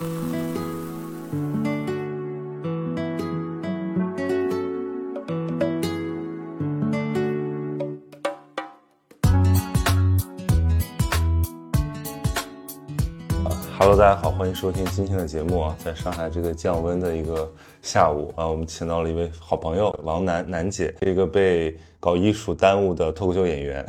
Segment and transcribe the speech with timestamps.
[0.00, 0.27] Mm-hmm.
[13.88, 15.74] Hello，大家好，欢迎收听今天的节目啊！
[15.82, 17.50] 在上海这个降温的一个
[17.80, 23.82] 下午啊，我们请到了一位好朋友王楠楠姐，一个被搞艺术耽误的脱口秀演员，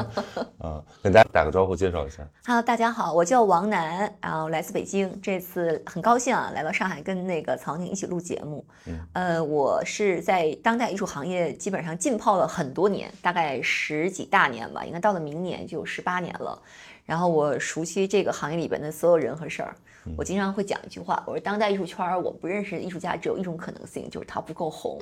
[0.60, 2.22] 啊，跟大家打个招呼，介绍一下。
[2.44, 8.62] Hello，大家好，我叫王楠，然后来自北京，这次很高兴啊，来到上海跟那个曹宁一起录节目。
[8.84, 16.60] 嗯，呃，我是在当代艺术行业基本上浸泡了很多年，大概十几大年吧，应该到了明年就十八年了。
[17.08, 19.74] 然后我熟悉这个行业里边的所有人和事儿，
[20.14, 25.00] 我经常会讲一句话，我说当代艺术圈儿我不认识的艺术家只有一种可能性，就是他不够红。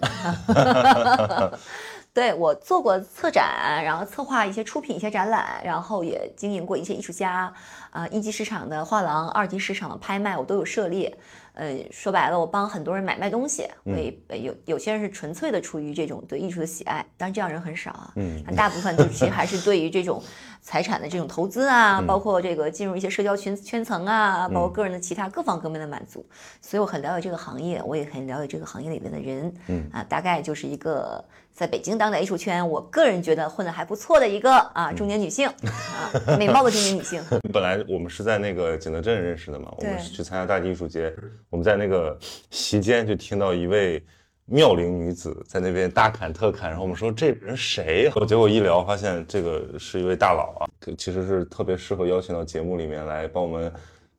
[2.14, 7.52] 对我做过策展，然后策划一些出品一些展览，然后也经营过一些艺术家，
[7.90, 11.12] 啊，一级市场的画廊，二级市场的拍卖我都有涉猎。
[11.56, 18.12] 呃，说白了，我帮很多人买卖东西，会有有些人是纯粹的出于这种对艺术的喜爱，当然这样人很少啊。
[18.16, 20.22] 嗯，大部分就其实还是对于这种
[20.60, 26.24] 财产的这种投资啊，包括这个进入一些社交圈圈层啊，包括个人的其他各方各面的满足。
[26.60, 29.54] 所以我很了解这个行业，我也很了解这个行业里边的人。
[29.68, 31.24] 嗯啊，大概就是一个
[31.56, 37.18] 在北京当代艺术圈，我个人觉得混得还不错的一个啊中年女性啊，美貌的中年女性。
[37.50, 41.10] 本来我们是在那个景德镇认识的嘛，我们是去参加大地艺术节。
[41.48, 42.14] 我们在那个
[42.50, 44.04] 席间就听到一位
[44.44, 48.12] 妙龄女子在那边大侃特侃，然后我们说这人谁？
[48.28, 53.72] 结果一聊发现这个是一位大佬啊，其实是特别适合邀请到节目里面来帮我们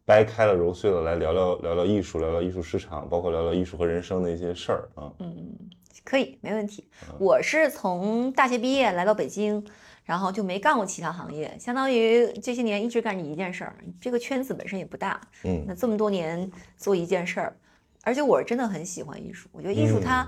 [0.05, 5.11] 掰开了揉碎了来聊聊聊聊艺术，聊聊艺术市场，包括聊聊艺术和人生的一些事儿啊。
[5.19, 5.55] 嗯，
[6.07, 6.87] 可以，没问题。
[7.19, 9.65] 我是从大学毕业来到北京。
[10.07, 13.75] 然后就没干过其他行业，相当于这些年一直干着一件事儿。
[13.99, 17.57] 这个圈子本身也不大，嗯，那这么多年做一件事儿，
[18.03, 19.49] 而且我是真的很喜欢艺术。
[19.51, 20.25] 我觉得艺术它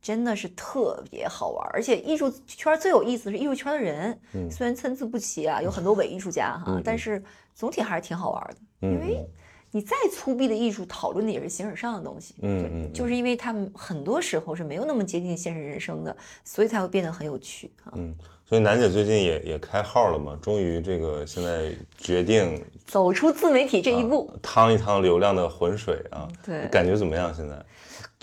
[0.00, 4.18] 真的是特别好玩，而且艺术圈最有意思的是艺术圈的人，
[4.50, 7.22] 虽然参差不齐啊，有很多伪艺术家哈，但是
[7.54, 8.88] 总体还是挺好玩的。
[8.88, 9.28] 因为
[9.70, 17.92] 你再粗鄙的艺术，讨论的也是形而上的东西，嗯嗯，就是因为他们很多时候是没有那么接近现实人生的，所以才会变得很有趣啊。
[17.96, 18.14] 嗯。
[18.46, 26.26] 所以楠姐最近也也开号了嘛，终于这个现在决定走出自媒体这一步，趟一趟流量的浑水啊。
[26.42, 27.30] 对，感觉怎么样？
[27.34, 27.62] 现在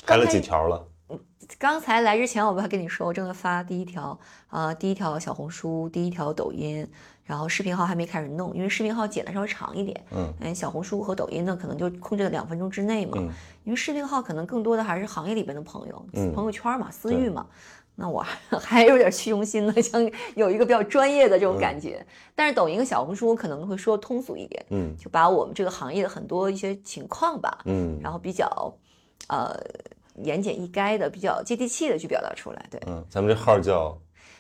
[0.03, 0.83] 开了几条了？
[1.59, 6.87] 刚才来之前我不还跟你说，我正在发第一条啊，第一条小红书，第一条抖音，
[7.25, 10.05] 然后视频号还没开始弄，因为视频号剪的稍微长一点。
[10.11, 13.13] 嗯，嗯，小红书和抖音呢，可能就控制在两分钟之内嘛。
[13.17, 13.29] 嗯，
[13.63, 17.47] 因为视频号可能更多的还是行业里边的朋友，朋友圈嘛，私域嘛。
[17.97, 18.23] 那我
[18.61, 22.05] 还有点虚荣心呢，想有一个比较专业的这种感觉。
[22.35, 28.47] 但是抖音和小红书可能会说通俗一点，嗯，就把我们这个行业的很多一些情况吧，嗯，然后比较，
[29.29, 29.57] 呃，
[30.23, 32.65] 言简意赅的，比较接地气的去表达出来。
[32.69, 33.97] 对，嗯，咱们这号叫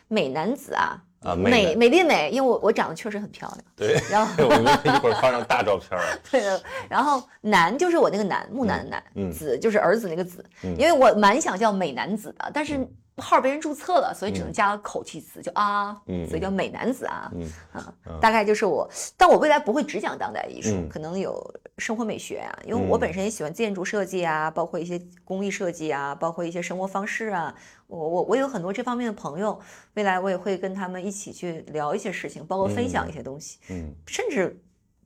[0.09, 3.63] 美男子啊，啊，美美丽美，因为我我长得确实很漂亮。
[3.75, 5.99] 对，然后 我们一会儿发张大照片。
[6.31, 10.45] 对的，然后男就是我那个男木男的男，子就是儿子那个子，
[10.77, 12.87] 因为我蛮想叫美男子的，但是。
[13.17, 15.93] 号被人注册了，所以只能加个口气词，就啊，
[16.27, 17.31] 所以叫美男子啊，
[17.71, 21.41] 啊，大概就是我，但我未来不会只讲当代艺术，可能有
[21.77, 27.55] 生活美学啊，因为我本身也喜欢建筑设计啊，包括一些工艺设计啊，包括一些生活方式啊，
[27.87, 29.57] 我我我有很多这方面的朋友，
[29.93, 34.61] 未来我也会跟他们一起去聊一些事情，包括分享一些东西，嗯，甚至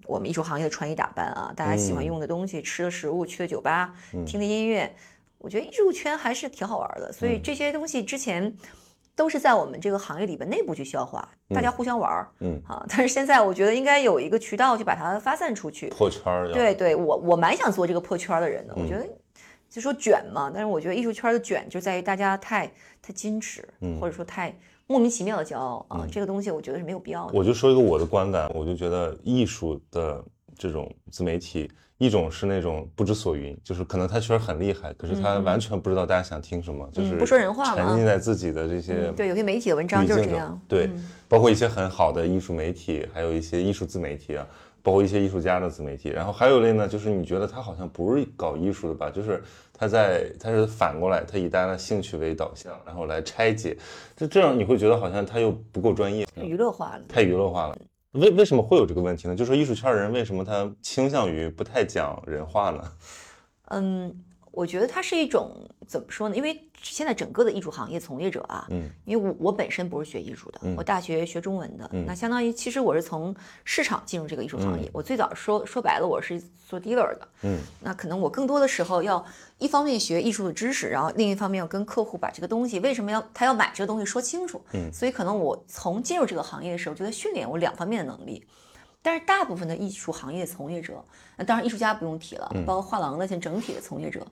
[0.08, 3.94] 我们艺术行业的穿衣打扮啊，大家喜欢用的东西，吃的食物，去的酒吧，
[4.26, 4.96] 听的音乐。
[5.39, 8.53] 我觉得艺术圈还是挺好玩的，所以这些东西之前
[9.16, 12.85] 都是在我们这个行业里边内部去消化，大家互相玩儿，嗯啊。
[12.89, 16.51] 但是现在我觉得应该有一个渠道去把它发散出去，破圈儿。
[16.51, 18.73] 对对，我我蛮想做这个破圈的人的。
[18.75, 19.07] 我觉得
[19.69, 22.69] 就说卷嘛，但是我觉得艺术圈的卷就在于大家太
[23.01, 23.67] 太矜持，
[23.99, 24.53] 或者说太
[24.88, 26.05] 莫名其妙的骄傲啊。
[26.11, 27.31] 这个东西我觉得是没有必要的。
[27.33, 30.23] 我就说一个我的观感，我就觉得艺术的
[30.58, 31.72] 这种自媒体。
[31.99, 39.11] 一种是那种不知所云，就是可能他确实很厉害，可是他完全不知道大家想听什么，就是不说人话，沉浸在自己的这些。
[39.17, 40.59] 对，有些媒体的文章就是这样。
[40.66, 40.90] 对，
[41.28, 44.47] 包括一些很好的艺术媒体，还有一些艺术自媒体啊，
[44.81, 46.07] 包括一些艺术家的自媒体。
[46.07, 49.09] 然后还有一类呢，就是你觉得他好像不是搞艺术的吧？
[49.09, 49.43] 就是
[49.73, 53.78] 他在他是反过来，他以大家的兴趣为导向，然后来拆解，
[54.16, 57.78] 就这样你会觉得好像他又不够专业，娱乐化了，太娱乐化了。
[58.14, 59.35] 为为什么会有这个问题呢？
[59.35, 62.91] 就是说艺术圈人为什么他倾向于不太讲人话呢？
[63.66, 64.23] 嗯，
[64.59, 65.56] 我觉得它是一种
[65.88, 66.35] 怎么说呢？
[66.35, 73.34] 因为现在整个的艺术行业从业者啊，嗯，因为我我本身不是学艺术的，我大学学中文的，那相当于其实我是从
[73.64, 74.90] 市场进入这个艺术行业。
[74.91, 79.26] 我最早说说白了，我是做 dealer 的，嗯，那可能我更多的时候要
[79.59, 88.46] 一方面学艺术的知识，然后另一方面要跟客户把这个东西为什么要他要买这个东西说清楚，嗯，所以可能我从进入这个行业的时候就在训练我两方面的能力。
[89.01, 91.01] 但是大部分的艺术行业从业者，
[91.37, 94.28] 那当然艺术家不用提了，包括画廊的现整体的从业者，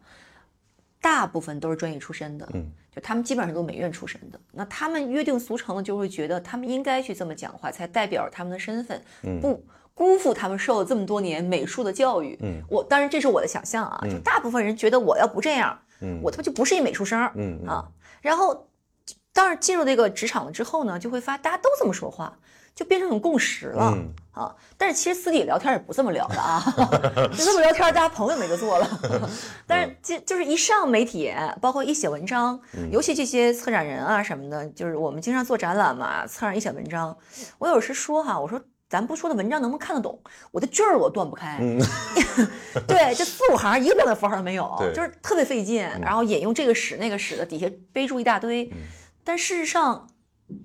[1.01, 4.37] 大部分都是专业出身的，嗯，就他们基本上都美院出身的。
[4.51, 9.01] 那他们约定俗成的就会觉得他们应该去这么讲话，才代表他们的身份，
[9.41, 12.37] 不辜负他们受了这么多年美术的教育。
[12.41, 17.89] 嗯，我当然这是我的想象啊，就大部分人觉得我要不这样，嗯，我他妈就不是一美术生，嗯啊。
[18.19, 18.67] 然后，
[19.31, 22.37] 当然进入这个职场了之后呢，就会发大家都这么说话。
[22.75, 23.97] 就变成一种共识了
[24.37, 24.55] 啊！
[24.77, 26.63] 但是其实私底下聊天也不这么聊的啊，
[27.35, 28.87] 就这么聊天，大家朋友没得做了。
[29.65, 32.59] 但是就就是一上媒体，包括一写文章，
[32.91, 37.17] 尤其这些策展人啊什么的，就是我们经常做展览嘛，策展一写文章，
[37.57, 40.21] 我有时说哈，我说咱不说的文章能不能看得懂？
[40.51, 41.59] 我的句儿我断不开，
[42.87, 45.81] 对，这四五行一个标点符号都没有，就是特别费劲。
[46.01, 48.71] 然后引用这个史那个史的，底下备注一大堆，
[49.23, 50.07] 但事实上。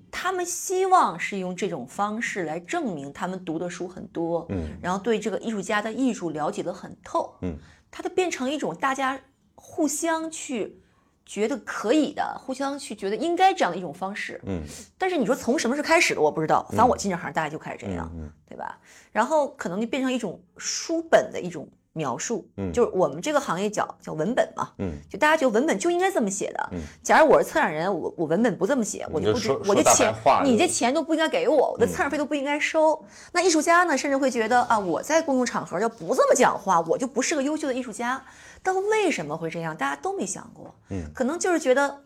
[0.09, 7.57] 他们希望是用这种方式来证明他们读的书很多，嗯，然后对这个艺术家的艺术了解的很透，嗯，
[7.91, 9.19] 它就变成一种大家
[9.55, 10.81] 互相去
[11.25, 14.61] 觉得可以的，互相去觉得应该这样的一种方式，嗯。
[14.97, 18.09] 但是你说从什么时候开始的，我不知道，反正我进这行大家就开始这样，
[18.47, 18.79] 对吧？
[19.11, 21.67] 然后可能就变成一种书本的一种。
[21.93, 30.13] 描述，嗯，就是我们这个行业叫叫文本嘛，嗯，就大家觉得文本就应该这么写的，嗯，假如我是策展人，我我文本不这么写，我就不值，我就钱
[30.43, 33.05] 你这钱都不应该给我，我的策展费都不应该收。
[33.31, 38.23] 那艺术家呢，甚至会觉得啊，我在公共场合要不这么讲话，我就不是个优秀的艺术家。
[38.63, 39.75] 但为什么会这样？
[39.77, 42.03] 大家都没想过，嗯，可能就是觉得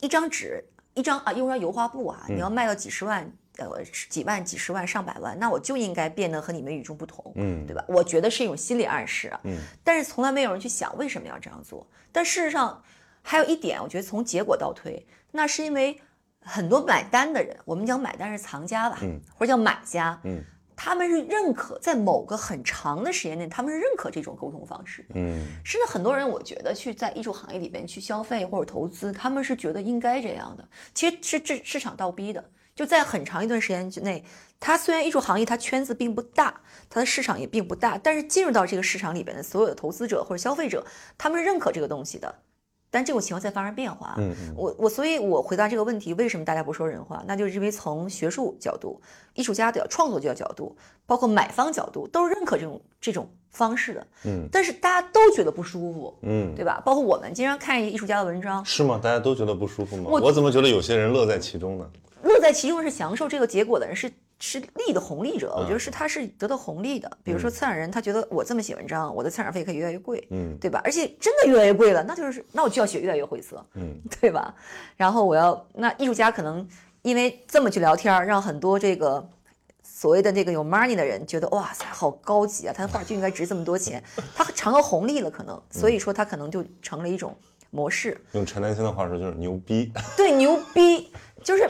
[0.00, 3.28] 一张纸，一张啊，用张油画布啊，你要卖到几十万。
[3.58, 7.84] 呃，几万、几十万、上百万，那我就应该变得和你们与众不同，嗯，对吧？
[7.88, 11.84] 我觉得是一种心理暗示，嗯，但是从来没有人去想为什么要这样做。
[12.12, 12.80] 但事实上，
[13.20, 16.00] 还有一点，我觉得从结果倒推，那是因为
[16.40, 20.40] 很多买单的人，我们讲买单是藏家吧，嗯，或者叫买家，嗯，
[20.76, 32.44] 他们是认可在某个很长的时间内，他们是认可这种沟通方式，嗯，甚至很多人，我觉得去在艺术行业里边去消费或者投资，他们是觉得应该这样的，其实是这市场倒逼的。
[32.78, 34.24] 就在很长一段时间之内，
[34.60, 40.86] 它虽然艺术行业它圈子并不大，它的市场也并不大，但是进入到这个市场里边的所有的投资者或者消费者，
[41.18, 42.32] 他们是认可这个东西的。
[42.88, 44.14] 但这种情况在发生变化。
[44.18, 44.54] 嗯嗯。
[44.56, 47.24] 我我所以，我回答这个问题，为什么大家不说人话？
[47.26, 49.02] 那就是因为从学术角度、
[49.34, 54.06] 艺术家的创作角度，包括买方角度，都是认可这种这种方式的。
[54.24, 54.48] 嗯。
[54.50, 56.18] 但是大家都觉得不舒服。
[56.22, 56.54] 嗯。
[56.54, 56.82] 对吧？
[56.84, 58.64] 包括我们经常看一艺术家的文章。
[58.64, 59.00] 是吗？
[59.02, 60.04] 大家都觉得不舒服吗？
[60.10, 61.88] 我怎么觉得有些人乐在其中呢？
[62.22, 64.10] 乐在其中是享受这个结果的人，是
[64.40, 65.54] 是利的红利者。
[65.56, 67.08] 我觉得是他是得到红利的。
[67.22, 70.80] 比如说策展人，他觉得我这么写文章，我的策展费可以越来越贵，嗯，对吧？
[70.82, 74.52] 而且真的越来越贵了，那就是那我就要写越来越晦涩，嗯， 对吧？
[74.96, 76.66] 然后我要那艺术家可能
[77.02, 79.24] 因为这么去聊天，让很多这个
[79.98, 84.00] 所谓的那个有 money 的人觉得哇塞，好高级啊，他的画就应该值这么多钱，
[84.32, 87.36] 他尝到红利了，可能所以说他可能就成了一种
[87.70, 88.16] 模式。
[88.30, 91.10] 用陈丹青的话说就是牛逼， 对，牛逼
[91.42, 91.68] 就是。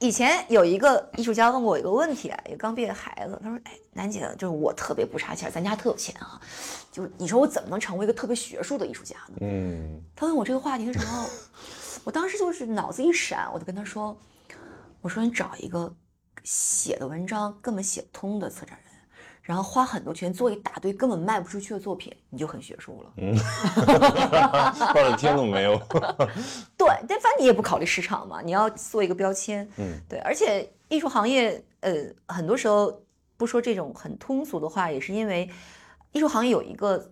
[0.00, 6.40] 以前有一个艺术家问过我一个问题，一个刚毕业的孩子，他说：“哎，楠姐，就是我特别不差钱，咱家特有钱啊，
[6.90, 11.24] 就是你说我怎么能成为一个特别学术的艺术家呢？”嗯，他问我这个话题的时候，
[12.02, 14.18] 我当时就是脑子一闪，我就跟他说
[15.00, 15.94] ：“我说你找一个
[16.44, 18.92] 写的文章根本写不通的策展人。”
[19.42, 23.12] 然后花很多钱做一大堆根本卖不出去的作品，你就很学术了。
[23.16, 23.36] 嗯，
[24.94, 25.76] 半点听都没有。
[26.78, 29.68] 对，但反正你也不考虑市场嘛，你要做一个标签。
[29.78, 31.92] 嗯，对，而且艺术行业，呃，
[32.28, 33.02] 很多时候
[33.36, 35.50] 不说这种很通俗的话，也是因为
[36.12, 37.10] 艺术行业有一个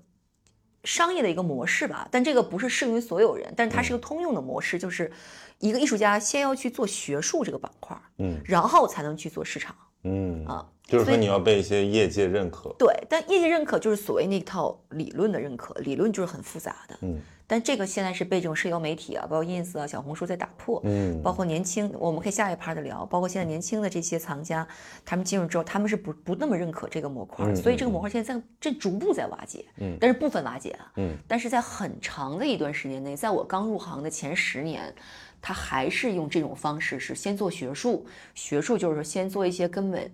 [0.85, 2.09] 商业的一个模式吧。
[2.11, 5.11] 但这个不是适用于所有人，但是它是一个通用的模式，就是
[5.59, 9.75] 一个艺术家先要去做学术这个板块，嗯，然后才能去做市场。
[10.05, 10.67] 嗯啊。
[10.87, 24.65] 就是说你要被一些业界认可，对，但业界认可就是所谓那套理论的认可，理论就是很复杂的，嗯，但这个现在是被这种社交媒体啊，包括 ins 啊、小红书在打破，嗯，包括年轻，我们可以下一趴的聊，包括现在年轻的这些藏家，
[25.05, 34.95] 他们进入之后，他们是不不那么认可这个模块，所以这个模块现在在正逐步在瓦解，嗯，但是部分瓦解啊，嗯，但是在很长的一段时间内，在我刚入行的前十年，
[35.43, 40.09] 他还是用这种方式，是先做学术，学术就是说先做一些根本。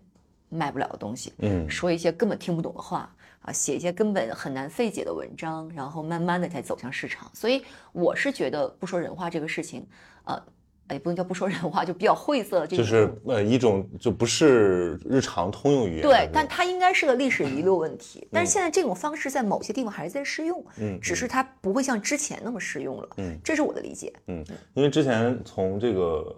[0.48, 3.12] 卖不了的东西，嗯，说一些根本听不懂的话
[3.46, 7.30] 啊，写一些根本很难费解的文章，然后慢慢的才走向市场。
[7.32, 7.62] 所以
[7.92, 9.86] 我是觉得不说人话这个事情，
[10.24, 10.42] 呃，
[10.90, 12.66] 也，不能叫不说人话，就比较晦涩。
[12.66, 16.02] 就是呃一种就不是日常通用语言。
[16.02, 18.26] 对，但它应该是个历史遗留问题。
[18.32, 24.12] 但是现在这种方式在某些地方还是在适用，嗯，只是它不会像之前那么适用了，嗯，这是我的理解。
[24.26, 26.36] 嗯，因为之前从这个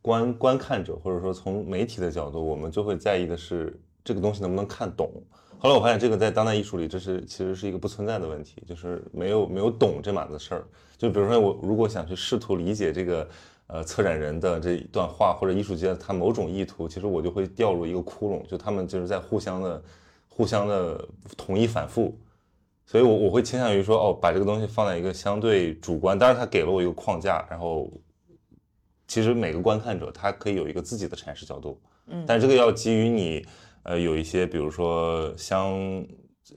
[0.00, 5.10] 观观看者或者说从媒体的角度，我们就会在意的是这个东西能不能看懂。
[5.58, 10.66] 后来我发现，这个在当代艺术里，这是其实是一个不存在的问题，就是没有没有懂这码子事儿。
[10.98, 13.28] 就比如说，我如果想去试图理解这个
[13.66, 19.82] 呃策展人的这一段话，或者艺术家他某种意图，其实我就会掉入一个窟窿，就他们就是在互相的
[20.28, 22.16] 互相的同一反复。
[22.84, 27.90] 所以，我我会倾向于说，哦，把这个东西放在一个相对主观，当然他给了我一个框架，然后
[29.08, 33.44] 其实每个观看者他可以有一个自己的阐释角度，嗯，但这个要基于你。
[33.86, 36.04] 呃，有一些，比如说相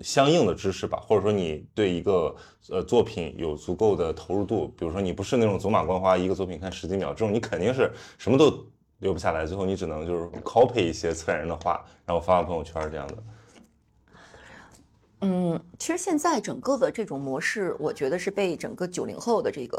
[0.02, 2.36] 相应的知识吧，或者说你对一个
[2.70, 8.52] 呃作品有足够的投入度，比如说你不是那种走马观花，一个作品看十几秒，这种你肯定是什么都
[8.98, 13.18] 留不下来，最后你只能就是 copy 一些策展人的话，然后发发朋友圈这样的。
[15.22, 19.78] 嗯，其实现在整个的这种模式，我觉得是被整个九零后的这个，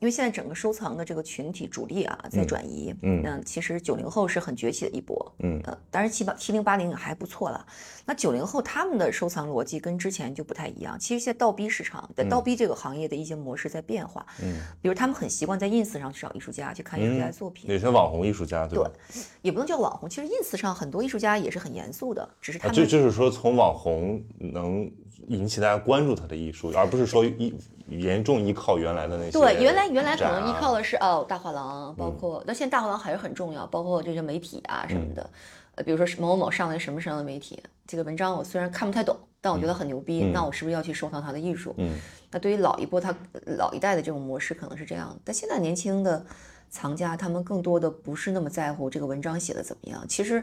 [0.00, 2.94] 因为现在整个收藏的这个群体主力啊在转移。
[3.02, 5.34] 嗯，那其实九零后是很崛起的一波。
[5.38, 7.66] 嗯，呃，当然七八七零八零还不错了。
[8.04, 10.98] 那九零后他们的收藏逻辑跟之前就不太一样。
[10.98, 14.24] 其实现在倒逼市场，在倒逼这个行业的一些模式在变化。
[14.42, 17.70] 嗯，比如他们很习惯在 ins 上去找艺术家去看艺术家的作品。
[17.70, 18.90] 有些网红艺术家，对吧？
[19.12, 20.08] 对，也不能叫网红。
[20.08, 24.90] 其实 ins 上很多艺术家也是很严肃的，只是他们就就是说从网红能。
[25.28, 27.54] 引起大家关注他的艺术，而不是说一
[27.86, 29.30] 严重依靠原来的那些。
[29.30, 35.30] 对，原来原来可能依靠的是哦大画廊，包括那现在大画廊还是很重要，包括这些媒体啊什么的。
[35.74, 41.74] 呃，比如说某某某上了什么什么的媒体，这个文章我虽然看不太懂，但我觉得很牛逼，那我是不是要去收藏他的艺术？
[41.78, 41.94] 嗯。
[42.30, 43.14] 那对于老一波他
[43.58, 46.24] 老一代的这种模式可能是这样，但现在年轻的
[46.70, 50.04] 藏家他们更多的不是那么在乎这个文章写的怎么样。
[50.08, 50.42] 其实，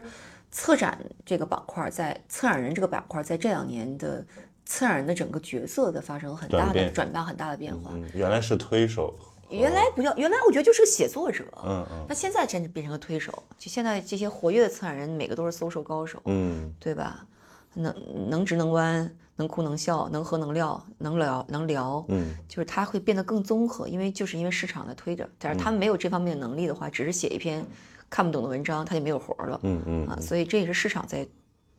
[0.50, 4.24] 策展这个板块在策展人这个板块在这两年的。
[4.66, 7.90] 策展人的整个角色的发生很大的转变，很大的变化。
[8.14, 9.18] 原来是推手，
[9.50, 11.44] 原来不叫，原来我觉得就是个写作者。
[11.64, 12.06] 嗯嗯。
[12.08, 16.20] 那现在真的变成个推手，就现在这些活跃的策展人，每个都是搜售高手。
[16.24, 17.26] 嗯，对吧？
[17.74, 17.94] 能
[18.28, 22.04] 能直能弯，能哭能笑，能喝能聊，能聊能聊。
[22.08, 25.28] 嗯，就是他会变得更综合，因为就是因为市场在推着。
[25.38, 27.64] 但是他们没有这方面的能力的话，只是写一篇
[28.08, 29.60] 看不懂的文章，他就没有活了。
[29.62, 30.06] 嗯嗯。
[30.06, 31.26] 啊，所以这也是市场在。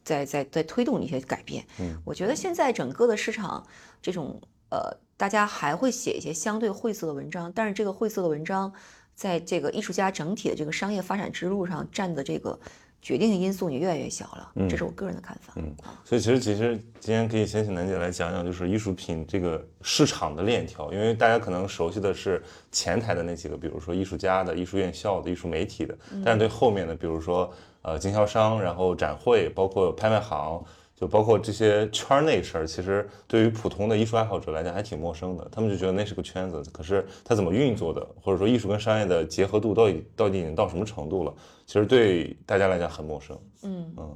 [0.03, 3.63] 在在在推动一些改变，嗯，我觉得现在整个的市场，
[4.01, 8.73] 这种呃，大家还会写一些相对晦涩的文章，但是这个晦涩的文章，
[9.13, 12.59] 在这个艺术家整体的这个商业发展之路上占的这个
[13.03, 15.53] 决定的因素也越来越小了，这是我个人的看法。
[15.57, 27.53] 嗯，所以其实其实今天可以先请楠姐来讲讲，就是艺术品这个市场的链条，因为大家可能熟悉的是前台的那几个，比如说艺术家的、艺术院校的、艺术媒体的，但是对后面的，比如说。
[27.83, 30.63] 呃，经销商，然后展会，包括拍卖行，
[31.01, 35.49] 就包括这些圈内事儿，其实对于普通的艺术爱好者来讲还挺陌生的。
[35.51, 41.33] 他们就觉得那是个圈子，可是它怎么运作的，或者说艺术跟商业的结合度到底到底已经到什么程度了，
[41.65, 43.35] 其实对大家来讲很陌生。
[43.63, 44.15] 嗯嗯，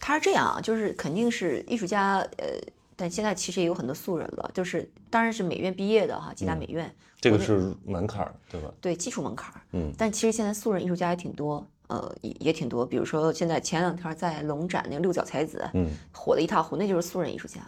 [0.00, 2.46] 他是这样啊，就是肯定是艺术家，呃，
[2.96, 8.68] 但现在其实也有很多素人了，就是当然是美院毕业的哈，几大美院，这个是门槛儿，对吧？
[8.80, 9.60] 对，基础门槛儿。
[9.74, 11.64] 嗯，但其实现在素人艺术家也挺多。
[11.92, 17.60] 呃，也也挺多，比如说现在前两天在龙展那个六角才子，嗯，火的一塌糊涂，那就是素人艺术家。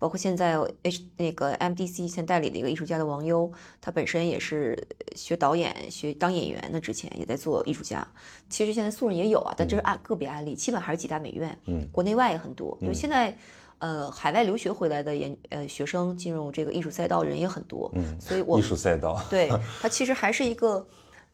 [0.00, 4.76] 包括现在 H 那个 MDC 现代理的一个艺术家的王优，他本身也是
[5.14, 8.06] 学导演、学当演员的，之前也在做艺术家。
[8.48, 12.76] 其实现在素人也有啊，但这是案个别案例，基本还是几大美院，嗯，国内外也很多。
[12.80, 13.36] 因为现在，
[13.78, 19.48] 呃，海外留学回来的研呃学生进入这个艺术赛道人也很多，嗯，所以我艺术赛道，对
[19.80, 20.84] 他其实还是一个。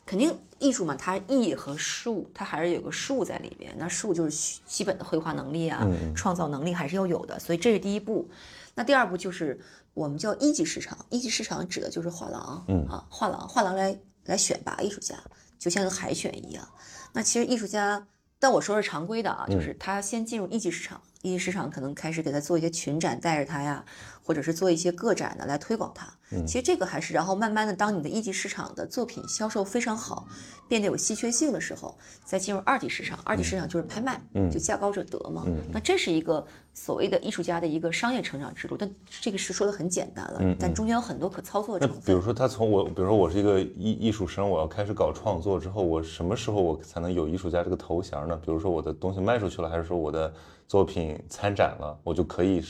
[0.06, 3.74] 肯定艺术嘛，它艺和术，它还是有个术在里边。
[3.78, 7.38] 那术就是基本的绘画能力啊，创造能力还是要有的。
[7.38, 8.28] 所以这是第一步。
[8.74, 9.58] 那第二步就是
[9.94, 10.98] 我们叫一级市场。
[11.08, 15.16] 一级市场指的就是画廊，啊，画廊，画廊来来选拔艺术家，
[15.58, 16.68] 就像海选一样。
[17.12, 18.06] 那其实艺术家，
[18.38, 23.84] 但我说是常规的啊，就是他先进入一级市场，一级市场可能开始给他做一些群展，带着他呀。
[24.24, 26.06] 或者是做一些个展的来推广它，
[26.46, 30.26] 其实这个还是，然后慢慢的，当你的一级市场的作品销售非常好，
[30.66, 33.18] 变得有稀缺性的时候，再进入二级市场。
[33.22, 34.18] 二级市场就是拍卖，
[34.50, 35.44] 就价高者得嘛。
[35.70, 38.90] 那这是一个所谓的艺术家的一个商业成长之路，但
[39.20, 42.04] 这个是说的很简单了，但中间有很多可操作的成分。
[42.06, 48.34] 比如说他从我，比如说我是一个艺艺术生，我要开始搞创作之后，我什么时候我才能有艺术家这个头衔呢？
[48.42, 50.32] 比如说我的东西卖出去了，还是说我的
[50.66, 52.62] 作品品参展了，我就可以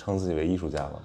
[0.00, 1.00] 称自己为艺术家吗？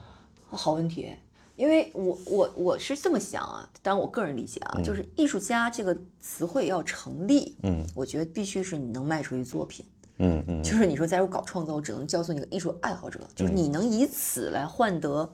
[0.49, 1.13] 好问题，
[1.57, 9.85] 因为我我我是这么想啊，当然我个人理解啊，就是艺术家这个词汇要成立，嗯，我觉得必须是你能卖出去作品，
[10.19, 15.29] 嗯嗯，就是你说假如搞创作，我只能教做你个艺术爱好者，就是你能以此来换得。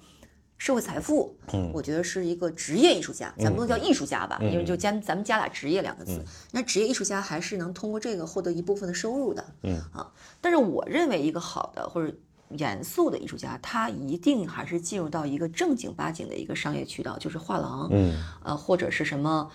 [0.58, 9.82] 社会财富，嗯，我觉得是一个职业艺术家，咱不能叫艺术家吧，因为就加咱们加俩职业两个字，那职业艺术家还是能通过这个获得一部分的收入的，嗯。
[9.91, 12.13] 啊，但是我认为一个好的或者
[12.58, 19.50] 严肃的艺术家，他一定还是进入到一个正经八经的一个商业渠道，就是画廊，嗯，呃或者是什么，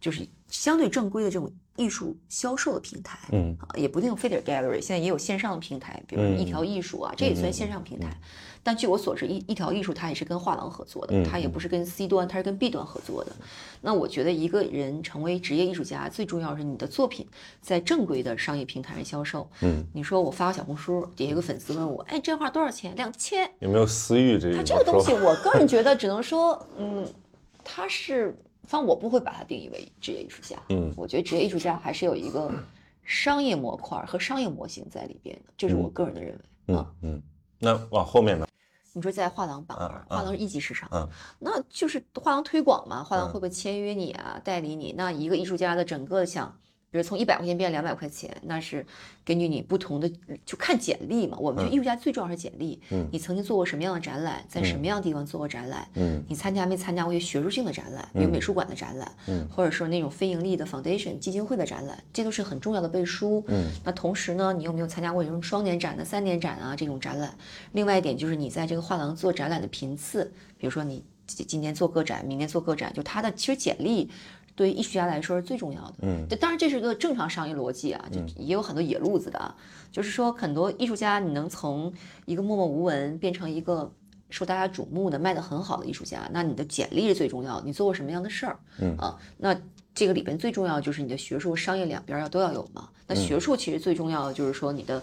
[0.00, 3.56] 就是相对正规的这种艺术销售的平台，嗯。
[3.60, 8.16] 啊，也不一定非得 gallery，现在也有线上的平台，比如一条艺术啊，这也算线上平台。
[8.68, 13.32] 但据我所知，一一条艺术它也是跟画廊合作的，它也不是跟 C 端，它是跟 B 端合作的。
[13.80, 17.26] 那我觉得一个人成为职业艺术家，最重要是你的作品
[17.62, 19.48] 在正规的商业平台上销售。
[19.62, 22.94] 嗯，你说我发个小红书，底下有个粉丝问我，哎，这画多少钱？
[22.94, 23.50] 两千？
[23.60, 24.54] 有没有私欲这？
[24.54, 27.10] 他这个东西，我个人觉得只能说， 嗯，
[27.64, 30.58] 他是，反正我不会把它定义为职业艺术家。
[30.68, 32.52] 嗯，我觉得职业艺术家还是有一个
[33.02, 36.40] 商业模块和商业模型在里边的，这是我个人的认为。
[36.66, 37.22] 嗯嗯，
[37.58, 38.46] 那往后面呢？
[38.98, 44.92] 你说在画廊板块，画廊是一级市场，嗯，那就是画廊推广嘛，画廊会不会签约你啊，代理你？
[44.96, 46.54] 那一个艺术家的整个想。
[46.90, 48.84] 比如从一百块钱变两百块钱，那是
[49.22, 50.10] 根据你不同的
[50.46, 51.36] 就看简历嘛。
[51.38, 52.80] 我们觉得艺术家最重要是简历。
[52.90, 55.86] 嗯，你曾经做过什么样的展览，在什么样的地方做过展览？
[55.96, 63.44] 嗯，你参加没参加过一些学术性的展览，比如美术馆的展览，嗯，或者说那种非盈利的 foundation 基金会的展览，这都是很重要的背书。
[63.48, 67.36] 嗯，那同时呢，你有没有参加过这种双年展的、三年展啊这种展览？
[67.72, 74.08] 另外一点就是你在这个画廊做展览的频次，比如说你今年做个展，明年做个展，就它的其实简历。
[74.58, 79.54] 对于艺术家来说是最重要的，嗯，当然这是个正常商业逻辑啊，就也有很多野路子的，
[79.92, 81.92] 就是说很多艺术家你能从
[82.26, 83.88] 一个默默无闻变成一个
[84.30, 88.96] 受大家瞩目的卖的很好的艺术家，那你的简历是最重要的，你做过什么样的事儿，嗯。
[88.98, 89.56] 啊，那
[89.94, 95.00] 这个里边最重要就是你的学术、商业两边要都要有嘛，那学术其实最重要的就是说你的。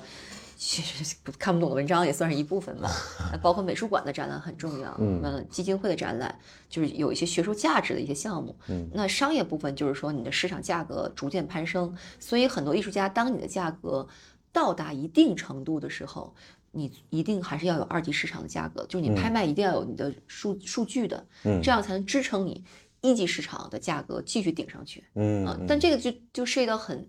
[0.55, 2.89] 其实看不懂的文章也算是一部分吧，
[3.43, 6.37] 包括美术馆的展览很重要，嗯，基金会的展览
[6.69, 14.07] 就是有一些学术价值的一些项目，嗯，那商业部分就是说你的市场价格逐渐攀升，所以很多艺术家当你的价格
[14.53, 16.33] 到达一定程度的时候，
[16.71, 22.63] 你一定还是要有二级市场的价格，就是你拍卖一定要有你的数数据的，嗯，这样才能支撑你
[23.01, 27.07] 一级市场的价格继续顶上去，嗯，啊，但这个就就涉及到很。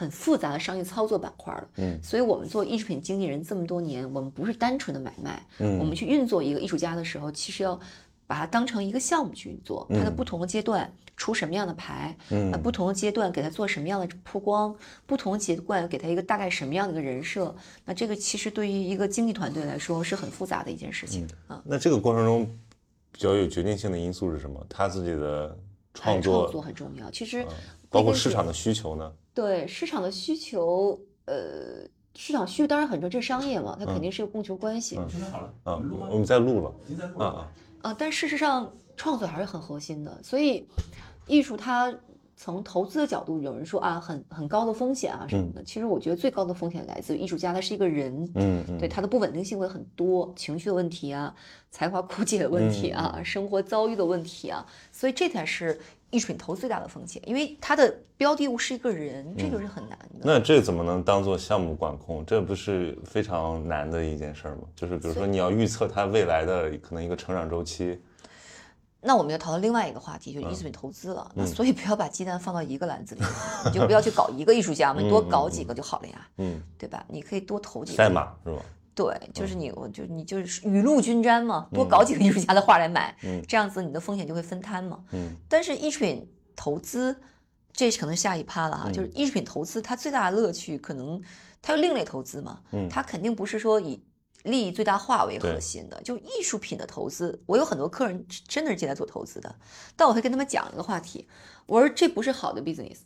[0.00, 7.78] 很复杂的商业操作板块了，嗯，所以我们做艺术品经纪人这么多年，我们不是单纯的买卖，嗯，我们去运作一个艺术家的时候，其实要
[8.26, 21.60] 把它当成一个项目去运作，它的不同的阶段出什么样的牌，嗯，不同的阶段给他做什么样的曝光，不同的阶段给他一个大概什么样的一个人设，那这个其实对于一个经纪团队来说是很复杂的一件事情啊。
[21.62, 22.48] 那这个过程中
[23.12, 24.64] 比较有决定性的因素是什么？
[24.66, 25.54] 他自己的
[25.92, 27.44] 创作创作很重要，其实
[27.90, 29.12] 包括市场的需求呢。
[29.32, 34.98] 对市场的需求，呃，市场需求当然很重要，这是商业嘛，它肯定是个供求关系。
[35.08, 36.74] 现在好了，啊，我们在录了，
[37.18, 37.96] 啊啊啊！
[37.96, 40.66] 但事实上，创作还是很核心的，所以
[41.26, 41.94] 艺术它
[42.36, 45.62] 从投资的角度，有人说啊，很很高的风险啊什么的。
[45.62, 51.34] 其实我觉得最高的风险来自于艺术家，他是一个人，嗯嗯，对他的不稳定性会很多，情绪的问题啊，
[51.70, 55.80] 才华枯竭的问题啊，生活遭遇的问题啊，所以这才是。
[56.10, 60.20] 艺术品投资最大的风险，因为它的标的物是一个人，这就是很难的。
[60.20, 62.24] 那这怎么能当做项目管控？
[62.26, 64.62] 这不是非常难的一件事吗？
[64.74, 68.00] 就是比如说你要预测它未来的可能一个成长周期。
[69.02, 71.30] 那我们要讨论另外一个话题，就是艺术品投资了。
[71.34, 73.22] 那所以不要把鸡蛋放到一个篮子里，
[73.64, 76.28] 你就不要去搞一个艺术家嘛，你多搞几个就好了呀。
[76.36, 77.02] 嗯，对吧？
[77.08, 77.96] 你可以多投几个。
[77.96, 78.62] 赛马是吧？
[78.92, 83.16] 对，就是你，我就你就是雨露均沾嘛，多搞几个艺术家的画来买，
[83.48, 85.02] 这样子你的风险就会分摊嘛。
[85.12, 87.16] 嗯，但是艺术品投资，
[87.72, 91.22] 这可能下一趴了哈，就是艺术品投资它最大的乐趣，可能
[91.62, 94.02] 它有另类投资嘛，嗯，它肯定不是说以
[94.42, 99.54] 利益最大化为核心的，就艺术品的投资，我有很多客人真的是进来做投资的，
[99.96, 101.26] 但我会跟他们讲一个话题，
[101.66, 102.98] 我说这不是好的 business，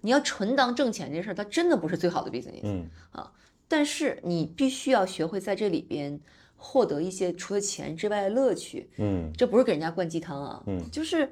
[0.00, 3.32] 你要纯当挣钱这事儿，它真的不是最好的 business，嗯啊。
[3.68, 6.18] 但是你必须要学会在这里边
[6.56, 11.30] 获得一些除了钱之外的乐趣，嗯，这不是给人家灌鸡汤啊，嗯，就是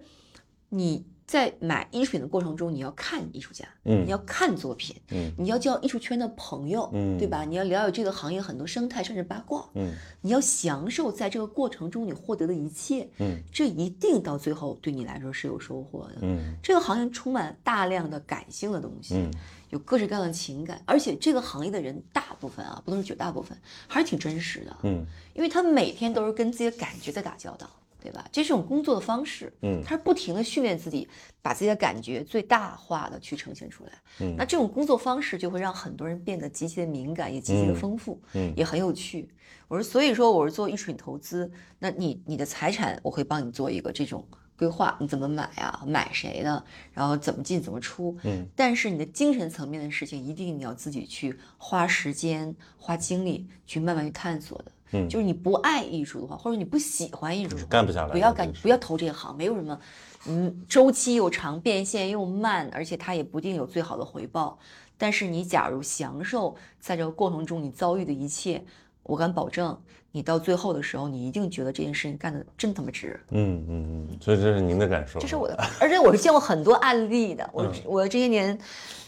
[0.69, 1.05] 你。
[1.27, 7.45] 在买艺术品的过程中，你要看艺术家，嗯，你要看作品，嗯，你要交艺术圈的朋友，嗯，对吧？
[7.45, 19.29] 你要了解这个行业很多生态，甚至八卦，嗯，你要享受在这个过程中你获得的一切，嗯，这一定到最后对你来说是有收获的，嗯，这个行业充满大量的感性的东西，嗯，
[19.77, 24.77] 有各式各样的情感，而且这个行业的人大部分啊，不能说绝大部分，还是挺真实的。
[24.85, 27.69] 嗯，因为他每天都是跟自己的感觉在打交道，
[28.03, 28.27] 对吧？
[28.33, 29.53] 这是种工作的方式。
[29.61, 31.07] 嗯，他是不停的训练自己，
[31.43, 33.93] 把自己的感觉最大化的去呈现出来。
[34.21, 39.29] 嗯，那这种工作方式就会让很多人变得极其的敏感，也极其的丰富，嗯，也很有趣。
[39.69, 44.27] 我说，所以说我是做艺术品投资，那你你的财产我会帮你做一个这种。
[44.59, 45.83] 规划你怎么买啊？
[45.87, 46.65] 买谁的？
[46.93, 48.17] 然后怎么进怎么出？
[48.25, 54.73] 嗯，但是你的精神层面的事情，一定你要自己去花时间、花精力去慢慢去探索的。
[54.93, 58.13] 嗯，就是你不爱艺术的话，或者你不喜欢艺术，干不下来。
[58.13, 59.79] 不要干，不要投这行，没有什么，
[60.27, 64.59] 嗯，周期又长，变现又慢，而且它也不一定有最好的回报。
[64.97, 68.65] 但是你假如享受在这个过程中你遭遇的一切，
[69.03, 69.79] 我敢保证。
[70.17, 73.21] 你到最后的时候，你一定觉得这件事情干的真他妈值。
[73.33, 75.21] 嗯嗯嗯，所以这是您的感受。
[75.21, 77.47] 这是我的，而且我是见过很多案例的。
[77.53, 78.59] 我我这些年，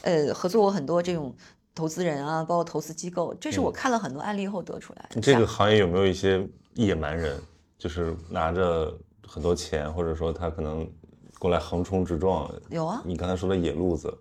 [0.03, 1.35] 呃，合作过很多这种
[1.75, 5.09] 投资人啊，包括投资机构，这是我看了很多案例后得出来。
[5.23, 7.41] 这个行业有没有一些野蛮人，
[7.79, 8.95] 就是拿着
[9.27, 10.87] 很多钱，或者说他可能
[11.39, 12.53] 过来横冲直撞？
[12.69, 13.01] 有啊。
[13.03, 14.15] 你刚才说的野路子，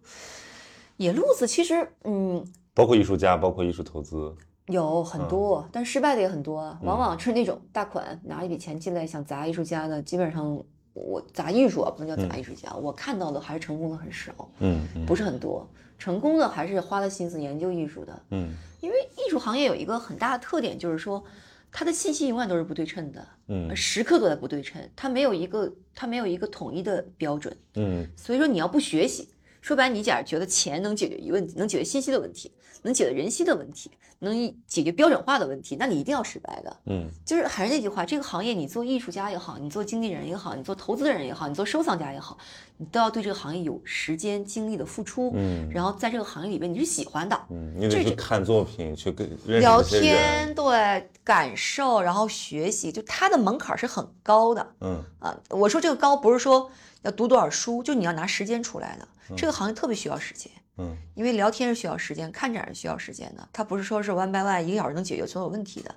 [0.96, 2.42] 野路子其实，嗯，
[2.74, 4.34] 包括艺术家，包括艺术投资。
[4.68, 6.78] 有很多，但失败的也很多。
[6.82, 12.74] 往往是那种大款拿一笔钱进来想砸艺术家的，基本上我砸艺术啊，不能叫砸艺术家。
[12.76, 15.68] 我看到的还是成功的很少，嗯，不是很多。
[15.98, 21.24] 成功的还是花了心思研究艺术的，嗯，因为艺术行业有一个很大的特点，就是说
[21.72, 29.30] 它的信息永远都是不对称的，嗯，时刻都在不对称，它没有一个它没有一个统一的标准，嗯，所以说你要不学习，
[29.68, 32.50] 说白，你假如觉得钱能解决一问题，能解决信息的问题，
[32.84, 33.92] 能解决人心的问题。
[34.20, 36.78] 能解决标准化的问题，那你一定要失败的。
[36.88, 42.36] 嗯，就是还是那句话，这个行业你做艺术家也好，你做经纪人也好，你做投资人也好，你做收藏家也好，
[42.78, 45.32] 你都要对这个行业有时间精力的付出。
[45.36, 47.40] 嗯，然后在这个行业里边你是喜欢的。
[47.52, 54.68] 嗯，你得去看作品，去跟聊天，对，感受，然后学习，就它的门槛是很高的。
[54.82, 56.72] 嗯啊，我说这个高不是说
[57.04, 59.08] 要读多少书，就你要拿时间出来的。
[59.36, 60.52] 这个行业特别需要时间。
[60.78, 65.94] 嗯，因为聊天是需要时间，看展是需要时间的，它不是说是 one by one 一个小时能解决所有问题的，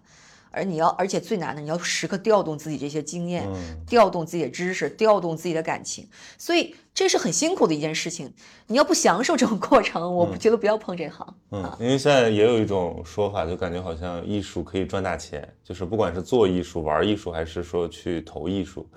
[0.50, 3.46] 而你要，而且最难的，你要时刻调动自己这些经验，
[3.86, 6.08] 调动自己的知识，调动自己的感情，
[6.38, 8.32] 所以这是很辛苦的一件事情。
[8.66, 11.34] 你要不享受这种过程，我不觉得不要碰这行。
[11.50, 18.88] 嗯，因为现在也有一种说法，就感觉好像艺术可以赚大钱，就是不管是做艺术、玩艺术，还是说去投艺术，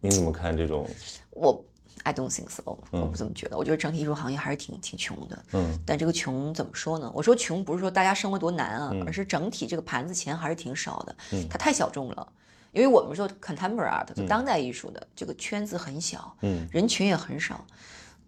[0.00, 0.88] 你怎么看这种？
[1.30, 1.64] 我。
[2.02, 3.58] I don't think so，我不这么觉得。
[3.58, 5.44] 我觉得整体艺术行业还是挺挺穷的。
[5.52, 7.12] 嗯，但这个穷怎么说呢？
[7.14, 11.16] 我说穷不是说大家生活多难啊，而是整体这个盘子钱还是挺少的。
[11.32, 12.32] 嗯，它太小众了。
[12.72, 17.62] 因为我们说 contemporary art，就当代艺术的这个圈子很小，嗯，人群也很少。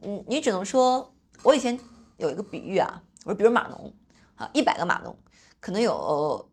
[0.03, 1.11] 嗯，你只能说，
[1.43, 1.79] 我以前
[2.19, 3.91] 有一个比喻啊，我说比如码农
[4.37, 5.17] 啊，一百个码农，
[5.61, 6.47] 可能有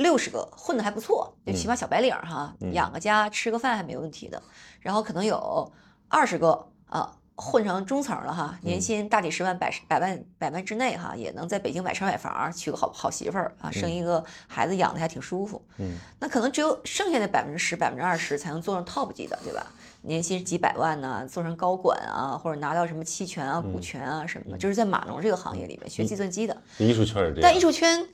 [0.00, 4.42] 六十个混的还不错，就起码小白领哈，养个家吃个饭还没问题的。
[4.80, 5.72] 然后可能有。
[6.12, 15.64] 二十个啊，混成中层了哈，年薪大几十万、百百万、百万之内哈，也能在北京买车买房，娶个好好媳妇儿啊，生一个孩子养的还挺舒服。
[15.78, 19.64] 嗯，那可能只有剩下的百分之十、百分之二十才能做上 top 级的，对吧？
[20.02, 26.56] 年薪几百万呢，做成高管啊，或者拿到什么期权啊、股权啊什么的，就是在码农这个行业里面学计算机的。
[26.78, 27.42] 艺术圈也这样。
[27.42, 28.04] 但艺术圈，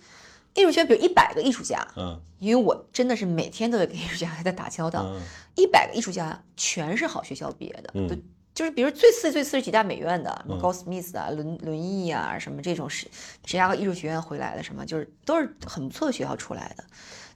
[0.56, 5.14] 艺术圈比如一百个艺术家，嗯，因为我真的是每天都在跟艺术家在打交道。
[5.54, 8.08] 一百个艺术家全是好学校毕业的，嗯，
[8.54, 13.06] 就是比如最次最次是几大美院的，什么高斯密斯啊、伦伦艺啊，什么这种是
[13.44, 16.84] 芝加哥艺术学院回来的，什么就是都是很不错的学校出来的。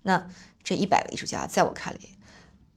[0.03, 0.27] 那
[0.63, 2.19] 这一百个艺术家，在我看里，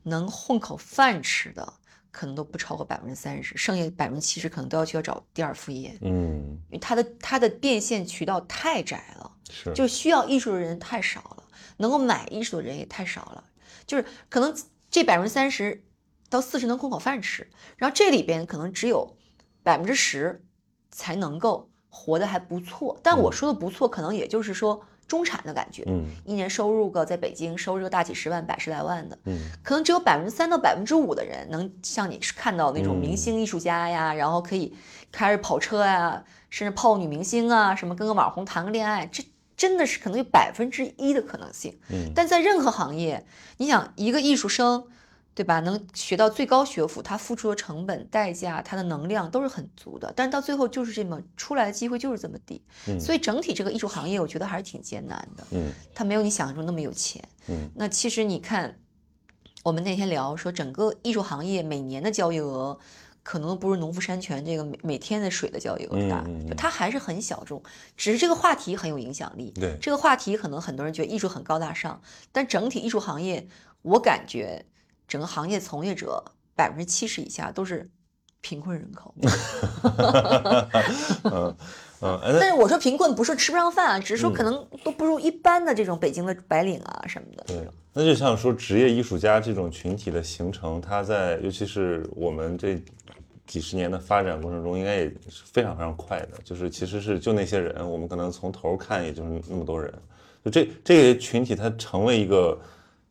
[0.03, 1.73] 能混口饭吃的
[2.13, 11.43] 可能都不超过百分之三十，剩下百分之七十可能都要去要找第二副业，嗯，因为他的他的变现渠道太窄了，是，就需要艺术的人太少了，
[11.75, 13.43] 能够买艺术的人也太少了，
[13.85, 14.55] 就是可能。
[14.93, 15.83] 这百分之三十
[16.29, 19.17] 到四十能混口饭吃，然后这里边可能只有
[19.63, 20.45] 百分之十
[20.91, 22.99] 才能够活得还不错。
[23.01, 25.83] 但我说的不错，可能也就是说中产的感觉。
[25.87, 29.17] 嗯，一年收入个在北京收入个大几十万、百十来万的。
[29.25, 34.75] 嗯，可能只有百分之三到百分之五的人能像你看到那种明星艺术家呀，然后可以
[35.11, 39.23] 开着跑车呀，甚至泡女明星啊，什么跟个网红谈个恋爱，这。
[39.55, 43.23] 真的是可能有百分之一的可能性，嗯，但在任何行业，
[43.57, 44.85] 你想一个艺术生，
[45.35, 45.59] 对吧？
[45.61, 58.79] 能学到最高学府，他付出的成本、代价，他的能量都是很足的，但是到最后就是这么出来的机会就是这么低，嗯，所以整体这个艺术行业，我觉得还是挺艰难的，嗯，他没有你想象中那么有钱，嗯，那其实你看，
[59.63, 62.79] 我们那天聊说整个艺术行业每年的交易额。
[63.25, 67.63] 可能不如农夫山泉这个每每天的水的交易额大，就它还是很小众，
[67.95, 69.49] 只是这个话题很有影响力。
[69.51, 72.01] 对，这个话题可能很多人觉得艺术很高大上，
[72.33, 73.47] 但整体艺术行业，
[73.81, 74.65] 我感觉
[75.07, 76.23] 整个行业从业者
[76.55, 77.89] 百分之七十以下都是
[78.41, 79.13] 贫困人口。
[81.23, 81.55] 嗯
[82.05, 87.43] 嗯，但是我说贫困不是吃不上饭啊，只是说可能都不如一般的这种北京的白领啊什么的。
[87.47, 92.77] 对，那就像说职业艺术家这种群体的形成，它在尤其是我们这
[93.47, 96.31] 几十年的发展过程中，应该也是非常非常快的。
[96.43, 99.93] 就是其实是就那些人，我们可能从头看也就是那么多人，
[100.43, 102.59] 就这这个群体它成为一个，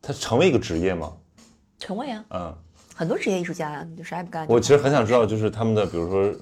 [0.02, 1.16] 它成为一个职业吗？
[1.82, 2.54] 成为啊，嗯，
[2.94, 4.46] 很多职业艺术家呀，你就啥也不干。
[4.48, 6.34] 我其实很想知道，就是他们的比如说。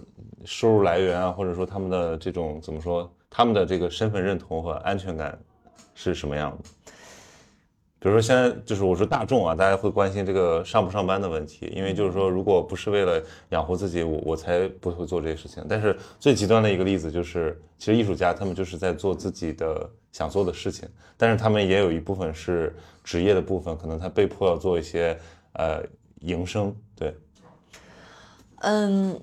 [0.47, 5.39] 收入来源啊，或者说他们的这种怎么说，他们的这个身份认同和安全感
[5.95, 6.91] 是什么样的？
[7.99, 15.63] 比如说现在就是我说大众啊，大家会关心这个上不上班的问题，因为就是说如果不是为了养活自己，我我才不会做这些事情。
[15.69, 22.75] 但是最极端的一个例子就是，其实艺术家他们就是在做自己的想做的事情，但是他们也有一部分是
[23.05, 25.19] 职业的部分，可能他被迫要做一些
[25.55, 25.83] 呃
[26.21, 26.75] 营生。
[26.95, 27.17] 对，
[28.59, 29.21] 嗯。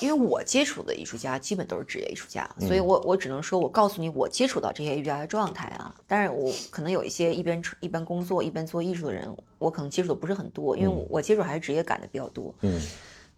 [0.00, 5.94] 因为我接触的艺术家基本都是职业艺术家，所以我我只能说，我告诉你我接触到这些艺术家的状态啊。
[6.06, 12.54] 当然我可能有一些一边一边工作一边做艺术的人，我可能接触的不是很多，因为我接触还是职业感的比较多。
[12.62, 12.80] 嗯，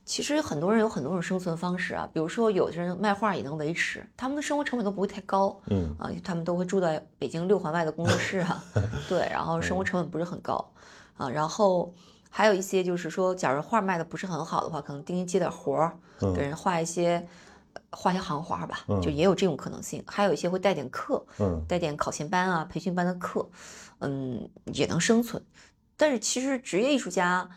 [0.05, 5.61] 其实很多人有很多种生存方式啊，比如说有的人卖画也能维持，他们的生活成本都不会太高。
[5.67, 8.63] 嗯啊，他们都会住在北京六环外的工作室啊，
[9.09, 10.73] 对，然后生活成本不是很高
[11.17, 11.93] 啊，然后。
[12.37, 15.97] 还有一些就是说，假如画卖的不是很好的话，可能定期接点活儿，
[16.35, 17.25] 给人画一些，
[17.93, 20.03] 画些行画吧，就也有这种可能性。
[20.05, 21.25] 还有一些会带点课，
[21.69, 23.49] 带点考前班啊、培训班的课，
[24.01, 25.41] 嗯，也能生存。
[25.97, 27.49] 但是其实职业艺术家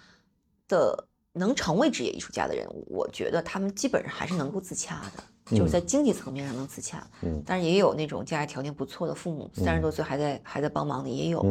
[0.68, 1.07] 的
[1.38, 7.06] 能成为职业艺术家的人，我觉得他们基本上还是能够自洽的，就是在经济层面上能自洽。
[7.22, 11.46] 嗯，但是也有那种家里条件不错的父母，三十多岁还在还在帮忙的也有，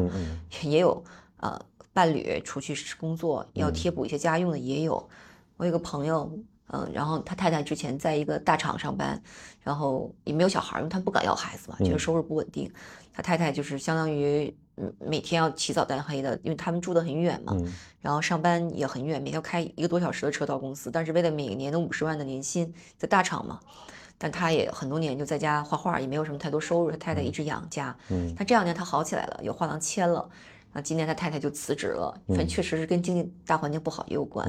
[0.63, 1.03] 也有
[1.39, 1.61] 呃。
[1.97, 5.09] 伴侣出去工作要贴补一些家用的也有，
[5.57, 6.31] 我有个朋友，
[6.69, 9.21] 嗯，然后他太太之前在一个大厂上班，
[9.63, 12.71] 然后也没有小孩，因为他们不敢要孩子嘛，觉得收入不稳定。
[13.13, 17.57] 他太太就是相当于，嗯，每天要起早贪黑的，因为他们住得很远嘛，
[18.01, 23.59] 然后上班也很远，每天要开一个多小时的车到公司，但是为了每年的五十万的年薪，在大厂嘛，
[24.19, 27.97] 但他也很多年就在家画画，也没有什么太多收入，他太太一直养家。
[28.11, 30.29] 嗯，他这两年他好起来了，有画廊签了。
[30.77, 34.47] 那今年他太太就辞职了，反正确实是跟经济大环境不好也有关。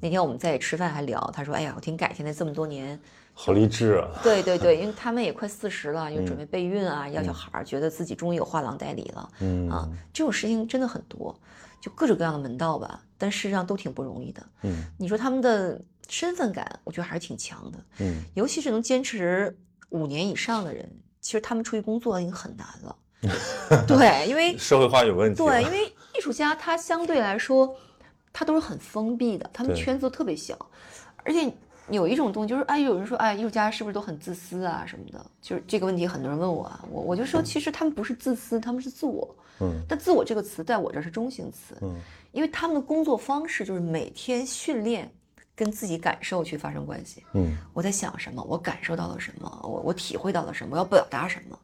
[0.00, 2.98] 那天我们在吃饭还聊，他说：“哎呀，我挺感谢那这么多年，
[3.32, 9.28] 好励志啊！”对对对，因为他们也快四十了，又准备备孕啊，要小孩，觉得自己终于有画廊代理了。
[9.40, 11.36] 嗯啊，这种事情真的很多，
[11.82, 13.02] 就各种各样的门道吧。
[13.18, 14.46] 但事实上都挺不容易的。
[14.62, 17.78] 嗯，你说他们的身份感，我觉得还是挺强的。
[17.98, 19.58] 嗯，尤其是能坚持
[19.88, 20.88] 五年以上的人，
[21.20, 22.94] 其实他们出去工作已经很难了。
[23.86, 25.36] 对，因为社会化有问题。
[25.36, 27.74] 对，因为艺术家他相对来说，
[28.32, 30.56] 他都是很封闭的，他们圈子都特别小。
[31.24, 31.52] 而且
[31.88, 35.24] 有一种东西就是，哎，有人说，哎，艺术家是不是都很自私啊什么的？
[35.40, 39.36] 就是这个问题，很多人问我啊，我我就说，其实他们不是自私，他们是自我。
[39.60, 39.82] 嗯。
[39.88, 41.76] 但自我这个词在我这是中性词。
[41.82, 41.96] 嗯。
[42.32, 45.08] 因为他们的工作方式就是每天训练
[45.54, 47.22] 跟自己感受去发生关系。
[47.32, 47.56] 嗯。
[47.72, 48.42] 我在想什么？
[48.42, 49.60] 我感受到了什么？
[49.62, 50.72] 我我体会到了什么？
[50.72, 51.58] 我要表达什么？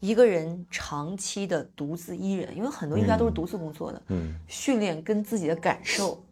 [0.00, 6.22] 一个人长期的独自一人，因为很多艺术家都是独自工作的，嗯，训练跟自己的感受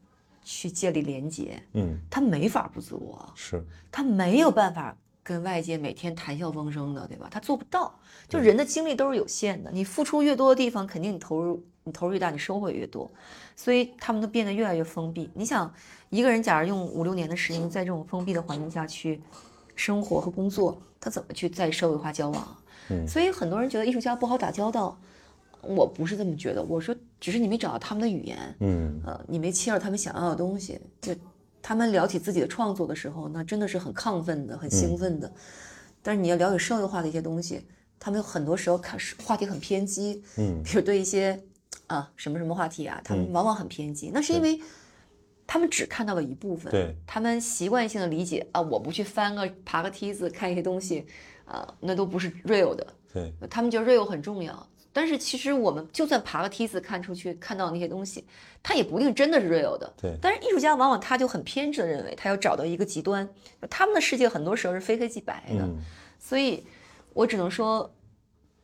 [0.44, 7.26] 去建立连接，嗯，他没法不自我，是，他没有办法跟外界每天谈笑风生的，对吧？
[7.28, 7.92] 他做不到，
[8.28, 13.10] 就人的精力都是有限的，你付出越多的地方，肯定你投入你投入越大，你收获越多，
[13.56, 15.28] 所以他们都变得越来越封闭。
[15.34, 15.74] 你想，
[16.10, 19.20] 一个人假如用五六年的时间在这种封闭的环境下去
[19.74, 22.56] 生活和工作，他怎么去在社会化交往？
[23.06, 24.98] 所以很多人觉得艺术家不好打交道，
[25.62, 26.62] 我不是这么觉得。
[26.62, 30.80] 我说，只是你没找到他们的语言，嗯，呃，你没切到他们想要的东西。
[31.00, 31.14] 就
[31.60, 35.32] 他们聊起自己的创作的时候，那真的是很亢奋的，很兴奋的。
[36.02, 37.60] 但是你要了解社会化的一些东西，
[37.98, 41.42] 他们很多时候看话题很偏激，嗯，比如对一些
[41.88, 44.12] 啊什么什么话题啊，他们往往很偏激。
[44.14, 44.60] 那是因为
[45.44, 51.04] 他们只看到了一部分，对，他们习惯性的理解啊，我不去翻个爬个梯子看一些东西。
[51.46, 54.66] 啊，那都不是 real 的，对他们觉得 real 很重要。
[54.92, 58.24] 但是其实我们就算爬个梯子看出去看到那些东西，
[58.62, 59.92] 它也不一定真的是 real 的。
[60.00, 60.16] 对。
[60.22, 63.28] 但是艺术家往往他就很偏执的认为，他要找到一个极端，
[63.68, 65.68] 他们的世界很多时候是非黑即白的。
[66.18, 66.64] 所以，
[67.12, 67.94] 我只能说，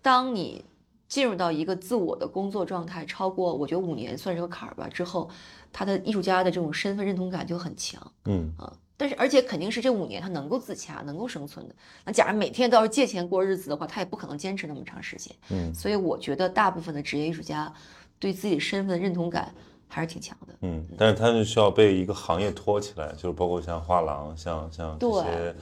[0.00, 0.64] 当你
[1.06, 4.88] 进入到一个自我的工作状态，超过我觉得五年算是个坎儿吧。
[4.88, 5.28] 之后，
[5.70, 8.00] 他的艺术家的这种身份认同感就很强。
[8.24, 11.74] 嗯啊，但是而且肯定是这五年他能够自洽，能够生存的。
[12.04, 15.34] 那假如每天都要借钱过日子的话，他也不可能坚持那么长时间。
[15.50, 17.72] 嗯，所以我觉得大部分的职业艺术家
[18.20, 19.52] 对自己身份的认同感
[19.88, 20.54] 还是挺强的。
[20.60, 25.52] 嗯，但是他就需要被一个行业托起来，就是包括像画廊，像像这些，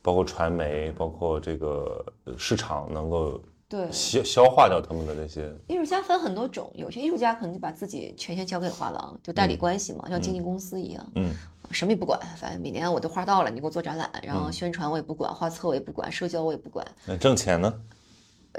[0.00, 2.02] 包括传媒，包括这个
[2.38, 3.38] 市场能够。
[3.68, 5.52] 对，消消化掉他们的那些。
[5.66, 11.34] 艺术家分很多种，有些艺术家可能就把自己全权交给画廊，就代理关系嘛，像经纪公司一样，嗯，
[11.70, 16.86] 什么也不管，反正每年我的画到了，你给我做展览，然后宣传我也不管，画册我也不管，社交我也不管。
[17.04, 17.72] 那挣钱呢？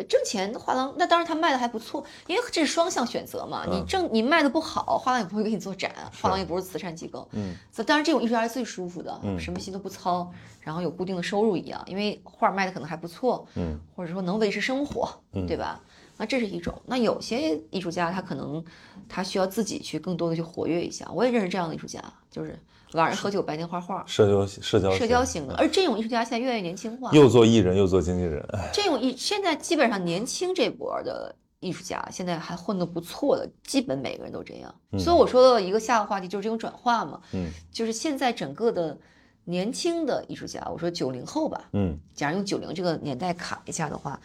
[0.07, 3.65] 挣钱画廊那当然他卖的还不错，因为这是双向选择嘛。
[3.69, 7.27] 你挣你卖的不好，画廊也不会给你做展，画廊也不是慈善机构。
[7.31, 7.53] 嗯，
[7.85, 15.09] 当然这种艺术家是最舒服的，什么心都不操，然后有固定的收入一样，因为画卖的可能还不错，嗯，或者说能维持生活，
[15.47, 15.81] 对吧？
[16.17, 16.73] 那这是一种。
[16.85, 18.63] 那有些艺术家他可能
[19.07, 21.09] 他需要自己去更多的去活跃一下。
[21.13, 22.57] 我也认识这样的艺术家，就是。
[22.93, 25.55] 晚上喝酒，白天画画，社交社交社交型的。
[25.55, 28.43] 而这种艺术家现在越来越年轻化，又做艺人又做经纪人。
[28.73, 34.73] 这种艺现在基本上年轻这波的艺术家，现在还混得不错的，基本每个人都这样。
[34.97, 38.97] 所以我说的一个下个话题就是这种转化嘛，嗯，就是现在整个的
[39.43, 44.19] 年轻的艺术家，我说九零后吧，嗯，假如用九零这个年代卡一下的话，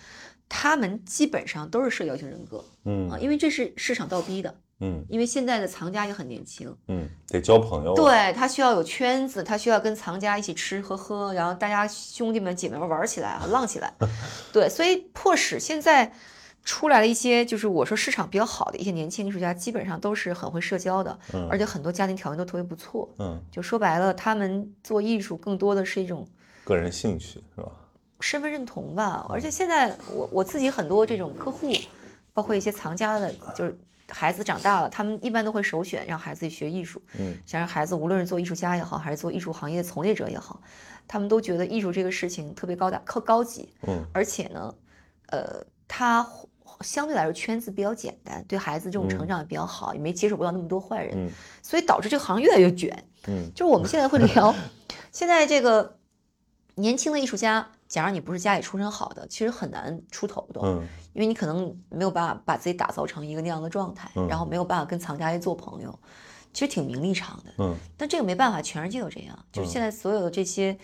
[0.48, 4.55] 他们基本上都是社交型人格，嗯啊，因为这是市场倒逼的。
[4.81, 13.95] 嗯，因为现在的藏家也很年轻，嗯，得交朋友，对他需要有圈子，他需要跟藏家一起吃喝喝，然后大家兄弟们姐妹们玩起来啊，浪起来，
[14.53, 16.13] 对，所以迫使现在
[16.65, 26.27] 出来了一些，就是我说市场比较好的一些年轻艺术家，基本上都是很会社交的，嗯，而且很多家庭条件都特别不错，嗯，就说白了，他们做艺术更多的是一种
[26.65, 27.71] 个人兴趣，是吧？
[28.21, 31.73] 身份认同吧，而且现在我我自己很多这种客户，
[32.33, 33.79] 包括一些藏家的，就是。
[34.09, 37.01] 孩子长大了，他们一般都会首选让孩子学艺术。
[37.19, 40.61] 嗯，想让孩子无论是做艺术家也好，还是做艺术行业的从业者也好，
[41.09, 43.73] 他们都觉得艺术这个事情特别高大、高高级。
[43.87, 44.75] 嗯，而且呢，
[45.29, 46.27] 呃，他
[46.81, 51.14] 相对来说圈子比较简单，对孩子这种成长也比较好，也没接触不到那么多坏人。
[51.17, 51.31] 嗯，
[51.62, 53.05] 所以导致这个行业越来越卷。
[53.27, 54.55] 嗯，就是我们现在会聊，
[55.11, 55.99] 现在这个
[56.75, 57.71] 年轻的艺术家。
[57.87, 60.83] 假如你不是家里出身好的，其实很难出头的，嗯，
[61.14, 65.98] 因为你可能没有办法把自己打造成一个那样的状态，然后没有办法跟藏家去做朋友，
[66.53, 70.77] 其实挺名利场的，嗯，但这个没办法，全世界都这样，就是现在所有的这些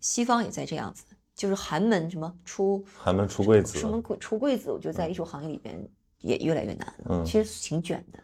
[0.00, 1.04] 西方也在这样子，
[1.34, 5.88] 就是寒门什么出寒门出贵子，出门出贵子，我觉得在艺术行业里边
[6.20, 8.18] 也越来越难了，其实挺卷的，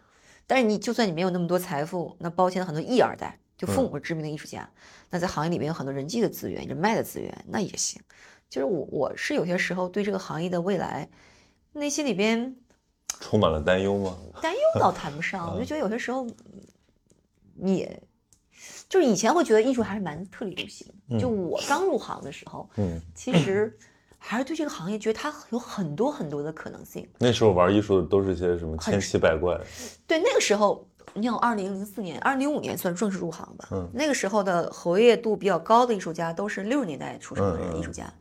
[0.47, 3.39] 但是你就算你没有那么多财富，那包括很多艺二代。
[3.59, 4.71] 就父母是知名的艺术家，
[5.11, 8.01] 那在行业里面有很多人际的资源、人脉的资源，那也行。
[8.49, 11.09] 就是我，我是有些时候对这个行业的未来，
[11.79, 12.55] 内心里边
[13.21, 14.17] 充满了担忧吗？
[14.43, 16.27] 担忧倒谈不上，我就觉得有些时候，
[17.57, 18.03] 也
[18.89, 20.87] 就是以前会觉得艺术还是蛮特立独行。
[21.19, 23.77] 就我刚入行的时候，嗯，其实
[24.19, 27.09] 还是对这个行业觉得它有很多很多的可能性。
[27.19, 29.59] 那时候玩艺术的都是些什么千奇百怪？
[30.07, 30.87] 对，那个时候。
[31.15, 33.67] 你像二零零四年、二零零五年算正式入行吧。
[33.73, 38.13] 嗯，那个时候的活跃度比较高的艺术家都是六十年代出生的人艺术家，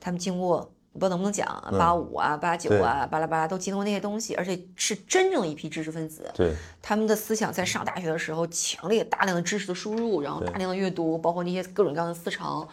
[0.00, 1.46] 他们经过不知道能不能讲
[1.78, 6.30] 八五啊、八九啊、巴拉巴拉都经过那些东西，而且是真正一批知识分子。
[6.34, 12.66] 对，他们的思想在上大学的时候强烈大量的知识的输入，然后大量的阅读，包括那些各种各样的思潮。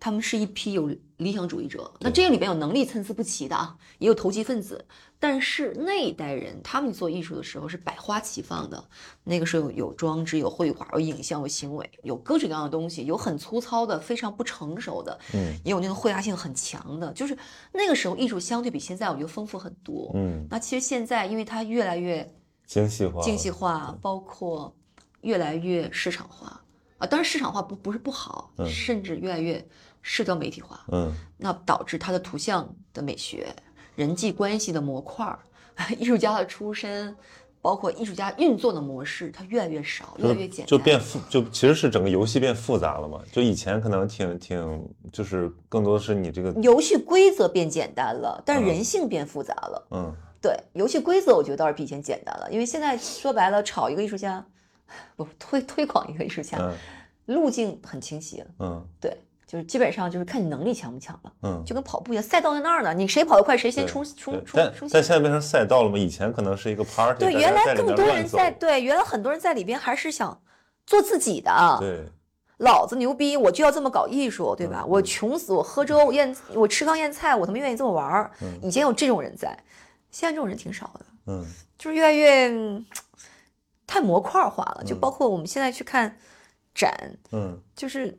[0.00, 4.86] 他们是一批有理想主义者，那这个里边有能力参差不齐的啊，也有投机分子。
[5.18, 8.82] 但是那一代人，他们做艺术的时候是百花齐放的。
[9.24, 17.12] 那个时候有装置、有绘画、有影像、有行为，有各种各样的东西，有很粗糙的、非常不成熟的，嗯，也有那个绘画性很强的。
[17.12, 17.36] 就是
[17.70, 20.10] 那个时候艺术相对比现在我觉得丰富很多。
[20.14, 22.34] 嗯，那其实现在因为它越来越
[22.64, 24.74] 精细化，精细化，包括
[25.20, 26.62] 越来越市场化
[26.96, 27.06] 啊。
[27.06, 29.62] 当然市场化不不是不好，甚至越来越。
[30.02, 33.46] 社交媒体化，嗯，那导致他的图像的美学、
[33.96, 35.38] 人际关系的模块儿、
[35.98, 37.14] 艺术家的出身，
[37.62, 43.20] 包括艺术家运作的模式，它越来越少，越来越简单，就变复，就其实是整个游戏变复杂了嘛。
[43.30, 49.86] 就以前可能挺挺，就是更多的是你这个游戏规则变简单了，但是人性变复杂了。
[49.90, 54.42] 嗯，对，游戏规则我觉得倒是比以前简单了，因为现在说白了，炒一个艺术家，
[55.14, 56.72] 不推推广一个艺术家，
[57.26, 58.46] 路径很清晰了。
[58.60, 59.14] 嗯，对。
[59.50, 64.72] 就是基本上就是看你能力强不强了，嗯，就跟跑步一样，赛道在那儿呢，你谁跑得快谁先冲冲冲。
[64.72, 65.98] 冲但现在变成赛道了嘛？
[65.98, 67.18] 以前可能是一个 party。
[67.18, 70.40] 对，原来更多人在对，原来很多人在里边还是想
[70.86, 71.50] 做自己的。
[71.80, 72.04] 对，
[72.58, 74.84] 老子牛逼，我就要这么搞艺术，对吧？
[74.86, 78.30] 我穷死，我喝粥，我咽，我吃糠咽菜，我他妈愿意这么玩儿。
[78.62, 79.48] 以前有这种人在，
[80.12, 81.44] 现在这种人挺少的，嗯，
[81.76, 82.52] 就是越来越
[83.84, 84.84] 太模块化了。
[84.86, 86.16] 就包括我们现在去看
[86.72, 86.94] 展，
[87.32, 88.16] 嗯，就是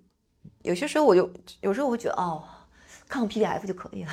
[0.64, 1.30] 有些时候我就
[1.62, 2.44] 有时候我会觉得，哦，
[3.08, 4.12] 看个 PDF 就可以了。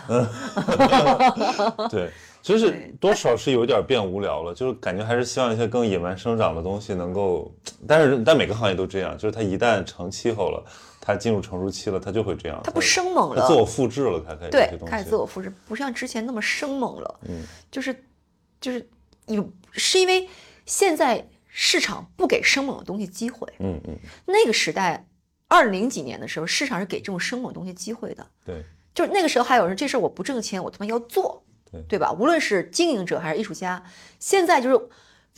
[1.90, 2.10] 对，
[2.42, 7.52] 就是多少是有点变无聊了，就是感觉还是希望一些更野蛮生长的东西能够，
[7.86, 10.64] 但是但每个行业都这样，就是它一旦成气候了。
[11.00, 12.60] 它进入成熟期了，它就会这样。
[12.62, 17.20] 它不生猛了，自我复制了，它开始对，开始自我复制，不像之前那么生猛了。
[17.26, 18.04] 嗯，就是
[18.60, 18.86] 就是
[19.24, 20.28] 有是因为
[20.66, 23.50] 现在市场不给生猛的东西机会。
[23.60, 23.96] 嗯嗯，
[24.26, 25.02] 那个时代
[25.48, 28.24] 二零几年的时候，市场是给这种生猛东西机会的。
[28.44, 28.62] 对，
[28.94, 31.42] 就是那个时候还有人这事儿我不挣钱，我他妈要做，
[31.72, 32.12] 对对吧？
[32.12, 33.82] 无论是经营者还是艺术家，
[34.20, 34.88] 现在就是。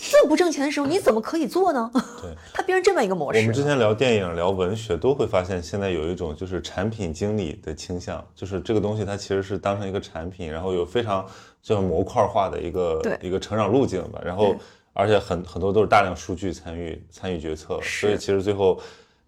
[0.03, 1.91] 这么不挣钱的时候，你怎么可以做呢？
[2.23, 3.39] 对， 它变成这么一个模式。
[3.41, 11.27] 我们之前聊电影、聊文学，都会发现现在有一种就是产品经理的倾向，就是这个东西它其实是当成一个产品，然后有非常
[11.61, 14.19] 叫模块化的一个一个成长路径吧。
[14.25, 14.57] 然后
[14.95, 18.81] 而且很很多都是大量数据参与参与决策，所以其实最后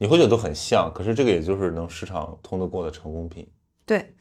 [0.03, 3.49] 你会觉得都很像，可是这个也就是能市场通得过的成功品。
[3.87, 4.15] 对，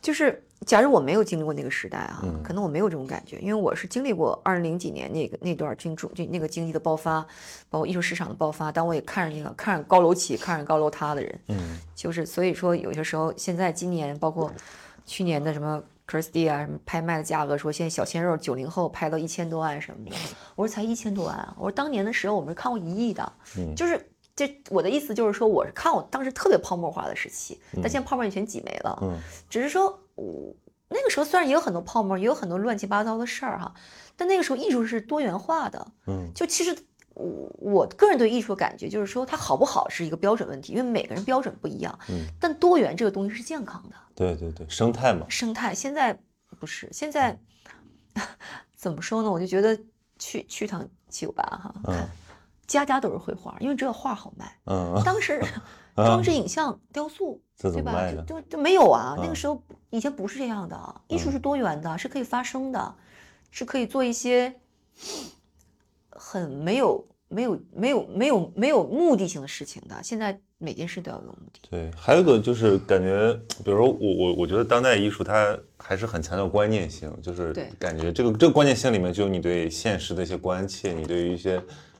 [0.00, 0.42] 就是。
[0.64, 7.20] 假如我没有经历过那个时代啊，可能我没有这种感觉，因为我是经历过二零零几年那个那段经主就那个经济的爆发，
[7.68, 8.72] 包括艺术市场的爆发。
[8.72, 14.50] 当我也看着那个看着高楼起，看着高楼塌的人，嗯，就是所以说有些时候，现在今年包括
[15.04, 20.16] 去年的什么 Christie 啊，什么拍卖的价格，说现在小鲜肉九零后拍到一千多万什么的，
[20.56, 24.00] 我说才一千多万啊，我说当年的时候我们是看过一亿的，嗯，就是
[24.36, 29.18] 这我的意思就是说我是看我当时特别泡沫化的时期，但现在泡沫也全挤没了，嗯，
[29.50, 29.98] 只是说。
[30.16, 30.54] 我
[30.88, 33.74] 那个时候虽然也有很多泡沫，也有很多乱七八糟的事儿哈，
[34.16, 35.86] 但那个时候艺术是多元化的。
[36.06, 36.74] 嗯，就其实
[37.12, 41.98] 我我个人对艺术的感觉就是说，它好不好是一个标准问题，因为每个人标准不一样。
[42.08, 43.96] 嗯，但多元这个东西是健康的。
[44.14, 45.26] 对对对，生态嘛。
[45.28, 46.18] 生态现在
[46.58, 47.38] 不是现在
[48.74, 49.30] 怎么说呢？
[49.30, 49.78] 我就觉得
[50.18, 52.08] 去去趟酒吧哈，看
[52.66, 54.56] 家家都是绘画，因为只有画好卖。
[54.66, 55.42] 嗯，当时
[55.96, 57.40] 装置影像、雕塑。
[57.58, 58.12] 对吧？
[58.28, 59.14] 就就就没有啊！
[59.16, 62.94] 那个时候以前不是这样的，艺术是多元的，是可以发生的，
[63.50, 64.54] 是可以做一些
[66.10, 69.98] 很没有没有没有没有没有目的性的事情的。
[70.02, 71.60] 现在每件事都要有目的。
[71.70, 73.32] 对，还有一个就是感觉，
[73.64, 81.58] 比如说我我我觉得当代艺术它还是很强调观念性，就是感觉这个这个观念性里面就有你对现实的一些关切，你对于一些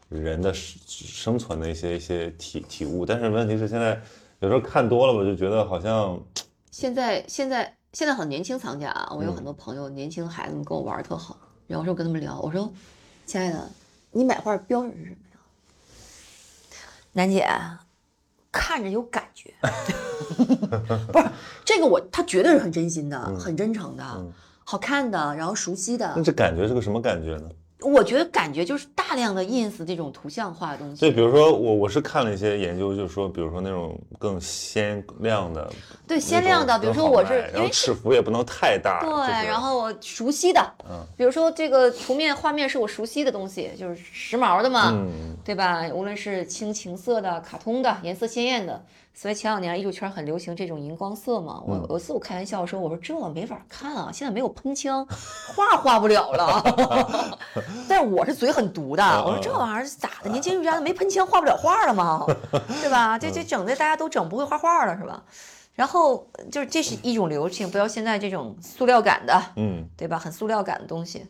[0.09, 3.07] 人的生存的一些一些体体悟。
[3.07, 4.01] 但是问题是现在。
[4.41, 6.21] 有时候看多了吧，就觉得好像
[6.71, 12.71] 现在现在现在很年轻藏家啊，我有很多朋友年轻孩子们跟我玩特好，然后说跟他们聊，我说
[13.25, 13.71] 亲爱的，
[14.13, 15.39] 你买画标准是什么呀？
[17.13, 17.49] 楠姐
[18.53, 19.55] 看着有感觉，
[21.11, 21.31] 不是
[21.65, 24.27] 这个我他绝对是很真心的，很真诚的，
[24.65, 26.13] 好看的，然后熟悉的。
[26.15, 27.49] 那这感觉是个什么感觉呢？
[27.81, 31.01] 我觉得感觉就是大量的 ins 这种图像化的东西。
[31.01, 35.71] 对，比如说我我是看了一些研究，就是说，比如说那种更鲜亮的，
[36.09, 44.93] 对鲜亮的，比如说我是因为尺幅也不能太大，对，然后我熟悉的，嗯，比如说这个图面画面是我熟悉的东西，就是时髦的嘛，
[45.45, 45.87] 对吧？
[45.93, 48.83] 无论是青情色的、卡通的、颜色鲜艳的。
[49.19, 55.07] 所以前两年艺术圈很流行这种荧光色嘛，我有次我开玩笑说，我说这没法看啊，现在没有喷枪，
[55.57, 56.63] 画画不了了。
[57.89, 60.29] 但是我是嘴很毒的，我说这玩意儿咋的？
[60.29, 62.27] 年轻艺术家没喷枪画不了画了吗？
[62.83, 63.19] 对吧？
[63.19, 65.25] 这这整的大家都整不会画画了是吧？
[65.73, 70.19] 然后就是这是一种流行，不要现在这种塑料感的，嗯，对吧？
[70.19, 71.27] 很塑料感的东西，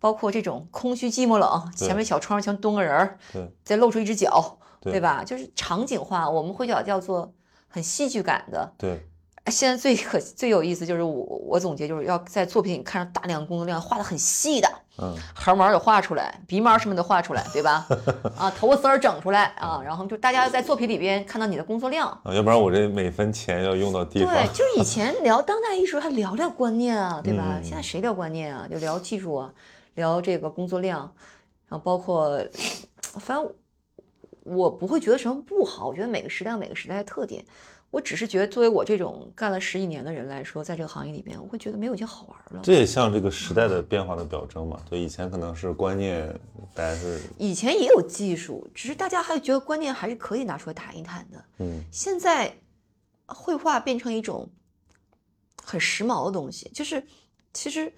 [0.00, 3.18] 包括这种空虚寂寞冷，前面小窗像蹲个人
[3.62, 4.56] 再露出一只脚。
[4.90, 5.22] 对吧？
[5.24, 7.32] 就是场景化，我们会叫叫做
[7.68, 8.72] 很戏剧感的。
[8.78, 9.06] 对，
[9.46, 11.12] 现在最可最有意思就是我
[11.46, 14.68] 我总结就是要在作品里看到大量工作量，画的很细的，
[14.98, 17.86] 嗯，毫毛也画出来，鼻毛什么的画出来，对吧？
[18.36, 24.34] 啊，头发丝儿整出来啊，然后就大家在作品里边看到你的工作量啊，要不然我这每分钱要用到地方。
[24.34, 27.60] 对，就是以 前聊当代艺术还聊聊观念啊，对吧？
[27.62, 28.66] 现在谁聊观念啊？
[28.70, 29.52] 就聊技术啊，
[29.94, 31.00] 聊这个工作量，
[31.68, 32.40] 然后包括
[33.20, 33.48] 反正。
[34.46, 37.44] 我不会觉得什么不好，我觉得每个时代有每个时代的特点。
[37.92, 42.60] 我只是觉得，作为我这种干了十几年的人来说，在这个行业里面，我会觉得没有以前好玩了。
[42.62, 44.78] 这也像这个时代的变化的表征嘛？
[44.90, 46.28] 对，以前可能是观念，
[46.74, 51.44] 大家是以前也有技术，只是大家还觉得观念还是可以拿出来谈一谈的。
[51.58, 52.52] 嗯，现在
[53.24, 54.50] 绘画变成一种
[55.62, 57.02] 很时髦的东西，就是
[57.54, 57.90] 其实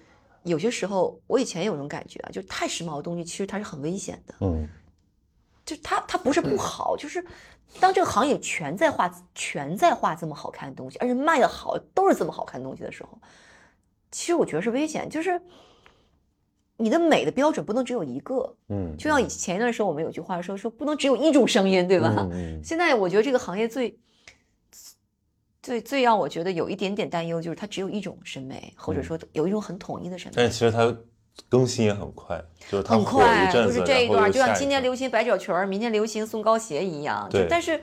[0.43, 4.35] 有些时候，我以前有种感觉啊，就太时髦的东西，其实它是很危险的。
[4.41, 4.69] 嗯。
[5.69, 7.23] 就它，它不是不好，就是
[7.79, 13.19] 当这个行业全在画，全在画这么好看的东西，而且卖的好，都是这么好看的东西的时候，
[14.09, 15.07] 其实我觉得是危险。
[15.07, 15.39] 就是
[16.77, 22.27] 你的美的标准不能只有一个，嗯，就像以前一段时候我们有句话说说不能只有一种声音，对吧？
[22.31, 23.99] 嗯，现在我觉得这个行业最
[25.61, 30.35] 最最让我觉得有一点点担忧，就是它只有一种审美，或者说有一种很统一的审美。
[30.37, 30.95] 但其实它
[31.47, 37.27] 更新也很快，就是它很快，就是这一段，就像今年流行百褶裙儿，明年流行松糕鞋一样。
[37.29, 37.81] 对，但是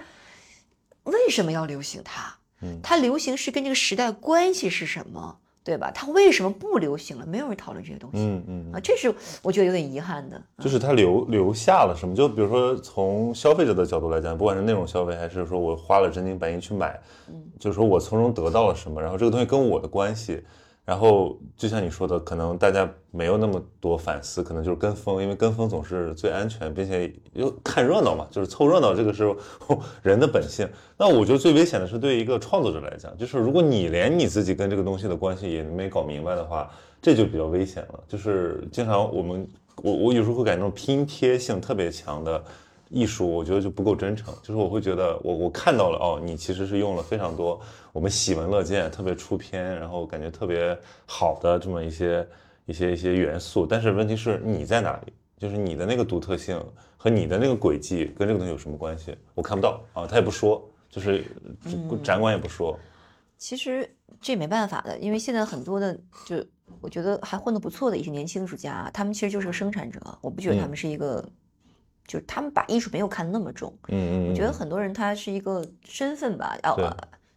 [1.04, 2.34] 为什么要流行它？
[2.62, 5.38] 嗯，它流行是跟这个时代关系是什么？
[5.62, 5.90] 对吧？
[5.90, 7.26] 它为什么不流行了？
[7.26, 8.18] 没有人讨论这些东西。
[8.18, 10.40] 嗯嗯啊，这是我觉得有点遗憾的。
[10.58, 12.14] 就是它留留下了什么？
[12.14, 16.96] 就比如说从消费者的角度来讲，不管是内容消费，还是说我花了真金白银去买，
[17.26, 20.44] 嗯，就是说我从中得到了什么，然后这个东西跟我的关系。
[20.86, 29.34] 然后就像你说的，可能大家没有那么多反思，可能就是跟风，因为跟风总是最安全，并且又看热闹嘛，就是凑热闹，这个是
[30.00, 30.66] 人的本性。
[30.96, 36.70] 那我觉得最危险的是对一个创作者来讲，就是如果你连你自己跟这个东西的关系也没搞明白的话，
[37.02, 38.00] 这就比较危险了。
[38.06, 39.48] 就是经常我们
[39.82, 42.40] 我我有时候会感觉那种拼贴性特别强的。
[42.88, 47.60] 艺术我觉得就不够真诚，就是我会觉得我我看到了哦，你其实是用了非常多
[47.92, 52.26] 我们喜闻乐见、特别出片，然后感觉特别好的这么一些
[52.66, 55.12] 一些一些元素，但是问题是你在哪里？
[55.36, 56.58] 就是你的那个独特性
[56.96, 59.16] 和你的那个轨迹跟这个东西有什么关系？
[59.34, 61.24] 我看不到啊，他也不说，就是
[62.02, 62.78] 展馆也不说。
[63.36, 63.88] 其实
[64.20, 66.36] 这也没办法的，因为现在很多的就
[66.80, 71.28] 我觉得还混得不错的一些年轻艺术家，他们其实就是个生产者，我不觉得他们是一个。
[72.06, 76.76] 就是他们把艺术没有看那么重，嗯嗯，我觉得很多人他是一个身份吧，要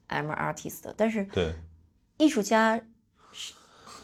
[0.08, 1.54] I'm artist，但是对
[2.18, 2.80] 艺术家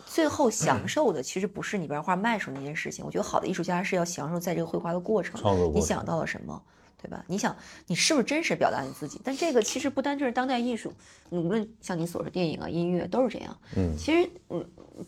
[0.05, 3.03] 最后享受的其实不是你把画卖出那件事情。
[3.03, 6.61] 我觉得好的艺术家是要享受在这个绘画的过程，创作你想到了什么，
[7.01, 7.26] 对吧？
[7.28, 7.55] 你想
[7.88, 9.20] 你是不是真实表达你自己？
[9.24, 10.93] 但这个其实不单就是当代艺术，
[11.32, 13.59] 无论像你所说电影啊、音乐都是这样。
[13.76, 14.63] 嗯，其实嗯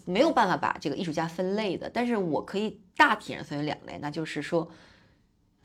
[0.06, 4.70] 没有办法把这个艺术家分类的，但是我可以大体上分为两类，那就是说。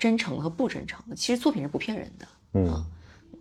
[0.02, 2.26] 真诚和不真诚的，其实作品是不骗人的。
[2.54, 2.84] 嗯，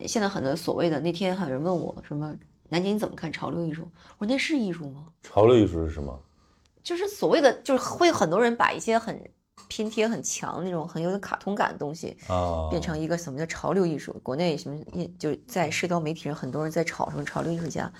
[0.07, 2.35] 现在很多所谓的那天还有人问我什么
[2.69, 3.89] 南京你怎么看潮流艺术？
[4.19, 5.07] 我说那是艺术吗？
[5.23, 6.21] 潮流艺术是什么？
[6.83, 9.19] 就是所谓的，就是会很多人把一些很
[9.69, 14.13] 拼贴很强那种很有点卡通感的东西啊，变成一个什么叫潮流艺术？
[14.21, 14.79] 国内什么
[15.17, 17.91] 就在社交媒体上很多人在炒什么潮流艺术家，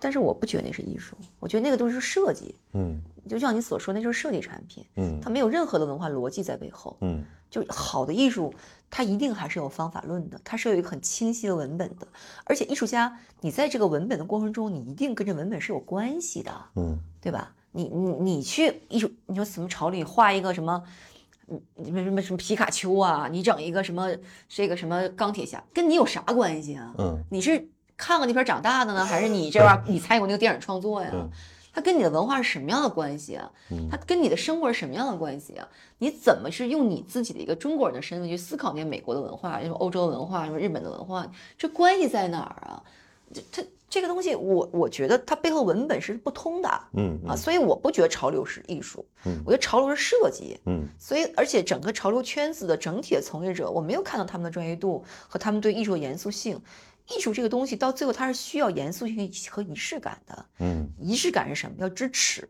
[0.00, 2.54] 但是我不觉得那是艺术，我觉得那个都是设计。
[2.72, 4.84] 嗯，就像你所说，那就是设计产品。
[4.96, 6.96] 嗯，它没有任何的文化逻辑在背后。
[7.00, 7.24] 嗯。
[7.50, 8.52] 就好的艺术，
[8.90, 12.06] 它一定还是有方法论的，它是有一个很清晰的文本的。
[12.44, 17.54] 而且艺术家，你在这个文本的过程中，你一定跟这文本是有关系的，嗯，对吧？
[17.72, 20.84] 你你你去艺术，你说什么潮里画一个什么，
[21.46, 24.14] 嗯，什么什么什么皮卡丘啊，你整一个什么
[24.46, 26.94] 这个什么钢铁侠，跟你有啥关系啊？
[26.98, 27.66] 嗯，你是
[27.98, 31.10] 看过那片长大的呢，还是你这玩意儿你参与过那个电影创作呀？
[31.70, 33.50] 它跟你的文化是什么样的关系啊？
[33.90, 35.68] 它跟你的生活是什么样的关系啊？
[35.98, 41.30] 你怎么是用你自己的一个中国人的身份去思考那些美国的文化、什么欧洲的文化、什么日本的文化？
[41.58, 42.82] 这关系在哪儿啊？
[43.32, 46.68] 这它这个东西，我我觉得它背后文本是不通的。
[46.94, 49.04] 嗯啊，所以我不觉得潮流是艺术。
[49.24, 50.58] 嗯，我觉得潮流是设计。
[50.66, 56.60] 嗯，所以而且整个潮流圈子的整体的从业者，我没有看到他们的专业度和他们对艺术的严肃性。
[57.08, 60.44] 艺术这个东西到最后它是需要严肃性和仪式感的。
[60.58, 61.76] 嗯，仪式感是什么？
[61.78, 62.48] 要知耻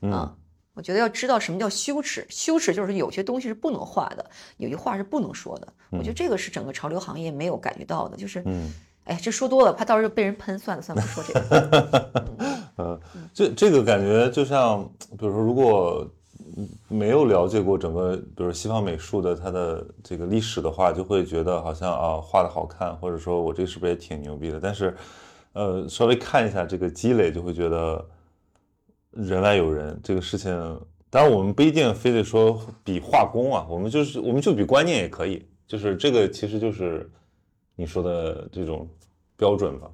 [0.00, 0.34] 啊！
[0.74, 2.26] 我觉得要知道什么叫羞耻。
[2.30, 5.72] 羞耻就是有些东西是不能画的，有些话是不能说的。
[5.90, 8.16] 我觉得这个是整个潮流行业没有感觉到的。
[8.16, 8.44] 就是，
[9.04, 10.58] 哎，这说多了，怕到时候被人喷。
[10.58, 12.20] 算了算了，不说这个。
[12.78, 13.00] 嗯，
[13.34, 14.82] 这这个感觉就像，
[15.18, 16.10] 比如说，如果。
[16.88, 24.60] 没有了解过整个，比如西方美术的它的这个历史的话，就会觉得好像啊画的好看，或者说我这是不是也挺牛逼的？
[24.60, 24.96] 但是，
[25.54, 28.06] 呃，稍微看一下这个积累，就会觉得
[29.10, 29.98] 人外有人。
[30.02, 30.50] 这个事情，
[31.08, 35.46] 当然我们不一定非得说比画工啊，我们就是我们就比观念也可以。
[35.66, 37.10] 就是这个其实就是
[37.74, 38.86] 你说的这种
[39.36, 39.90] 标准吧。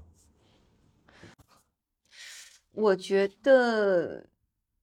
[2.72, 4.24] 我觉得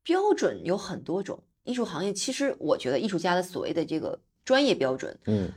[0.04, 1.42] 标准有很多种。
[1.66, 5.51] 艺术行业其实，我觉得艺术家的所谓的这个专业标准，嗯，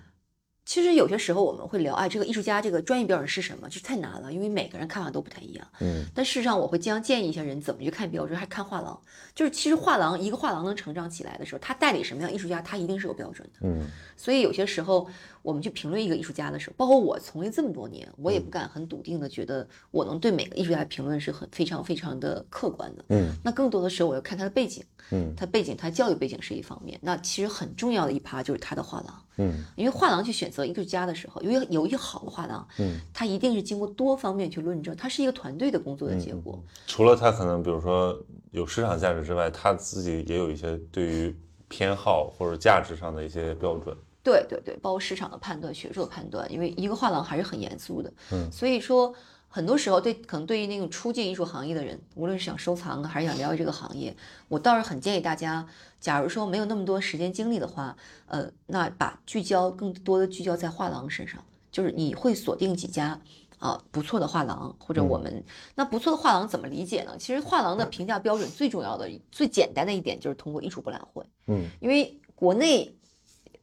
[0.64, 3.68] 其实有些时候我们会聊，哎，这个艺术家这个专业标准是什么？
[3.68, 6.04] 就太难了，因为每个人看法都不太一样，嗯。
[6.14, 9.00] 但事实上，我会经常建议一些人怎么去看标准，还看画廊。
[9.34, 13.86] 就是其实画廊一个画廊能成长起来的时候，他代理什么样艺术家，他一定是有标准的，嗯。
[14.16, 15.08] 所以有些时候，
[15.48, 23.04] 我我们去评论一个艺术家的时候，包括我从业这么多年，我也不敢很笃定的觉得我能对每个艺术家评论是很非常非常的客观的。
[23.08, 29.22] 嗯，那更多的时候我要看他的背景，嗯，他背景他教育背景是一方面，那其实很重要的一趴就是他的画廊。
[29.38, 36.62] 嗯，因为画廊去选择艺术家的时候，因为有一个好的画廊，嗯，他一定是经过多方面去论证，它是一个团队的工作的结果。
[36.86, 38.16] 除了他可能比如说
[38.50, 41.34] 有市场价值之外，他自己也有一些对于
[41.68, 43.96] 偏好或者价值上的一些标准。
[44.22, 48.12] 对对对，包括市场的判断、学术的判断，因为一个画廊还是很严肃的。
[48.32, 49.14] 嗯，所以说
[49.48, 54.14] 很多时候对可能对于那种初进艺术行业的人，无论是想收藏还是想了解这个行业，
[54.48, 55.66] 我倒是很建议大家，
[55.98, 57.96] 假如说没有那么多时间精力的话，
[58.26, 63.20] 呃，那把聚焦更多的聚焦在画廊身上，就是你会锁定几家。
[63.58, 65.42] 啊，不错的画廊，或者我们
[65.74, 67.16] 那不错的画廊怎么理解呢？
[67.18, 71.26] 其实画廊的评价标准最重要的、最简单的一点就是通过艺术博览会。
[71.48, 72.96] 嗯，因为国内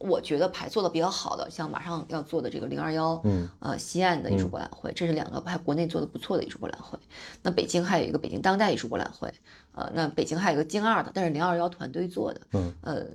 [0.07, 6.97] 我觉得排做的比较好的，像马上要做的这个零二幺，嗯，呃，西岸的艺术博览会，这是两个还国内做的不错的艺术博览会。
[7.41, 9.33] 那北京还有一个北京当代艺术博览会，
[9.73, 13.05] 呃，那北京还有一个京二的，但是零二幺团队做的，嗯，呃，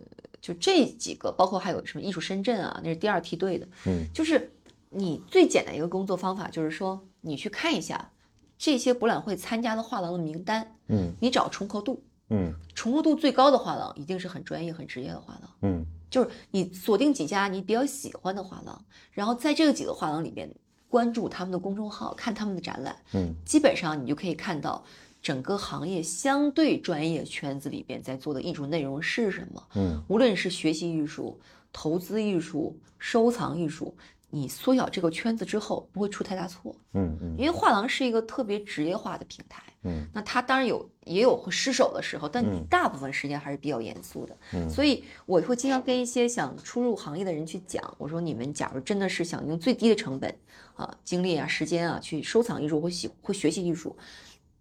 [0.40, 4.50] 就这几个，包括还有什么艺术深圳啊，那是第二梯队的，嗯，就是
[4.88, 8.10] 你最简单一个工作方法就是说，你去看一下
[8.58, 15.50] 这些博览会参加的画廊的名单，嗯，你找重合度，嗯，重合度最高的画廊一定是很专业、很职业的画廊。
[15.62, 20.52] 嗯，就是你锁定几家你比较喜欢的画廊，然后在这个几个画廊里边
[20.88, 24.84] 关注他们的公众号，看他们的展览，嗯，基本上你就可以看到
[25.22, 29.62] 整个行业相对专业圈子里边在做的艺术内容是什么。
[29.74, 31.38] 嗯，无论是学习艺术、
[31.72, 33.94] 投资艺术、收藏艺术，
[34.30, 36.74] 你缩小这个圈子之后不会出太大错。
[36.94, 42.64] 嗯嗯因为画廊是一个特别职业化的平台，嗯，那他当然有也有会失手的时候，但嗯。
[42.68, 44.68] 大部分时间还是比较严肃的，嗯。
[44.68, 50.34] 所以我会经常跟一些想初入行业的人去讲，我说你们假如真的是想用最低的成本
[50.74, 53.96] 啊、精力啊、时间啊去收藏艺术或喜或学习艺术，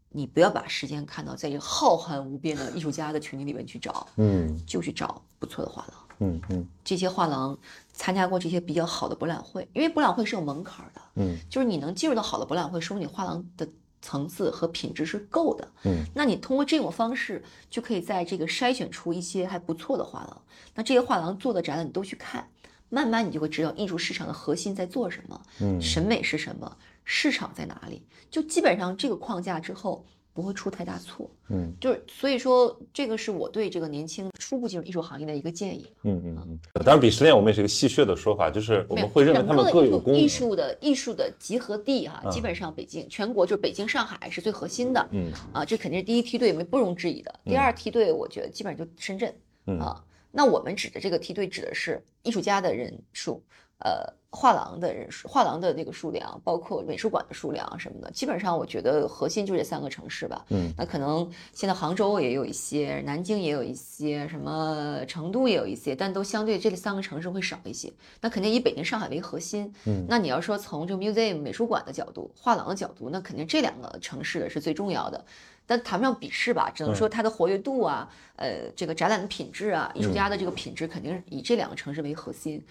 [0.10, 4.58] 你不要把时间看到在一个浩瀚无边的艺术家的群体里面去找，嗯。
[4.66, 6.06] 就去找不错的画廊。
[6.20, 6.68] 嗯嗯。
[6.84, 7.58] 这些画廊
[7.92, 11.38] 参加过这些比较好的博览会，因为博览会是有门槛的，嗯。
[11.50, 13.68] 就是你能进入到好的博览会，说明你画廊的
[14.02, 15.68] 层次和品质是够的。
[15.84, 20.42] 嗯，那你通过这种方式，就可以在这个筛选出一些还不错的画廊。
[20.76, 22.50] 那这些画廊做的展览你都去看，
[22.90, 28.06] 慢慢你就会知道艺术市场的核心在做什么，嗯审美是什么，市场在哪里。
[28.32, 31.30] 就基本上这个框架之后，不会出太大错。
[31.50, 35.88] 嗯就是所以说，这个是我对这个年轻初步进入艺术行业的一个建议。
[36.04, 36.60] 嗯嗯嗯。
[36.86, 40.22] 当然，鄙视链我们也是一个戏谑的说法，就是我们会认为他们各有功能。
[40.22, 47.40] 艺术的艺术的集合地哈、嗯基本上北京全国就是北京、上海是最核心的，嗯啊，这肯定是第一梯队，没不容置疑的。
[47.46, 49.34] 第二梯队，我觉得基本上就深圳，
[49.66, 53.42] 嗯啊，那我们指的这个梯队指的是艺术家的人数，
[53.80, 60.46] 呃，画廊的人数，画廊的那个数量，包括美术馆的数量什么的，基本上我觉得核心就这三个城市吧。
[60.50, 67.92] 嗯那可能现在杭州也有一些，南京也有一些，什么成都也有一些，但都相对这三个城市会少一些。
[68.22, 69.74] 那肯定以北京、上海为核心。
[69.86, 75.26] 嗯那你要说从这个 museum 美术馆的角度、画廊的角度，那肯定这两个城市是最重要的。
[75.66, 82.64] 但谈不上鄙视吧，只能说它的活跃度啊，呃，这个展览的品质啊，艺术家的这个品质肯定是以这两个城市为核心。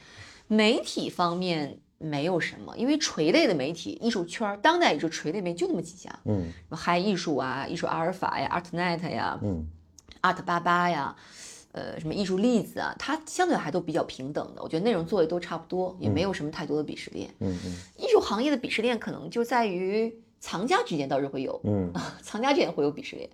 [0.48, 9.66] 媒体方面没有什么，因为垂类的媒体，艺术圈、当代艺术垂类媒体就那么几家，嗯什么嗨艺术啊、艺术阿尔法呀、ArtNet 呀、嗯
[10.22, 11.14] Art 八八呀，
[11.72, 14.62] 呃，什么艺术例子啊，它相对还都比较平等的。
[14.62, 17.32] 我觉得内容做的都差不多，也没有什么太多的鄙视链。
[17.40, 21.92] 嗯嗯艺术行业的鄙视链可能就在于藏家之间倒是会有，嗯
[22.22, 23.28] 藏家之间会有鄙视链。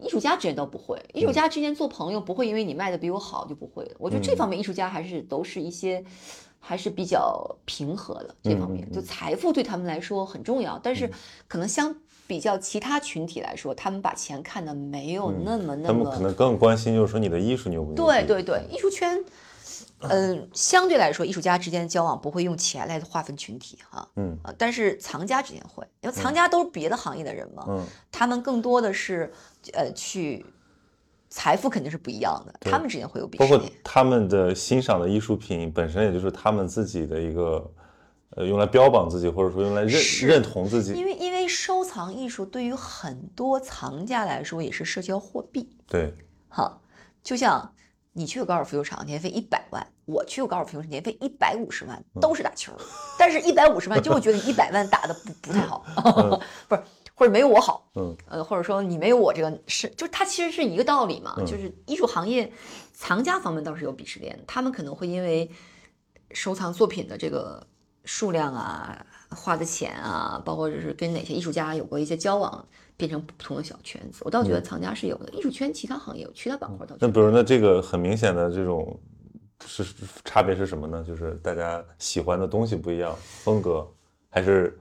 [0.00, 3.94] 艺术家之间倒不会，艺术家之间做朋友不会因为你卖的比我好就不会的。
[3.98, 6.04] 我觉得这方面艺术家还是都是一些
[6.58, 11.10] 还是比较平和的这方面，就财富对他们来说很重要，但是
[11.46, 11.94] 可能相
[12.26, 17.96] 比较其他群体来说，他们把钱看得没有那么那么他们可能更关心就是说你的艺术牛不牛。
[17.96, 19.22] 对对对，艺术圈，
[20.08, 24.36] 呃，相对来说，艺术家之间的交往不会用钱来划分群体哈，嗯。
[24.44, 27.84] 呃，但是藏家之间会，因为藏家都是别的行业的人嘛，嗯。
[28.10, 29.32] 他们更多的是
[29.72, 30.44] 呃去
[31.30, 33.60] 财富肯定是不一样的，他们之间会有鄙包括。
[33.82, 37.70] 他们的欣赏的艺术品本身，也就是他们自己的一个，
[38.30, 40.92] 呃，用来标榜自己，或者说用来认认同自己。
[40.94, 46.12] 因为因为收藏艺术对于很多藏家来说也是社交货币，对，
[46.48, 46.82] 好，
[47.22, 47.72] 就像
[48.12, 52.72] 你去个高尔夫球场年费一百万，我去个高尔夫球场年费一百五十万，都是打球，
[53.18, 55.84] 但是一百五十万就会觉得一百万打的不不太好
[56.68, 56.82] 不是
[57.14, 58.16] 或者没有我好，嗯。
[58.28, 61.46] 呃，或者说你没有我这个是，就是它其实是一个道理嘛，嗯。
[61.46, 62.52] 就是艺术行业
[62.92, 65.50] 藏家方面倒是有鄙视链，他们可能会因为
[66.32, 67.66] 收藏作品的这个
[68.04, 72.66] 数量啊，花的钱啊，包括就是跟哪些艺术家有过一些交往，
[73.02, 74.22] 变成不同的小圈子。
[74.24, 76.94] 我倒觉得藏家是有的，艺术圈其他行业有，其他板块倒。
[77.00, 78.96] 那比如那这个很明显的这种
[79.66, 79.84] 是
[80.24, 81.02] 差别是什么呢？
[81.04, 83.84] 就是大家喜欢的东西不一样，风格
[84.30, 84.78] 还是。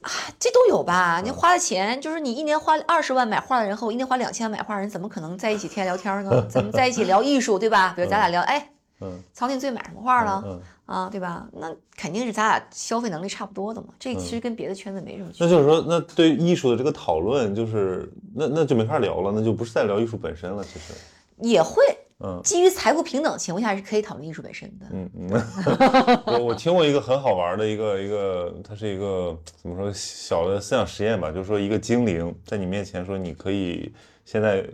[0.00, 1.20] 啊，这都有吧？
[1.22, 6.44] 你花的钱，就是你一年花二十万买画的人和我一年花两千万买画的人，怎么可能在一起天天聊天呢？
[6.48, 7.92] 怎么在一起聊艺术，对吧？
[7.94, 8.70] 比如咱俩聊，哎，
[9.00, 10.42] 嗯，曹宁最买什么画了？
[10.86, 11.48] 啊，对吧？
[11.52, 13.88] 那肯定是咱俩消费能力差不多的嘛。
[13.98, 15.46] 这其实跟别的圈子没什么区别。
[15.46, 20.62] 那就是说，那对艺术的这个讨论，就是那那就没法聊了，那就不是在聊艺术本身了。
[20.64, 20.94] 其实
[21.38, 21.82] 也会。
[22.20, 24.86] 嗯，基于财富平等情况下是可以讨论艺术本身的。
[24.92, 33.92] 嗯嗯， 我我听过一个很好玩的一个一个，它是一个怎么说小的思想实验吧，就是说一个精灵在你面前说你可以
[34.24, 34.64] 现在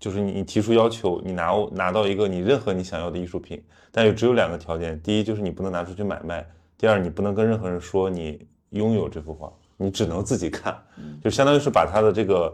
[0.00, 3.62] 就是你你提出要求，你拿拿到一个你任何你想要的艺术品，
[3.96, 6.44] 但又只有两个条件，第一就是你不能拿出去买卖，
[6.76, 10.76] 第二你不能跟任何人说你拥有这幅画，你只能自己看，
[11.22, 12.52] 就相当于是把它的这个。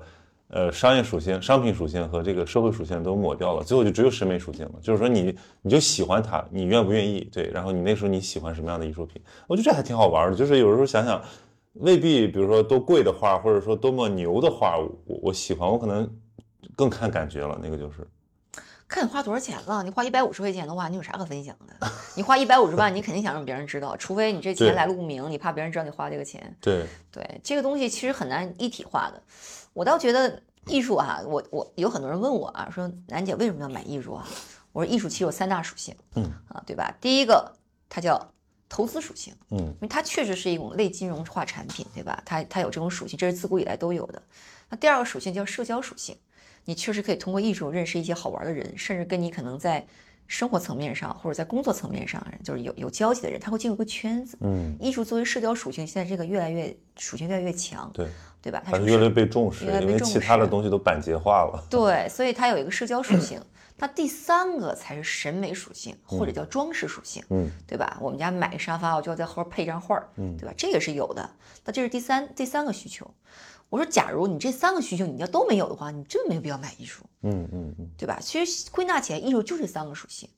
[0.53, 4.72] 呃，商业属性、商品属性和这个社会属性都抹掉了，最后就只有审美属性了。
[4.82, 5.32] 就是说，你
[5.62, 7.20] 你就喜欢它，你愿不愿意？
[7.32, 9.22] 对，然后你那时候你喜欢什么样的艺术品？
[9.47, 10.36] 我觉得这还挺好玩的。
[10.36, 11.22] 就是有时候想想，
[11.74, 16.11] 未必，比如说多贵的画，或者说多么牛的画，我我喜欢，我可能
[16.74, 17.57] 更看感觉了。
[17.62, 18.05] 那个就是，
[18.91, 19.82] 看你花多少钱了。
[19.84, 21.88] 你花一百五十块钱的话，你有啥可分享的？
[22.16, 26.55] 你花一百五十万，你肯定想让别人知道，除非你这钱来路不明，你怕别人知道你花这个钱。
[26.61, 29.22] 对对，这个东西其实很难一体化的。
[29.72, 34.26] 我倒觉得艺术啊，我我有很多人问我啊，说楠姐为什么要买艺术啊？
[34.72, 36.93] 我说艺术其实有三大属性，嗯啊，对吧？
[37.01, 37.53] 第一个
[37.88, 38.32] 它叫
[38.68, 42.20] 投资属性，嗯，因为它确实是一种类金融化产品，对吧？
[42.26, 44.20] 它它有这种属性，这是自古以来都有的。
[44.68, 46.16] 那第二个属性叫社交属性，
[46.65, 49.87] 你确实可以通过艺术认识一些好玩的人，甚至跟你可能在
[50.27, 54.39] 生活层面上或者在工作层面上就是有有交集的人，他会进入个圈子。
[54.41, 57.91] 嗯，艺术作为社交属性，现在这个越来越属性越来越强。
[57.93, 58.09] 对。
[58.43, 58.63] 对吧？
[58.65, 61.63] 它是越来越被重视，因为其他的东西都板结化了。
[61.69, 63.39] 对，所以它有一个社交属性。
[63.77, 67.23] 它第三个才是审美属性，或者叫装饰属性。
[67.29, 67.99] 嗯，对吧？
[68.01, 70.09] 我们家买个沙发，我就要在后边配张画儿。
[70.17, 70.55] 嗯，对吧？
[70.57, 71.29] 这个是有的。
[71.67, 73.11] 那这是第三第三个需求。
[73.71, 77.05] 我说，假如你这三个需求你要都没有的话，你真没有必要买艺术。
[77.23, 78.18] 嗯嗯嗯，对吧？
[78.21, 80.29] 其实归纳起来，艺术就这三个属性。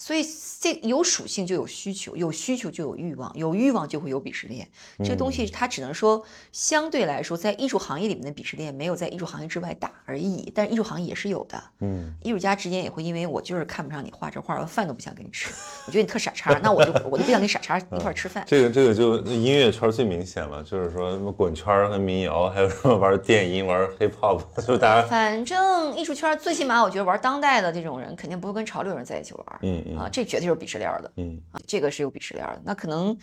[0.00, 0.24] 所以
[0.58, 4.66] 这有属性就有需求，有需求就有欲望，有欲望就会有鄙视链。
[5.04, 10.50] 这个东西它只能说相对来说，在艺术行业里面的鄙视链没有在艺术行业之外大而已。
[10.54, 11.62] 但是艺术行业也是有的。
[11.80, 15.50] 嗯，艺术家之间也会因为我就是看不上你画这画，我饭都不想跟你吃。
[15.86, 18.42] 我觉得你特傻叉，那我就我就不想跟傻叉一块吃饭。
[18.46, 25.06] 这个这个就音乐圈最明显了，就是说什么滚圈和民谣，还有什么玩电音、玩 hip hop，就大家。
[25.06, 29.44] 反正艺术圈最起码我觉得玩当代的这种人肯定不会跟潮流人在一起玩。
[29.60, 29.84] 嗯。
[29.96, 32.62] 啊，这绝对是鄙视链的，嗯啊，这个是有鄙视链的。
[32.64, 33.16] 那可能，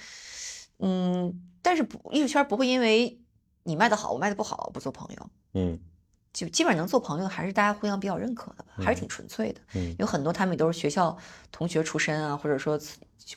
[0.80, 3.20] 嗯，但是不，艺术圈不会因为
[3.63, 5.80] 你卖的好，我卖的不好不做朋友，嗯，
[6.34, 9.61] 就基本上能做朋友，还是大家互相比较认可的吧，还是挺纯粹的。
[9.76, 11.18] 嗯，有很多他们都是学校
[11.51, 12.80] 同学出身啊，或者说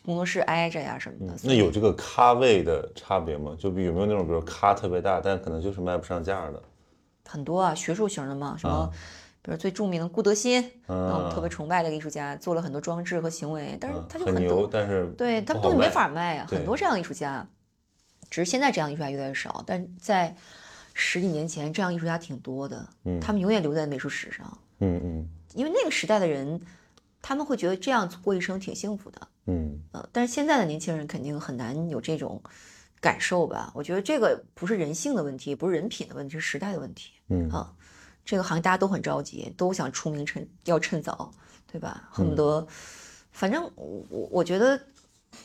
[0.05, 1.35] 工作室挨着呀什么的。
[1.43, 3.57] 那有这个咖位的差别吗？
[3.59, 6.63] 就有没有那种，比如咖特别大，但可能就是卖不上价的？
[7.29, 8.91] 很多啊，学术型的嘛，什么。
[9.43, 16.47] 比如最著名的顾德新，嗯，我们特别崇拜的一个艺术家，做了很多装置和行为，但是他就很牛，但是对他东西没法卖啊。
[16.51, 17.49] 很多这样艺术家，
[18.29, 20.37] 只是现在这样艺术家越来越少，但在
[20.93, 26.61] 十几年前，这样艺术家挺多的，嗯，他们永远留在美术史上，嗯嗯，因为那个时代的人，
[27.23, 32.43] 他们会觉得这样过一生挺幸福的，嗯呃，但是现在的年轻人肯定很难有这种
[33.01, 33.73] 感受吧？
[33.75, 37.73] 我觉得这个不是人性的问题，不是人品的问题，是时代的问题，嗯啊。
[38.31, 41.33] 这个行业大家都很着急，都想出名趁要趁早，
[41.67, 42.09] 对吧？
[42.13, 42.65] 恨不得，
[43.33, 44.81] 反正我我我觉得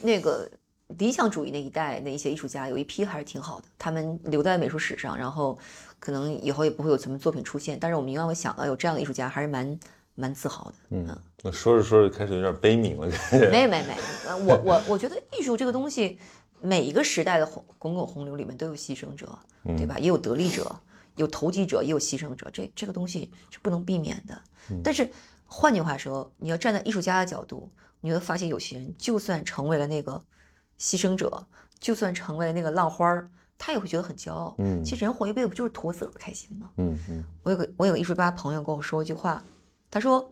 [0.01, 0.47] 那个
[0.89, 5.57] 理想主义那一代那一些艺术家有一批还是挺好的，他们留在美术史上，然后
[5.99, 7.75] 可能以后也不会有什么作品出现。
[7.81, 9.79] 但是我们永远会想到有这样的艺术家，还是蛮
[10.13, 10.75] 蛮自豪的。
[10.91, 13.07] 嗯，那说着说着开始有点悲悯了。
[13.49, 13.97] 没没没，
[14.45, 16.19] 我我我觉得艺术这个东西，
[16.61, 19.27] 每一个时代的洪滚滚洪流里面都有牺牲者，
[19.63, 19.97] 对吧？
[19.97, 20.71] 也有得利者。
[21.15, 24.41] 有投机者，也有牺牲者，这这个东西是不能避免的。
[24.83, 25.09] 但是
[25.45, 30.23] 换句话说，你要站在艺术家的角度，你会发现有些人就算成为了那个
[30.79, 31.47] 牺牲者，
[31.79, 34.55] 就算成为了那个浪花儿，他也会觉得很骄傲。
[34.57, 36.69] 嗯，其实人活一辈子不就是图自个儿开心吗？
[36.77, 37.23] 嗯嗯。
[37.43, 39.43] 我有个我有个艺术家朋友跟我说一句话，
[39.89, 40.31] 他说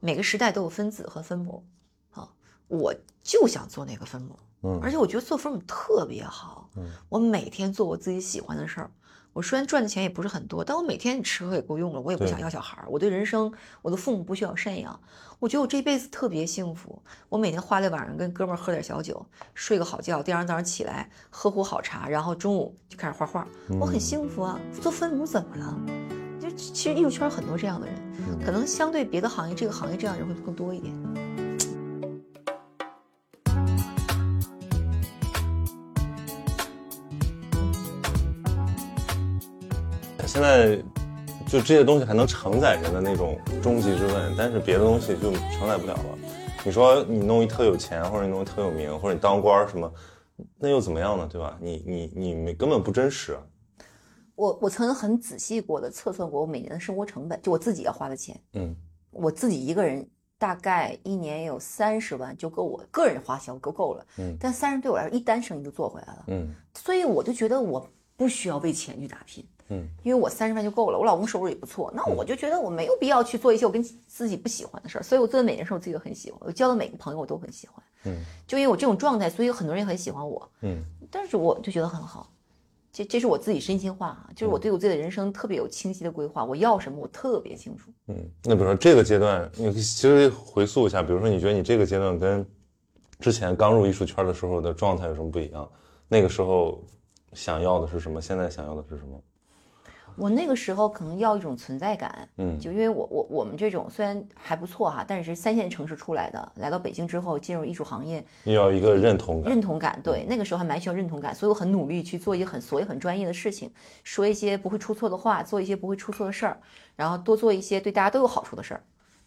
[0.00, 1.64] 每个时代都有分子和分母，
[2.12, 2.28] 啊，
[2.68, 8.90] 我就想做那个分母，嗯，而且我觉得做分母特别好，嗯，我每天做我自己喜欢的事儿。
[9.36, 12.88] 我虽然赚的钱也不是很多，但我每天吃喝也够用了，我也不想要小孩儿。
[12.88, 14.98] 我对人生，我的父母不需要赡养，
[15.38, 17.02] 我觉得我这辈子特别幸福。
[17.28, 23.46] 我每天花在晚上跟哥们儿喝点小酒，睡个好觉，第二天早上起来喝壶好茶，然后中午就开始画画，
[23.78, 24.58] 我很幸福啊。
[24.80, 25.78] 做分母怎么了？
[26.40, 27.94] 就其实艺术圈很多这样的人，
[28.42, 30.94] 可能相对别的行业，这个行业这样的人会更多一点。
[40.26, 40.76] 现在
[41.46, 46.18] 就这些东西还能承载人的那种终极之问，但是别的东西就承载不了了。
[46.64, 49.92] 你说你弄一特有钱，或者你弄一特有名，或者你当官什么，
[50.58, 51.28] 那又怎么样呢？
[51.30, 51.56] 对吧？
[51.60, 53.38] 你你你没根本不真实。
[54.34, 58.38] 我我曾经很仔细过的测算过我每年的生活成本，就我自己要花的钱。
[58.54, 58.74] 嗯，
[59.12, 60.06] 我自己一个人
[60.36, 64.06] 大概一年有三十万就够我个人花销够够了。
[64.18, 66.24] 嗯，但三十对我来说一单生意就做回来了。
[66.26, 69.46] 嗯，所以我就觉得我不需要为钱去打拼。
[69.68, 82.30] 嗯，因为我三十万就够了，我老公收入也不错，那我就觉得我没有必要去做一些我跟自己不喜欢的事儿，所以我做的每件事我自己都很喜欢，我交的每个朋友我都很喜欢，嗯，就因为我这种状态，所以很多人也很喜欢我，嗯，但是我就觉得很好，
[82.92, 92.46] 这这是我自己真心话啊，就是我对我自己的人生特别有清晰的规划，我要什么我特别清楚，嗯，那比如说这个阶段，你其实回溯一下，比如说你觉得你这个阶段跟
[93.18, 95.68] 之前刚入艺术圈的时候的状态有什么不一样？
[96.06, 96.84] 那个时候
[97.32, 98.20] 想要的是什么？
[98.22, 99.20] 现在想要的是什么？
[100.16, 113.70] 我那个时候可能要一种存在感，嗯，就因为我我我们这种虽然还不错哈，但是三线城市出来的，来到北京之后进入艺术行业，你要一个认同感，认同感，对，那个时候还蛮需要认同感，所以我很努力去做一些很所谓很专业的事情，
[114.04, 116.58] 说一些不会出错的话，做一些不会出错的事儿，
[116.96, 118.82] 然后多做一些对大家都有好处的事儿，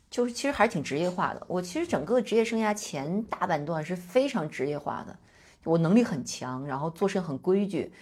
[0.09, 1.43] 就是其实还是挺职业化的。
[1.47, 5.15] 我其实整个职业生涯前大半段是非常职业化的，
[5.65, 7.93] 我能力很强，然后做事很规矩，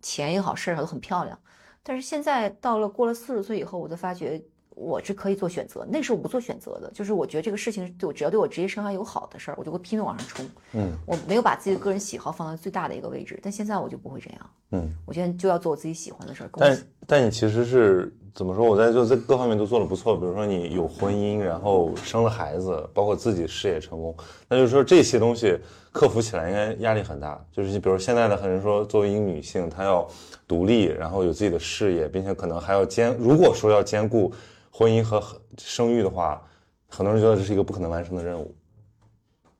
[0.00, 1.38] 钱也好，事儿都很漂亮。
[1.82, 4.40] 但是现在到了过了四十岁以后，我就发觉
[4.74, 5.86] 我是可以做选择。
[5.90, 10.46] 那时候我不做选择的，就是我觉得这个事情对我只要对我职业生涯有好的事儿，我就会拼命往上冲。
[10.72, 13.38] 嗯，我没有把自己的个人喜好放到最大的一个位置。
[13.42, 14.50] 但现在我就不会这样。
[14.70, 16.50] 嗯，我现在就要做我自己喜欢的事儿。
[16.56, 18.64] 但但你其实是怎么说？
[18.64, 20.16] 我在就在各方面都做的不错。
[20.16, 24.16] 比如说你有婚姻，然后生了孩子，包括自己事业成功。
[24.48, 25.58] 那就是说这些东西
[25.92, 27.40] 克服起来应该压力很大。
[27.52, 30.08] 就是比如现在的很多人说，作为一个女性，她要。
[30.44, 33.16] 独立，然后有自己的事业，并且可能还要兼。
[33.16, 34.30] 如果说要兼顾
[34.70, 35.22] 婚姻和
[35.56, 36.42] 生育的话，
[36.90, 38.54] 很多人觉得这是一个不可能完成的任务。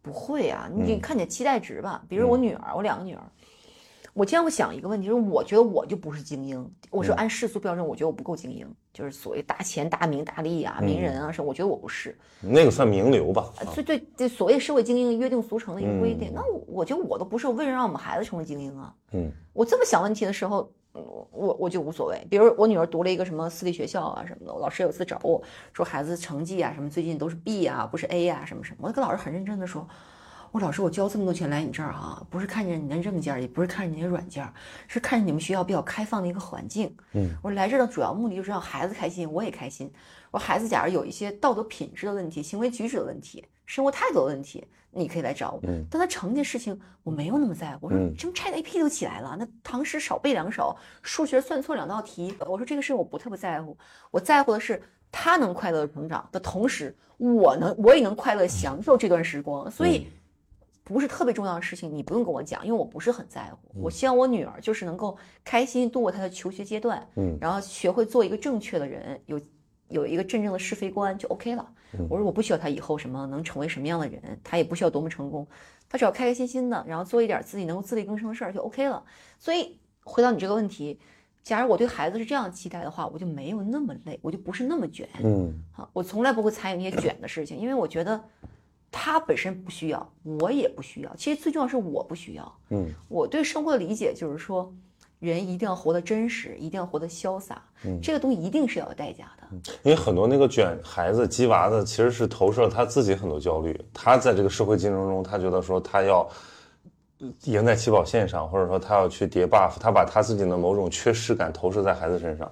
[0.03, 2.03] 不会啊，你看你的期待值吧。
[2.11, 3.23] 比如我女儿，我两个女儿，
[4.15, 6.71] 我经常会想一个问题，就是我觉得我就不是精英。
[6.91, 12.17] 我说按世俗标准，我觉得我不够精英，就是所谓大钱大名大利啊，名人啊什么，我觉得我不是。
[12.41, 13.51] 那个算名流吧？
[13.75, 16.31] 对对对，所谓社会精英约定俗成的一个规定。
[16.35, 18.95] 那我觉得我都不是，为什么让我们孩子成为精英啊？
[19.13, 20.71] 嗯，我这么想问题的时候。
[20.95, 25.43] 我我就无所谓，比如我女儿读了一个什么私立学校啊什么的，老师有次找我
[25.73, 29.89] 说孩子成绩啊什么最近都是 B 啊，不是 A 啊什么什么，我跟老师很认真的说，
[30.53, 34.47] 我老师我交这么多钱来你这儿啊，不是看见你的硬件，也不是看见你的软件，
[34.87, 36.95] 是看见你们学校比较开放的一个环境。
[37.13, 39.91] 嗯，我说来这儿的主要目的就是让孩子开心，我也开心。
[40.31, 44.65] 我说孩子假如有一些道德品质的问题、行为举止的问题、生活态度的问题。
[44.95, 47.87] 你可以来找我，但他成绩事情我没有那么在乎。
[47.87, 52.37] 我说什么 Chat A P 都起来了，那唐诗少背两首，数学算错两道题。
[52.41, 53.75] 我说这个事我不特别在乎，
[54.11, 59.71] 我在乎的是他能快乐成长的同时，我能我也能快乐享受这段时光。
[59.71, 60.07] 所以
[60.85, 63.81] 不是特别重要的事情，你不用跟我讲，因为我不是很在乎。
[63.81, 69.41] 我希望我女儿就是能够开心度过她的求学阶段，嗯，然后学会做一个正确的人，有。
[69.89, 71.71] 有一个真正的是非观就 OK 了。
[72.09, 75.47] 我说我不需要她以后什么能成为什么样的人，她也不需要多么成功，
[75.87, 79.05] 她只要开开心心的，然后做一点自己能够自力更生的事儿就 OK 了。
[79.39, 80.99] 所以回到你这个问题，
[81.43, 85.07] 假如我对孩子是这样期待的话，我就没有那么累，我就不是那么卷。
[85.23, 88.19] 嗯，好，我从来不会参与那些卷的事情，因为我觉得
[88.93, 91.17] 他本身不需要，我也不需要。
[91.17, 92.59] 其实最重要是我不需要。
[92.71, 94.73] 嗯，我对生活的理解就是说。
[95.19, 99.47] 人一定要活得真实，一定要活得潇洒，嗯，这个东西一定是要有代价的。
[99.85, 103.81] 因为很多那个卷孩子、鸡娃子，其实是投射了他自己很多焦虑。
[103.95, 106.29] 他在这个社会竞争中，他觉得说他要
[107.45, 112.51] 赢在起跑线上，或者说他要去叠 buff，他把他自己的某种缺失感投射在孩子身上。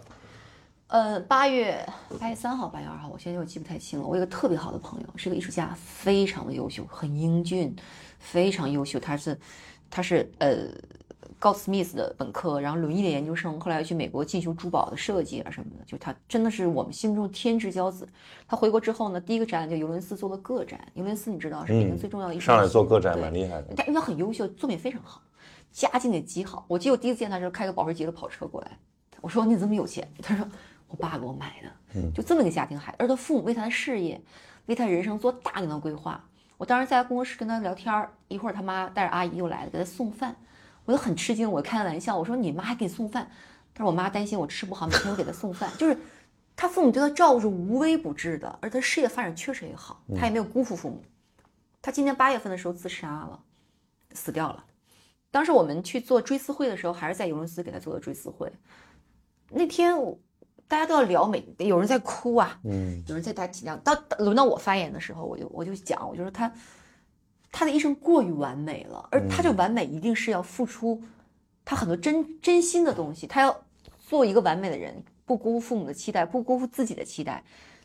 [0.91, 1.86] 呃，八月
[2.18, 4.07] 八月三号、八月二号，我现在我记不太清了。
[4.07, 7.74] 我有个特别好的朋友，是个艺术家，非常的优秀，很英俊，
[8.18, 8.99] 非常优秀。
[8.99, 9.38] 他是，
[9.88, 10.66] 他是呃。
[11.38, 18.07] 高斯密斯的本科，然后轮艺的研究生，后来又去美国进修珠宝的设计啊什么的，就他真的是我们心中天之骄子。
[18.47, 20.78] 他回国之后呢，第一个展览就尤伦斯做了个展。
[20.93, 25.22] 尤伦斯你知道是北京最重要的一上海做个展蛮厉害的，他因为很优秀，作品非常好，
[25.72, 26.66] 家境也极好。
[26.68, 28.76] 我记得我第一次见他时候开个保时捷的跑车过来，
[29.22, 30.07] 我说你怎么有钱？
[30.20, 30.47] 他说
[30.91, 34.20] 我爸给我买的，就这么一个家庭孩子，而他父母为他的事业，
[34.66, 36.22] 为他人生做大量的规划。
[36.57, 40.36] 我当时在工作室跟他聊天儿，一会儿他妈带着阿姨又来了，给他送饭，
[40.84, 43.30] 我就很吃惊，我开个玩笑，我说你妈还给你送饭？
[43.72, 45.97] 他说我妈担心我吃不好，每天都给他送饭，就是
[46.57, 51.03] 他父母对他照顾是无微不至的，而他事业发展确实也好，他也没有辜负父母。
[51.80, 53.41] 他今年八月份的时候自杀了，
[54.12, 54.64] 死掉了。
[55.30, 58.53] 当时我们去做追思会的时候，还是在尤伦斯给他做的追思会。
[59.49, 59.97] 那天
[60.71, 63.77] 大家都要聊，每有人在哭啊，嗯，有人在打紧张。
[63.81, 66.51] 到轮到我发言的时候，我就我就讲，我就说他
[67.51, 71.03] 他的一生过于完美了，而他这完美一定是要付出
[71.64, 73.64] 他很多真真心的东西，他要
[73.99, 77.43] 做一个完美的人，不辜负父母的期待，不辜负自己的期待。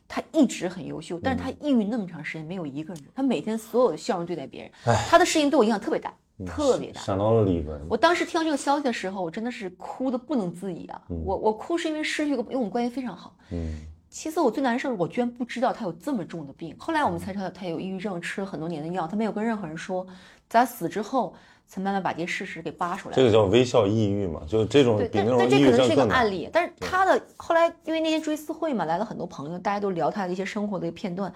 [0.08, 3.04] 他一直很优秀，但是他抑郁那么长时间，没有一个人。
[3.16, 4.72] 他每天所有的笑容对待别人，
[5.10, 6.14] 他的事情对我影响特别大，
[6.44, 7.02] 特别大。
[7.02, 11.02] 想到了李玟，我当时听到这个消息的时候，我真的是哭的不能自已啊！
[11.08, 13.36] 我我哭是因为失去一个，因为我们关系非常好。
[13.52, 13.76] 嗯。
[14.10, 16.76] 其次，我最难受的，我居然不知道他有这么重的病。
[16.80, 20.06] 后来我们才知道他有抑郁症，吃了很多年的药，他没有跟任何人说。
[20.50, 21.36] 在死之后。
[21.68, 23.16] 才慢慢把这些事实给扒出来。
[23.16, 26.48] 这个叫微笑抑郁嘛，就这种比那种抑郁症但这可能是一个案例。
[26.54, 31.34] 但是他的后来，因为那天追思会嘛，来了很多朋友，大家都聊他的一些生活的片段。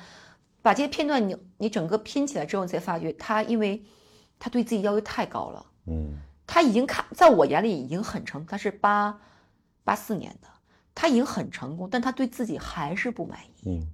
[0.62, 3.82] 把这些片段你你整个拼起来之后，你才发觉他因为
[4.40, 5.66] 他对自己要求太高了。
[5.86, 6.18] 嗯。
[6.48, 9.20] 他已经看在我眼里已经很成，他是八
[9.84, 10.48] 八四年的，
[10.96, 13.70] 他已经很成功，但他对自己还是不满意。
[13.70, 13.88] 嗯。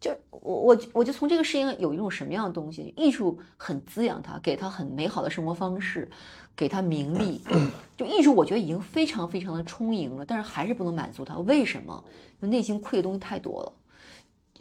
[0.00, 6.08] 就我我我就从这个事情有一种什么样的东西，艺术很滋养他，给他很美好的生活方式，
[6.54, 7.42] 给他名利。
[7.98, 11.36] 就艺术，我觉得已经非常非常的充盈了，但是还是不能满足他。
[11.38, 12.04] 为什么？
[12.40, 13.72] 就内心愧的东西太多了。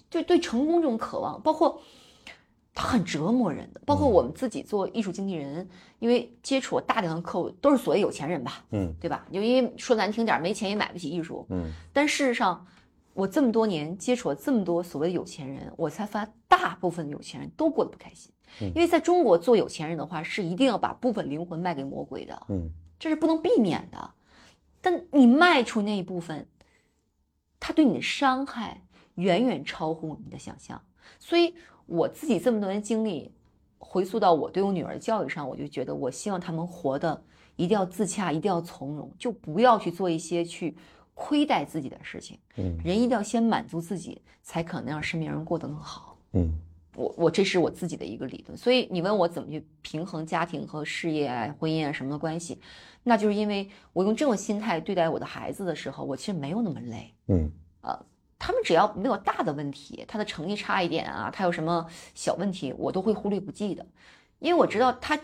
[0.10, 1.80] 就对成功这种渴望，包括
[2.78, 3.82] 他很折磨人的。
[3.86, 5.68] 包括我们自己做艺术经纪人，
[5.98, 9.26] 因为接触大量的客户都是所谓有钱人吧，嗯，对吧？
[9.32, 11.72] 因为说难听点，没钱也买不起艺术，嗯。
[11.92, 12.68] 但事实上。
[13.18, 22.70] 我这么多年接触了这么多所谓的有钱人，我才发大部分有钱人都过得不开心，因为在中国做有钱人的话是一定要把部分灵魂卖给魔鬼的，嗯，
[23.00, 24.12] 这是不能避免的。
[24.82, 26.48] 但你卖出那一部分，
[27.60, 28.84] 他对你的伤害
[29.16, 30.80] 远远超乎你的想象。
[31.18, 31.56] 所以
[31.88, 33.32] 我自己这么多年经历，
[33.80, 37.20] 回溯到我对我女儿教育上，我就觉得我希望他们活的
[37.56, 40.78] 一定要自洽，一定要从容，就不要去做一些去。
[41.20, 46.16] 亏待自己的事情，嗯，人一定要先满足自己，才可能让身边人过得更好。
[46.34, 46.54] 嗯，
[46.96, 48.56] 我我这是我自己的一个理论。
[48.56, 52.62] 所以你问我怎么去平衡家庭和事业啊、婚姻啊什么的关系，
[53.02, 57.12] 那就是因为我用这种心态对待我的孩子的时候，我其实没有那么累。
[57.30, 58.06] 嗯，呃，
[58.40, 63.86] 他们只要没有大的问题，他的成绩差一点啊，他有什么小问题，我都会忽略不计的，
[64.40, 65.20] 因为我知道他。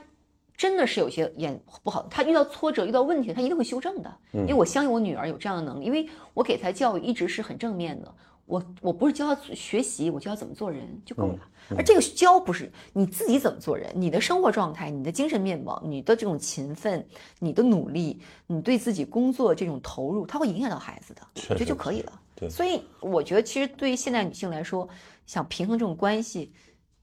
[0.56, 4.18] 真的是有些眼不好，他遇到挫折、遇到问题，他一定会修正的。
[4.32, 8.16] 因为我相信我女儿有这样的能力，因为我给她教育一直是很正面的。
[8.46, 11.40] 我我不是教她学习，我教她怎么做人就够了。
[11.76, 17.06] 而这个教不是你自己怎么做人，你的生活状态、你的精神面貌、你的这种勤奋、
[17.40, 22.14] 你的努力、你对自己工作这种投入，它会影响到孩子的，我觉得就可以了。
[22.50, 24.88] 所以我觉得其实对于现代女性来说，
[25.26, 26.52] 想平衡这种关系，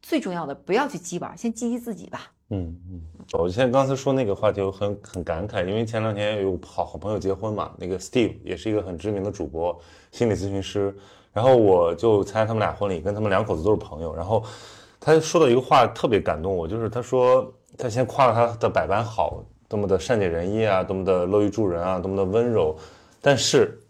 [0.03, 2.31] 最重要的不要去激玩，先激激自己吧。
[2.53, 3.01] 嗯嗯，
[3.39, 10.93] 我现在刚才说那个话题，我很很感慨，因为前两天有好好朋友结婚嘛，那个 Steve 也是一个很知名的主播，心理咨询师，
[11.33, 14.45] 然后我就参加他们俩婚礼，跟他们两口子都是朋友，然后
[14.99, 22.77] 他说的一个话特别感动我，就是他说他先夸了他的百般好，多么的善解人意啊，多么的乐于助人啊，多么的温柔，
[23.21, 23.81] 但是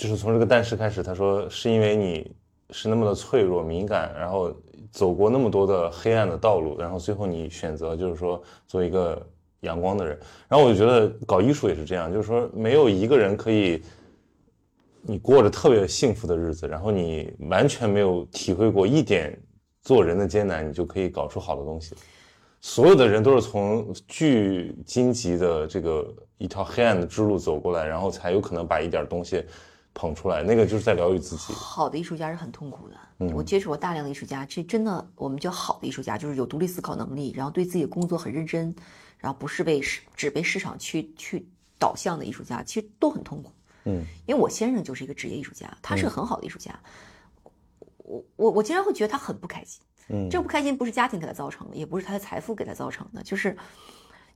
[0.00, 2.34] 就是从这个但是开始，他说是因为你
[2.70, 4.50] 是那么的脆弱敏感，然后。
[4.90, 9.24] 走过那么多的黑暗的道路，然后最后你选择就是说做一个
[9.60, 10.18] 阳光的人。
[10.48, 13.80] 然后我就觉得搞艺术也是这样，就是说没有一个人可以
[15.02, 19.38] 你过着特别幸福的日子，然后你完全没有体会过一点
[19.82, 21.94] 做人的艰难，你就可以搞出好的东西。
[22.60, 29.44] 所有的人都是从巨荆棘的这个一条黑暗的之路走过来，然后才有可能把一点东西。
[30.00, 31.52] 捧出来，那个就是在疗愈自己。
[31.52, 32.96] 好的艺术家是很痛苦的。
[33.18, 38.74] 嗯，我接触过大量的艺术家，这真的我们叫好的艺术家，就是有独立思考能力，然后对自己的工作很认真，
[39.18, 41.46] 然后不是被市只被市场去去
[41.78, 43.52] 导向的艺术家，其实都很痛苦。
[43.84, 46.80] 嗯，因为我先生就是一个职业艺术家，他是个很好的艺术家。
[47.98, 49.82] 我我我经常会觉得他很不开心。
[50.08, 53.54] 嗯，这不开心不是家庭给他造成的，也不是他的财富给他造成的，就是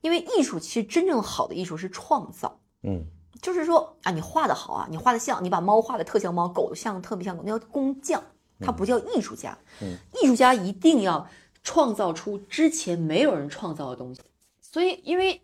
[0.02, 2.60] 因为艺术其实真正好的艺术是创造。
[2.82, 3.02] 嗯。
[3.42, 8.22] 就是说啊，你画的好啊，你画的像，你把猫画的特像猫，狗像特别像狗，那叫工匠，
[8.60, 9.56] 他不叫艺术家。
[9.82, 11.26] 嗯，艺术家一定要
[11.62, 14.20] 创造出之前没有人创造的东西。
[14.60, 15.40] 所以，因为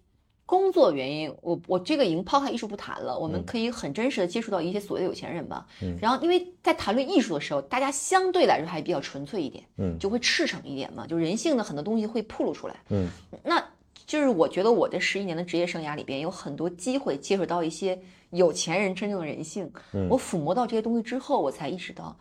[0.46, 5.64] 工作原因，我我这个已经抛开艺术不谈了，我们可以很真实的接触到一些所谓的有钱人吧。
[5.80, 5.96] 嗯。
[6.00, 12.74] 然后，因为在谈论艺术的时候，大家相对来说还比较纯粹一点，嗯，就会赤诚一点嘛，就人性的很多东西会暴露出来。
[12.88, 13.08] 嗯。
[13.44, 13.64] 那
[14.10, 17.96] 就是我觉得我这十一年的职业生涯里边有很多机会接触到一些
[18.30, 19.70] 有钱人真正的人性。
[19.92, 20.08] 嗯。
[20.08, 22.18] 我抚摸到这些东西之后，我才意识到，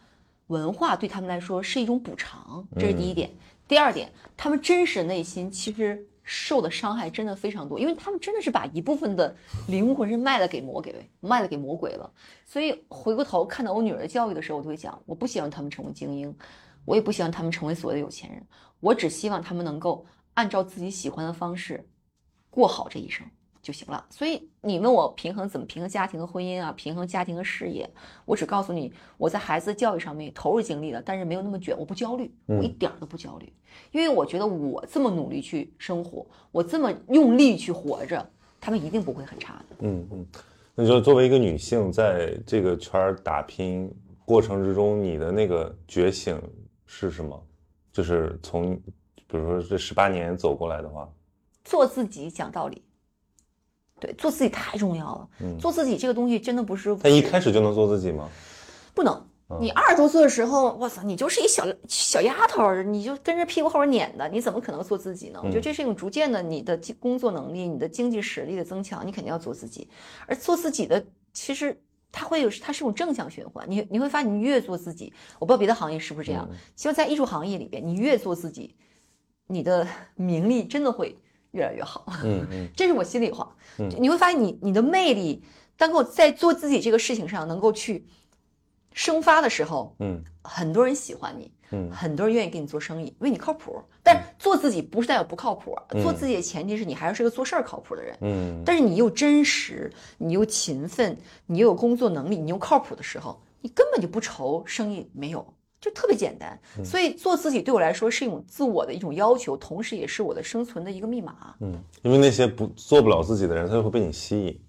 [0.48, 3.32] 文化对他们来说是一种补偿，这是第一点。
[3.68, 6.06] 第二点，他们真实的内心其实。
[6.32, 9.36] 受的伤害真的非常多，因为他们真的是把一部分的
[9.68, 12.08] 灵魂是卖了给魔鬼卖了给魔鬼了。
[12.46, 16.32] 所以回过头看到我女儿的教育的时候，我就会讲，我不希望他们成为精英，
[16.86, 18.46] 我也不希望他们成为所谓的有钱人，
[18.80, 20.06] 我只希望他们能够
[20.40, 21.86] 按照自己喜欢的方式
[22.50, 23.28] 过好这一生。
[23.62, 24.04] 就行了。
[24.10, 27.88] 所以你问我平衡怎么平衡家庭和婚姻啊，平衡家庭和事业，
[28.24, 33.52] 我只告诉你，我在孩子教育上面投入精力了，但是没有那么卷，我不焦虑，我一点都不焦虑，
[33.92, 38.26] 因为我觉得我这么努力去生活，我这么用力去活着，
[38.62, 39.76] 他们一定不会很差的。
[39.80, 40.26] 嗯嗯，
[40.74, 46.42] 那就作为一个女性，在这个圈儿打拼过程之中，你的那个觉醒
[46.86, 47.46] 是什么？
[47.92, 48.80] 就是从，
[49.30, 51.08] 比如说这十八年走过来的话，
[51.64, 52.84] 做自己，讲道理。
[54.00, 55.30] 对，做自己太重要了。
[55.42, 56.96] 嗯，做自己这个东西真的不是。
[56.96, 58.28] 他一开始就能做自己吗？
[58.96, 59.26] 不能。
[59.60, 65.40] 你二十多岁的时候，我操，你就是一小小丫头，你就跟着屁股后边撵的，你怎么可能做自己呢？
[65.44, 69.90] 我觉得这是一种逐渐的，你的工作能力、你的经济实力的增强，你肯定要做自己。
[70.28, 71.04] 而做自己的，
[71.34, 73.66] 其实它会有，它是一种正向循环。
[73.68, 76.48] 你你会发现，你越做自己，我不知道别的行业是不是这样。
[76.76, 78.76] 其实，在艺术行业里边，你越做自己，
[79.50, 79.86] 你的
[80.16, 81.18] 名利真的会。
[81.52, 83.56] 越来越好，嗯嗯， 这是我心里话。
[83.98, 85.44] 你会发现，你你的魅力，
[85.76, 88.06] 当够在做自己这个事情上能够去
[88.94, 93.82] 生发的时候，嗯，很多人喜欢你，嗯，很多人愿意跟你做生意，因为你靠谱。
[94.04, 98.62] 但做自己不是代表不靠谱，做自己的前提是你还是个做事儿靠谱的人，嗯。
[98.64, 105.52] 但是你又真实，你又勤奋，你又有工作能力，你又靠谱的时候，你根本就不愁生意没有。
[105.82, 111.56] 就特别简单，所以做自己对我来说是一种自我的一种要求，同时也是我的生存的一个密码。
[111.62, 114.60] 嗯，因为那些不做不了自己的人，他就会被你吸引。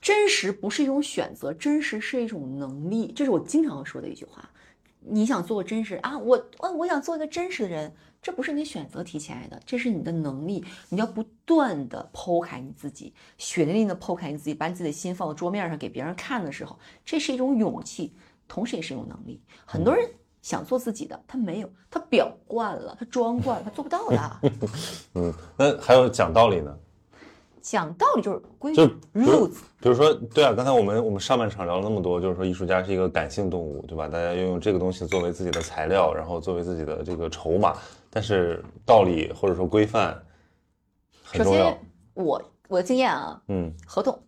[0.00, 4.50] 真实不是一种选择，真实是一种能力，这是我经常说的一句话。
[5.00, 10.64] 你想做个真实啊，我我我想做一个真实的人，这不是你选择提起来的，这是你的能力。
[10.88, 18.12] 你要不断的剖开你自己，血淋淋的剖开你自己，把你自己的心放到桌面上给别人看的时候，这是一种勇气，
[18.48, 19.40] 同时也是一种能力。
[19.64, 20.08] 很多人。
[20.42, 24.40] 想做自己的，他没有，他表惯了，他装惯了，他做不到的。
[25.14, 26.74] 嗯，那还有讲道理呢？
[27.60, 28.86] 讲道理就是规矩。
[29.12, 34.08] 比如说，对啊，刚才我们我们上半场聊了那么多，就是说艺术家是一个感性动物，对吧？
[34.08, 37.76] 大家要用这个东西作为自己的材料，然后作为自己的这个筹码。
[38.10, 40.18] 但是道理或者说规范
[41.22, 41.76] 很重要。
[42.14, 44.18] 我我的经验啊，嗯，合同。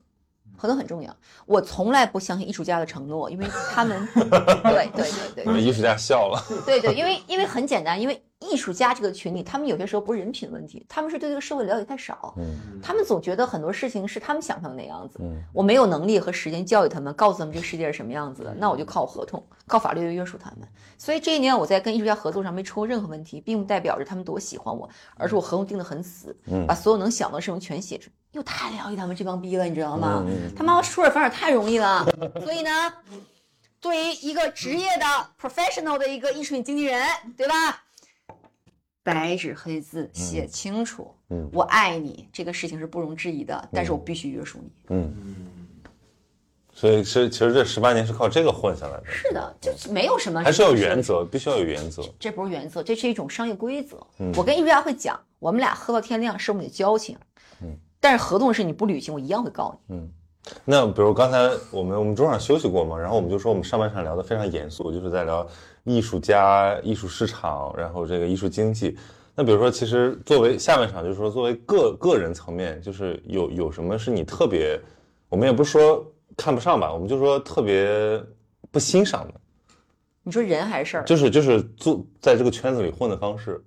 [0.61, 8.23] 合同很重要，我从来不相信艺术家的承诺，因为他们， 对对对对，艺术家笑了，对对，因为因为很简单，因为。
[8.41, 12.35] 艺术家这个群体，他们有些时候不是人品问题，他们是对这个社会了解太少。
[12.39, 15.19] 嗯，他们总觉得很多事情是他们想象的那样子。
[15.23, 20.67] 嗯，我没有能力和时间教育他们，告诉他们这个世界是什么样子的，那我就靠合同、靠法律约束他们。
[20.97, 26.35] 所以这一年我在跟艺术家合作上没出过任何问题，并不代表着他们多喜欢我，而是我合同定得很死，
[26.67, 28.11] 把所有能想到的事情全写出。
[28.33, 30.25] 又太了解他们这帮逼了，你知道吗？
[30.57, 32.07] 他妈说尔反尔太容易了。
[32.43, 32.71] 所以呢，
[33.81, 35.05] 对于一个职业的
[35.39, 37.03] professional 的一个艺术品经纪人，
[37.37, 37.85] 对吧？
[39.03, 45.15] 白纸黑字写清楚，嗯，我爱你这个事情是不容置疑的，但是我必须约束你，嗯，
[46.73, 53.99] 所以是其实这十八年是靠这个混下来的，是的，就没有什么，还是要原则，必须要有原则，这不是原则，这是一种商业规则。
[54.37, 57.17] 我跟艺术家会讲，我们俩喝到天亮是我们的交情，
[57.63, 60.11] 嗯，但是合同是你不履行，我一样会告你，嗯。
[60.65, 61.39] 那比如刚才
[61.71, 65.47] 我们我们中场休息过嘛，然后我们就说我们上半场聊的非常严肃，就是在聊
[65.85, 68.97] 艺术家、艺术市场，然后这个艺术经济。
[69.35, 74.79] 那比如说，其实作为下半场，就是说作为个个人层面，就是有有什么是你特别，
[75.29, 76.05] 我们也不是说
[76.37, 78.23] 看不上吧，我们就说特别
[78.71, 79.35] 不欣赏的。
[80.23, 81.05] 你说人还是事儿？
[81.05, 83.63] 就是就是做在这个圈子里混的方式。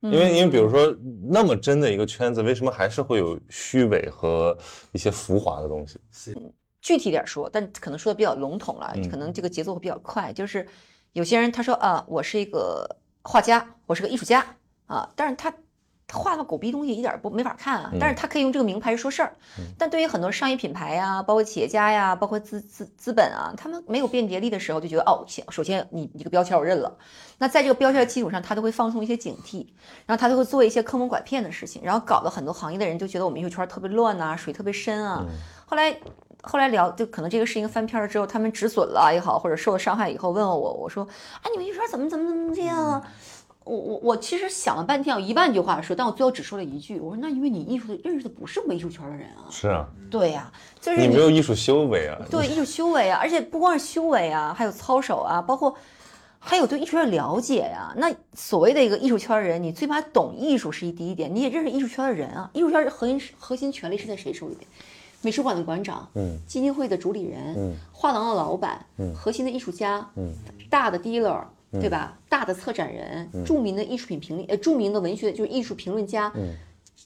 [0.00, 0.96] 因为因为比如说
[1.28, 4.56] 那么真的一个圈子，为什么还是会有虚伪和
[4.92, 5.98] 一些浮华的东西？
[6.80, 10.32] 具体点说，但可能说的比较笼统了，可能这个节奏会比较快。
[10.32, 10.64] 就是
[11.18, 14.46] 有些人他说啊，我是一个画家，我是个艺术家
[14.86, 15.52] 啊，但是他
[16.12, 19.34] 画个狗逼东西一点不没法看啊，但是他可以用这个名牌说事儿。
[19.76, 26.96] 但对于很多商业品牌呀，包括企业家呀，包括资资资本啊，他们没有辨别力的时候，就觉得哦，行，首先你这个标签我认了。
[27.38, 29.66] 那在这个标签的基础上，他都会放松一些警惕，
[30.06, 35.26] 然后他都会做一些坑蒙拐骗的事情，然后搞得很多行业的人就觉得我们艺术圈特别乱呐，水特别深啊。
[35.66, 35.98] 后来
[36.42, 43.02] 后来聊，就可能这个事情翻篇了之后，他们止损了也好，或者受了伤害以后，问问我，我说啊，你们艺术圈怎么怎么怎么这样啊？
[43.64, 49.44] 我我我其实想了半天，有一万句话说，但我最后只说了一句，我说那因为你艺术的认识的不是我们艺术圈的人啊。
[49.50, 49.86] 是啊。
[50.10, 50.50] 对呀，
[50.80, 52.16] 就是你没有艺术修为啊。
[52.30, 55.74] 对，艺术修为啊，而且不光是修为啊，还有操守啊，包括
[56.38, 57.92] 还有对艺术圈的了解呀。
[57.96, 62.48] 那所谓的一个艺术圈的人，你最起码懂艺术是一第一点，你也认识艺术圈的人啊。
[62.54, 64.66] 艺术圈核心核心权利是在谁手里边？
[65.22, 70.32] 美术馆的馆长，嗯，基金会的主理人，嗯，画廊的老板，嗯，核心的艺术家，嗯，
[70.68, 71.44] 大的 dealer。
[71.70, 72.18] 对吧？
[72.30, 76.32] 大的策展人，著名的艺术品评论，呃，著名的文学就是艺术评论家，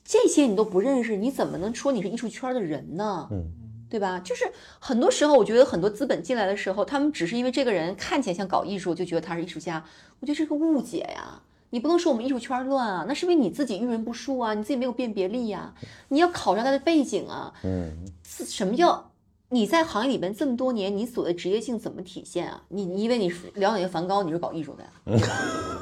[0.05, 3.27] 这些你都不认识，你怎么能说你是艺术圈的人呢？
[3.33, 3.51] 嗯，
[3.91, 4.21] 对吧？
[4.21, 4.45] 就是
[4.79, 9.85] 很多时候，我觉得很多资本进来的时候，他们只是因为这个人看起来像搞艺术，就觉得他是艺术家。
[10.21, 11.43] 我觉得这是个误解呀！
[11.73, 15.73] 你不能说我们艺术圈乱啊，那是因为你自己遇人不淑啊，你自己没有辨别力呀。
[16.09, 17.51] 你要考察他的背景啊。
[17.65, 19.11] 嗯，什么叫？
[19.49, 22.62] 你在行业里边这么多年，你所谓职业性怎么体现啊？
[22.69, 25.27] 你你以为你是了解梵高，你是搞艺术的呀？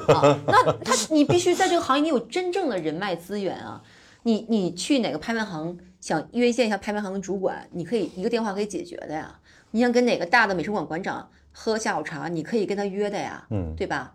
[0.15, 3.81] 啊，那他你必须在这个行业，你有真正的人脉资源啊。
[4.23, 9.39] 你你去哪个拍卖行想约见一下拍卖行的主管，你可以一个电话可以解决的呀。
[9.71, 14.13] 你想跟哪个大的美术馆馆长喝下午茶，你可以跟他约的呀，嗯，对吧？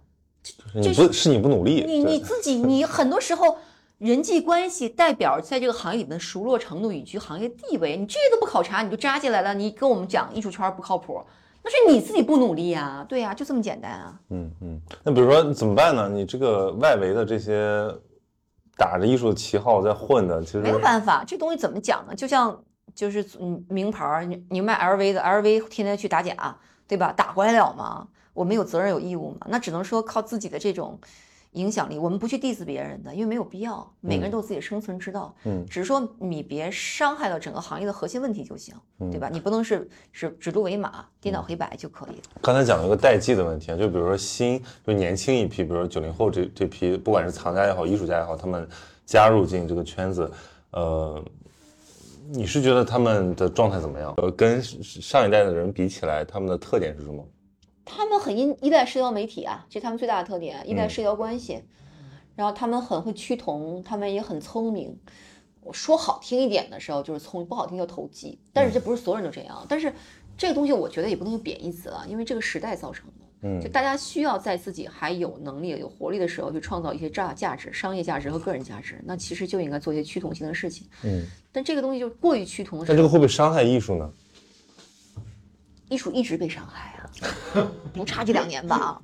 [0.74, 3.58] 你不是你不努力，你你自己 你很多时候。
[3.98, 11.18] 人际关系代表在这个行业里的熟络程度以及行业地位，你这些都不考察你就扎进来了，你跟我们讲艺术圈不靠谱，
[11.64, 14.20] 那是你自己不努力呀，对呀，就这么简单啊。
[14.28, 16.10] 嗯嗯，那比如说怎么办呢？
[16.10, 17.90] 你这个外围的这些
[18.76, 22.14] 打着艺术的旗号在混的，其实没有办法，这东西怎么讲呢？
[22.14, 22.54] 就像
[22.94, 26.54] 就是嗯名牌，你你卖 LV 的，LV 天天去打假，
[26.86, 27.10] 对吧？
[27.16, 28.06] 打回来了吗？
[28.36, 29.48] 我们有责任有义务嘛？
[29.50, 30.98] 那只能说靠自己的这种。
[31.52, 33.90] 影响力，我们不去 diss 别人的，因为没有必要。
[34.02, 38.74] 每个人都有自己的生存之道，嗯，只是说你别伤害到整个行业的核心问题就行，
[39.10, 39.30] 对吧？
[39.32, 42.22] 你不能是是指鹿为马、颠倒黑白就可以了。
[42.42, 48.68] 刚才讲了一个代际的问题啊，就比如说新，就年轻一批，比如说九零后这这批，不管是藏家也好，艺术家也好，他们
[49.06, 50.30] 加入进这个圈子，
[50.72, 51.24] 呃，
[52.32, 54.12] 你是觉得他们的状态怎么样？
[54.18, 57.26] 呃，跟上一代的人比起来，他们的特点是什么？
[57.86, 61.62] 他们很依依赖社交媒体啊，这是他们最大的特点，依赖社交关系。
[62.34, 64.94] 然后他们很会趋同，他们也很聪明。
[65.62, 68.38] 我说好听一点的时候就是聪明，不好听叫投机。
[68.52, 69.64] 但是这不是所有人都这样。
[69.68, 69.90] 但是
[70.36, 73.12] 这个东西我觉得也不能用贬义词啊，因为这个时代造成的。
[73.42, 79.00] 嗯，就大家需要在自己还有能力、有活力的时候去创造一些价价值、商业价值和个人价值。
[79.04, 80.88] 那其实就应该做一些趋同性的事情。
[81.04, 84.12] 嗯，但这个东西就过于趋同的时候，那这个会不会伤害艺术呢？
[85.88, 89.00] 艺术一直被伤害啊，不差这两年吧？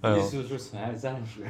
[0.00, 1.44] 啊，意思就是存在暂时，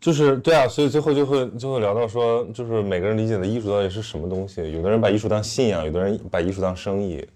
[0.00, 4.72] 就是对啊，所以最后就会就会聊到说，就是每个人理解的艺术到底是什么东西？
[4.72, 7.26] 有的人把艺术当信仰，有的人把艺术当生意，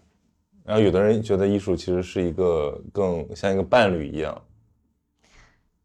[0.64, 4.42] 然后有的人觉得艺术其实是一个更像一个伴侣一样。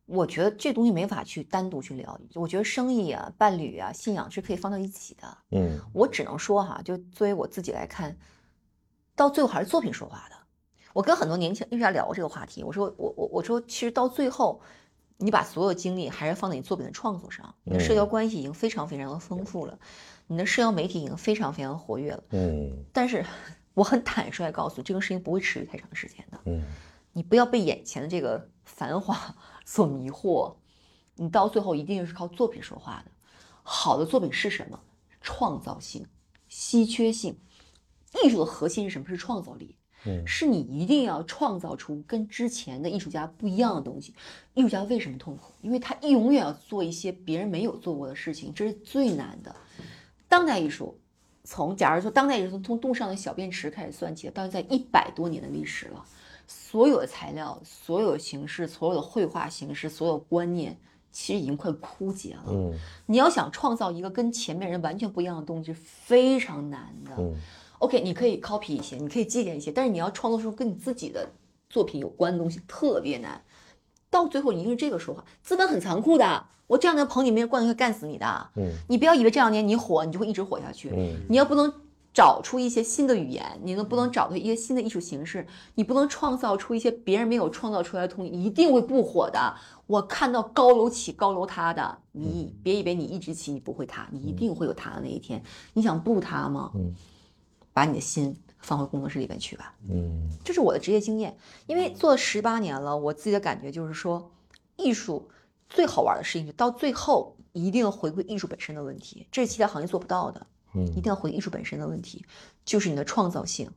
[0.05, 2.19] 我觉得这东西没法去单独去聊。
[2.33, 5.37] 我觉得生意啊、伴侣啊、信仰是可以放到一起的。
[5.51, 8.15] 嗯，我只能说哈，就作为我自己来看。
[9.15, 10.32] 到最后还是作品说话的。
[10.93, 14.61] 我跟很多年轻艺术家聊过这个话题，我说我我我说其实到最后，
[15.17, 17.53] 你把所有精力还是放在你作品的创作上。
[17.63, 19.77] 你的社交关系已经非常非常的丰富了，
[20.27, 22.23] 你的社交媒体已经非常非常活跃了。
[22.29, 22.85] 嗯。
[22.93, 23.25] 但是
[23.73, 26.39] 我很坦率告诉你，这个事情不会持续太长时间的。
[26.45, 26.63] 嗯。
[27.13, 30.55] 你不要被眼前的这个繁华 所迷惑，
[31.15, 33.11] 你到最后一定是靠作品说话的。
[33.63, 34.79] 好的作品是什么？
[35.21, 36.05] 创造性、
[36.47, 37.39] 稀缺性。
[38.23, 39.07] 艺术的核心是什么？
[39.07, 39.77] 是创造力。
[40.05, 44.13] 嗯，是你一定要创造出跟之前的艺术家不一样的东西。
[44.53, 45.53] 艺术家为什么痛苦？
[45.61, 49.55] 因为他永远要做一些别人没有做过的事情，这是最难的。
[50.27, 50.97] 当代艺术，
[51.43, 56.03] 从假如说当代艺术从杜尚的小便池开始算起，到现在一百多年的历史了，
[56.47, 60.77] 所有的材料、所有的形式、所有的绘画形式、所有观念，
[61.11, 62.43] 其实已经快枯竭了。
[62.47, 62.73] 嗯，
[63.05, 67.15] 你要想创造一个跟前面人完全不一样的东西，是非常难的。
[67.17, 67.35] 嗯。
[67.83, 71.29] OK，你可以 copy 一些，你可以借鉴一些，但是你要创作出跟你自己的
[71.69, 73.41] 作品有关的东西特别难。
[74.09, 76.45] 到最后，你用这个说话，资本很残酷的。
[76.67, 78.49] 我这两年捧你，没人惯会干死你的。
[78.55, 80.91] 嗯，你不要以为这两年你火，你就会一直火下去。
[80.95, 81.71] 嗯，你要不能
[82.13, 85.45] 找出一些新的语言，你能不能找到一些新的艺术形式？
[85.75, 89.53] 你不能创造出一些别人没有创造出来的东西，一定会不火的。
[89.87, 95.43] 我看到高楼起，高楼塌的，你别以为你一直起，你不会塌，你一定会有塌的那一天。
[95.73, 96.71] 你想不塌吗？
[96.75, 96.93] 嗯，
[97.73, 99.75] 把你的心放回工作室里边去吧。
[99.89, 101.35] 嗯，这是我的职业经验，
[101.65, 104.31] 因为做了十八年了，我自己的感觉就是说，
[104.77, 105.29] 艺术
[105.67, 110.47] 最好玩的事情，到最后一定要回归艺术本身的问题，这是其他行业做不到的。
[110.73, 112.25] 嗯，一定要回艺术本身的问题，
[112.63, 113.69] 就是你的创造性。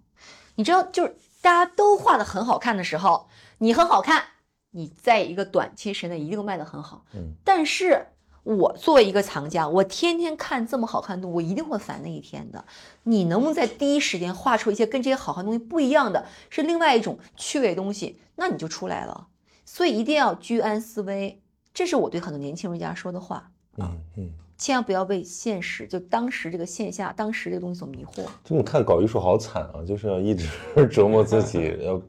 [0.55, 3.29] 你知道，就是大家都画的很好看的时候，
[3.59, 4.25] 你很好看。
[4.71, 8.09] 你在一个短期之内一定卖的很好，嗯，但是
[8.47, 12.65] 我作为一个藏家，我天天看这么好看的东西，我一定会烦那一天的。
[13.03, 19.27] 你能不能在第一时间画出一些跟这些好看东西不一样的，是另外一种趣味东西，那你就出来了。
[19.65, 21.43] 所以一定要居安思危，
[21.75, 28.23] 这是我对很多年轻艺术家说的话啊，嗯，千万不要被现实，就当时这个线下，当时这个东西所迷惑。
[28.45, 30.49] 就你看搞艺术好惨啊，就是要一直
[30.87, 32.01] 折磨自己， 要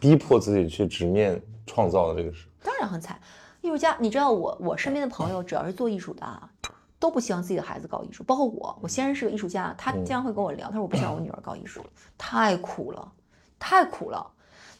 [0.00, 1.38] 逼迫自己去直面。
[1.66, 3.18] 创造的这个事当然很惨，
[3.64, 6.26] 艺术家，你知道我我身边的朋友只要是做艺术的，
[6.98, 11.82] 都不希望自己的孩子搞艺术，包括我，我先生是个艺术家，他经常会跟我聊，他说我不希望我女儿搞艺术，
[12.18, 13.10] 太苦了，
[13.58, 14.32] 太苦了，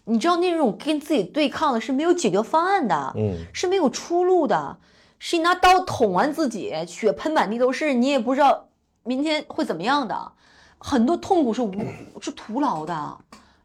[0.05, 4.77] 你知道那种跟自己对抗的是没有解决方案的，嗯，是没有出路的，
[5.19, 8.69] 是你拿刀捅完自己，血喷满地都是，你也不知道
[9.03, 10.33] 明天会怎么样的，
[10.77, 11.73] 很多痛苦是无
[12.21, 13.19] 是徒劳的，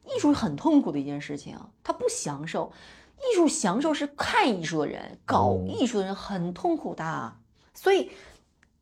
[0.05, 2.71] 艺术是很痛苦的一件事情，它不享受。
[3.19, 7.33] 艺术享受是看艺术的人，搞艺术的人很痛苦的，
[7.73, 8.11] 所以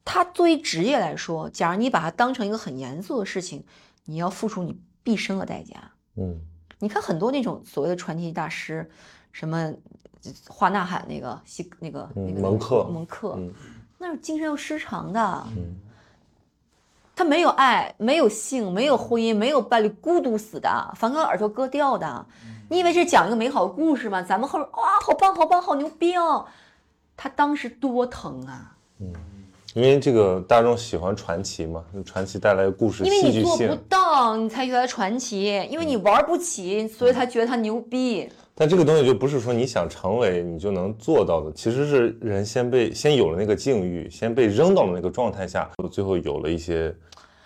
[0.06, 3.66] 他作为职业来说，假如你把它当成一个很严肃的事情，
[4.06, 5.92] 你要付出你毕生的代价。
[6.16, 6.40] 嗯，
[6.80, 8.90] 你看很多那种所谓的传奇大师，
[9.32, 9.74] 什么
[10.48, 13.38] 画《呐喊》那个西那个那个蒙克蒙克，
[13.98, 15.48] 那是精神要失常的。
[15.56, 15.76] 嗯
[17.20, 20.94] 他没有爱，没有性，没有婚姻，没有伴侣，孤独死的。
[20.96, 22.24] 梵高耳朵割掉的。
[22.70, 24.22] 你以为是讲一个美好的故事吗？
[24.22, 26.46] 咱们后边哇，好棒，好棒，好牛逼哦！
[27.16, 28.76] 他当时多疼啊！
[29.00, 29.14] 嗯，
[29.74, 38.30] 因为这个大众喜欢传奇嘛，传奇带来的故事因为你做不到，你才觉得传奇；因为你玩不起，所以才觉得他牛逼。
[38.54, 46.94] 但这个东西就不是说你想成为你就能做到的，其实是人先被先有了那个境遇，先被扔到了那个状态下，最后有了一些。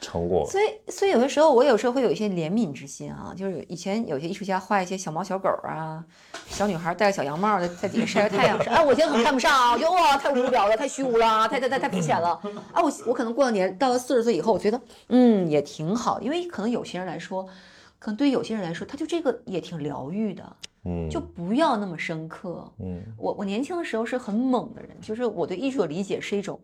[0.01, 6.03] 成果，所以所以有的时候我有时候会有一些怜悯之心啊，就是以前有些艺术家画一些小猫小狗啊，
[6.47, 12.29] 小女孩戴个小羊帽在在底下晒个太阳，说哎我觉得很看不上啊，我觉得哇太无聊了，太虚无了，太太太太肤浅了，
[12.73, 17.47] 啊我我可能过了年到了四十岁以后，我觉得嗯也挺好，因为可能有些人来说，
[17.99, 20.55] 可能对于有些人来说，他就这个也挺疗愈的，
[20.85, 26.59] 嗯，就不要那么深刻，嗯，我我年轻的时候是很猛的人，就是我对艺术的理解是一种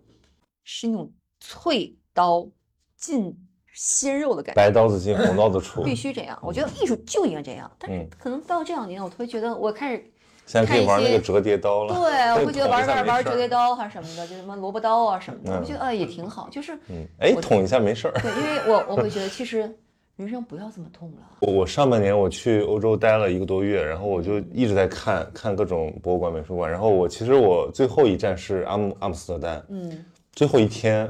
[0.64, 2.48] 是那种淬刀。
[2.98, 3.34] 进
[3.74, 6.38] 鲜肉的感觉，白刀子进红刀子出，必须这样。
[6.42, 7.72] 我觉得艺术就应该这样。
[7.78, 10.04] 但是可能到这两年，我突然觉得我开始
[10.48, 11.94] 现在可以玩那个折叠刀了。
[11.94, 16.50] 对，我会觉得玩 玩玩折叠刀还是什么的，就什么萝卜刀啊什么的，我觉得呃也挺好。
[16.50, 18.14] 就是嗯，哎，捅一下没事儿。
[18.20, 19.72] 对，因为我我会觉得其实
[20.16, 21.18] 人生不要这么痛了。
[21.42, 26.72] 我我上半年我去欧洲待了一个多月，然后我就一直在看看各种博物馆、美术馆。
[26.72, 31.08] 然后我其实我最后一站是阿姆阿姆斯特丹，嗯，最后一天。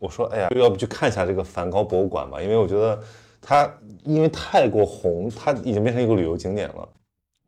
[0.00, 2.42] 我说，哎呀，要不去看一下这个梵高博物馆吧？
[2.42, 2.98] 因为我觉得
[3.40, 3.70] 他
[4.02, 6.88] 因为太过红，他已经变成一个旅游景点了。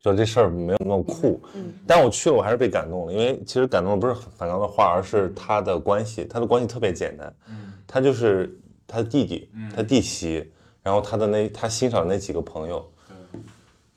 [0.01, 3.13] 就这事儿没有那么酷，嗯，但我去了，我还是被感动了。
[3.13, 6.25] 因为其实感动的不是梵高的画，而是他的关系。
[6.25, 8.55] 他的关系特别简单，嗯，他就是
[8.87, 10.53] 他的弟弟，他弟媳，
[10.83, 12.85] 然后他的那他欣赏那几个朋友，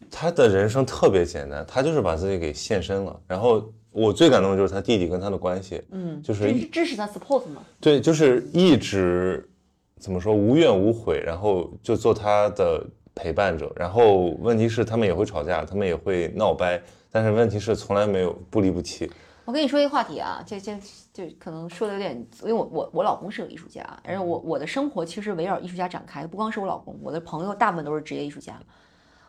[0.09, 3.69] 他的人生特别简单，他就是把自己给献身了，然后。
[3.95, 7.61] 我最感动的就是他弟弟跟他的关系，嗯，就是支持他 support 吗？
[7.79, 9.49] 对，就是一直
[9.97, 12.85] 怎么说无怨无悔，然后就做他的
[13.15, 13.71] 陪伴者。
[13.77, 19.09] 然后问题是他们也会吵架，他们也会闹掰，但是问题是从来没有不离不弃。
[19.45, 20.77] 我跟你说一个话题啊，这这
[21.13, 28.59] 就可能说的有点，因为我我我老公是个艺术家，而且我我的生活其实围绕艺术家展开，不光是我老公，我的朋友大部分都是职业艺术家。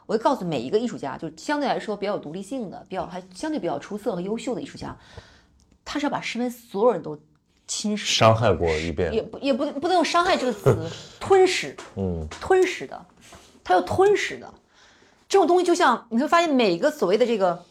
[0.06, 4.96] 我会告诉每一个艺术家，就相对来说比较有独立性的、比较还相对比较出色和优秀的艺术家，
[5.84, 7.18] 他是要把身边所有人都
[7.66, 10.88] 侵蚀、伤害过一遍，也不也不不能用伤害这个词，
[11.18, 13.06] 吞噬，嗯，吞噬的，
[13.64, 14.52] 他要吞噬的。
[15.28, 17.64] 这种东西就像你会发现，每个所谓的这个，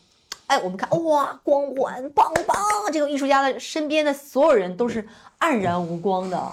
[0.47, 2.57] 哎，我们看哇，光环棒棒，
[2.91, 5.07] 这个艺术家的身边的所有人都是
[5.39, 6.51] 黯然无光的。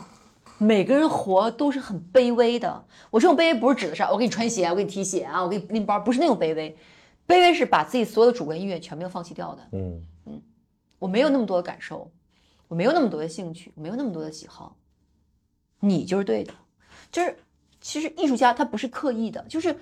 [0.62, 2.84] 每个人活都是很卑微的。
[3.10, 6.76] 我这种卑微不是指的是我给你穿鞋，我给你提鞋啊，我给你拎包，不是那种卑微。
[7.26, 9.62] 卑微是把自己所有的主观意愿全部放弃掉的。
[9.72, 10.42] 嗯嗯，
[10.98, 12.10] 我没有那么多的感受，
[12.68, 14.76] 我没有那么多的兴趣，我没有那么多的喜好。
[15.80, 16.52] 你就是对的，
[17.10, 17.36] 就是
[17.80, 19.76] 其实艺术家他不是刻意的，就是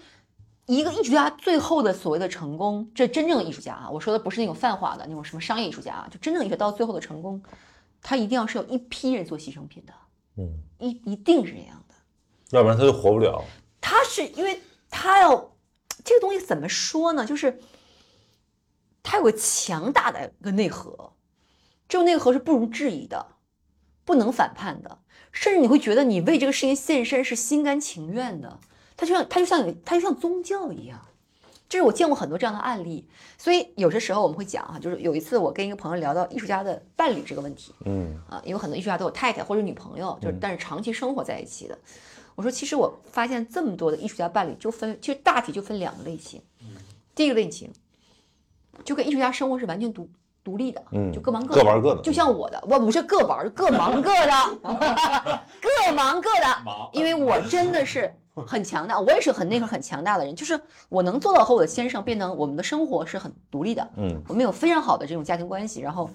[0.64, 7.42] 一个艺术家最后的所谓的成功，这真正的艺术家啊，我说的不是那种泛化的那种什么商业艺术家啊，就真正艺术到最后的成功，
[8.00, 9.92] 他一定要是有一批人做牺牲品的，
[10.36, 10.48] 嗯，
[10.78, 11.94] 一一定是这样的，
[12.50, 13.44] 要不然他就活不了。
[13.80, 15.56] 他是因为他要
[16.04, 17.26] 这个东西怎么说呢？
[17.26, 17.60] 就是
[19.02, 21.12] 他有个强大的一个内核，
[21.88, 23.34] 这种内核是不容置疑的，
[24.04, 24.98] 不能反叛的。
[25.32, 28.60] 甚至你会觉得你为这个事情献身是心甘情愿的，
[28.96, 31.06] 他就像他就像，他就像宗教一样。
[31.70, 33.06] 这是我见过很多这样的案例，
[33.38, 41.78] 所以有些时候我们会讲哈，就是有一次我跟一个朋友聊到艺术家的伴侣这个问题，嗯啊，因为很多艺术家都有太太或者女朋友，就是但是长期生活在一起的。
[42.34, 46.42] 我说其实我发现这么多的艺术家伴侣就分，其实大体就分两个类型，
[47.14, 47.72] 第一个类型
[48.84, 50.08] 就跟艺术家生活是完全独。
[50.42, 54.32] 独立的，嗯，就各忙各各玩各的，就像我的，我不是各玩， 各忙各的，
[55.60, 56.90] 各忙各的。
[56.92, 58.12] 因为我真的是
[58.46, 60.58] 很强大，我也是很那个很强大的人，就是
[60.88, 66.08] 我能做到和我的先生变成我们的生活是很独立的，嗯，我们有非常好的这种家庭关系，然后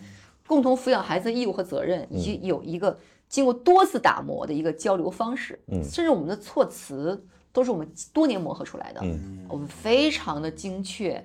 [0.47, 2.97] 共同抚养孩子的义务和责任，以及有一个
[3.30, 7.23] 经过多次打磨的一个交流方式，嗯，甚至我们的措辞
[7.53, 11.23] 都是我们多年磨合出来的，嗯，我们非常的精确，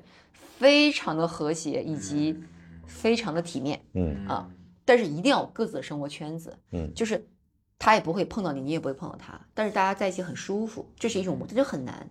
[0.59, 2.39] 非常的和谐，以及。
[2.91, 4.51] 非常的体面，嗯啊，
[4.85, 7.27] 但是一定要有各自的生活圈子，嗯，就是
[7.79, 12.11] 他也不会碰到你，你也不会碰到他，但是大家在一起很舒服，这是一种，这就很难。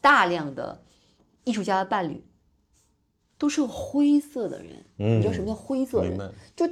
[0.00, 0.80] 大量的
[1.44, 2.22] 艺术家的伴侣
[3.36, 6.16] 都是灰色的人，嗯，你知道什么叫灰色人？
[6.54, 6.68] 就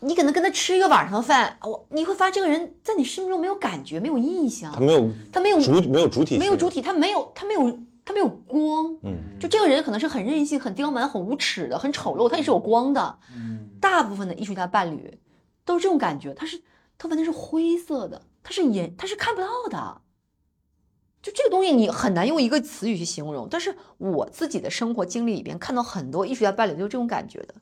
[0.00, 7.78] 你可能跟他吃一个晚上的饭，我你会发现这个人在你生命中没有感觉，没有印象，他没有，他没有主，没有主体，没有主体，他没有，他没有。
[8.04, 15.18] 他没有光，嗯，就这个人可能是很任性、很刁蛮、很无耻的、很丑陋，他也是有光的，嗯，大部分的艺术家伴侣
[15.64, 16.62] 都是这种感觉，他是
[16.98, 20.02] 他完全是灰色的，他是眼他是看不到的，
[21.22, 27.54] 就这个东西你很难用一个词语去形容，但是我自己的生活经历里边看到很多艺术家伴侣都是这种感觉的，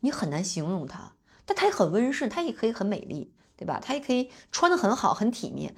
[0.00, 1.12] 你很难形容他，
[1.44, 3.80] 但他也很温顺，他也可以很美丽，对吧？
[3.80, 5.76] 他也可以穿的很好、很体面，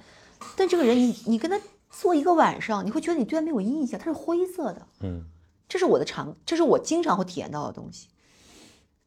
[0.55, 1.59] 但这个人你你跟他。
[1.89, 4.87] 做一个晚上，你会觉得你对他没有印象，他是灰色的。
[5.01, 5.23] 嗯，
[5.67, 8.07] 这是我的常，这是我经常会体验到的东西。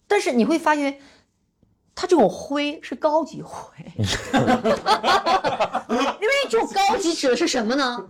[0.06, 0.98] 但是你会发现，
[1.94, 4.04] 他这种灰是高级灰， 因
[5.96, 8.08] 为这种高级指的是什么呢？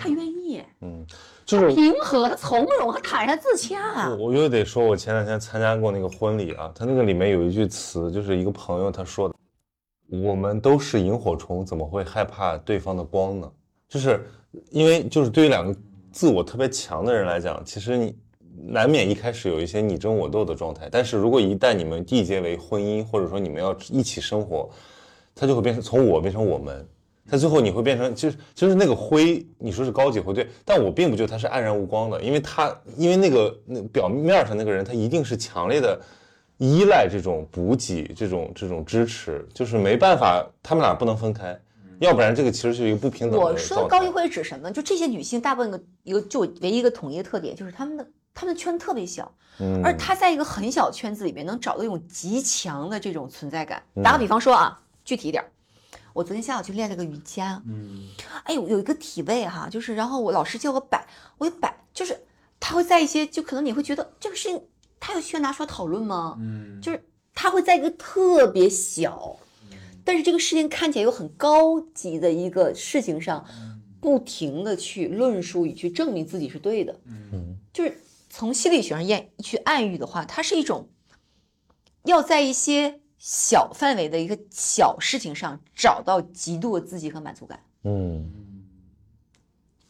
[0.00, 1.04] 他愿意，嗯，
[1.44, 4.08] 就是平和、他从容、他坦然自洽。
[4.16, 9.34] 我又得说，我前两天参加过那个婚礼啊，他那个里面有一句词，就是一个朋友他说的
[10.10, 13.50] ：“我们都是萤火虫，怎么会害怕对方的光呢？”
[13.92, 14.24] 就是
[14.70, 15.78] 因为就是对于两个
[16.10, 18.16] 自我特别强的人来讲，其实你
[18.66, 20.88] 难免一开始有一些你争我斗的状态。
[20.90, 24.70] 但是如果一旦你们缔结为婚姻，或者说你们要一起生活，
[25.34, 26.88] 它就会变成从我变成我们。
[27.28, 36.00] 它最后你会变成，就是就是那个灰，你说是高级灰对，但我并不觉得它是黯然无光的，因为他因为那个那表面上那个人，他一定是强烈的
[36.56, 41.58] 依赖这种补给，这种这种支持，就是没办法，他们俩不能分开。
[42.00, 43.40] 要不然这个其实是一个不平等。
[43.40, 44.70] 我说的高级会指什么？
[44.70, 49.32] 就这些女性大部分的一个就唯一一个统一的特点，就是她们的她们的圈特别小，
[49.84, 53.82] 而她在一个很小圈子里面能找到一种极强的这种存在感。
[54.02, 55.44] 打个比方说啊，具体一点，
[56.12, 58.08] 我昨天下午去练了个瑜伽，嗯，
[58.44, 61.06] 哎呦有一个体位哈，就是然后我老师叫我摆，
[61.38, 62.18] 我一摆，就是
[62.58, 64.60] 他会在一些就可能你会觉得这个事情
[64.98, 66.36] 他有需要拿出来讨论吗？
[66.40, 67.04] 嗯，就是
[67.34, 69.36] 他会在一个特别小。
[70.04, 73.44] 但是这个事情看起来又很高级的一个事情上，
[74.00, 80.88] 不停的去论述与去证明自己是对的，嗯，就是从心理学上验去暗喻的话，它是一种
[82.04, 88.28] 要在一些小范围的一个小事情上找到极度的自己和满足感，嗯，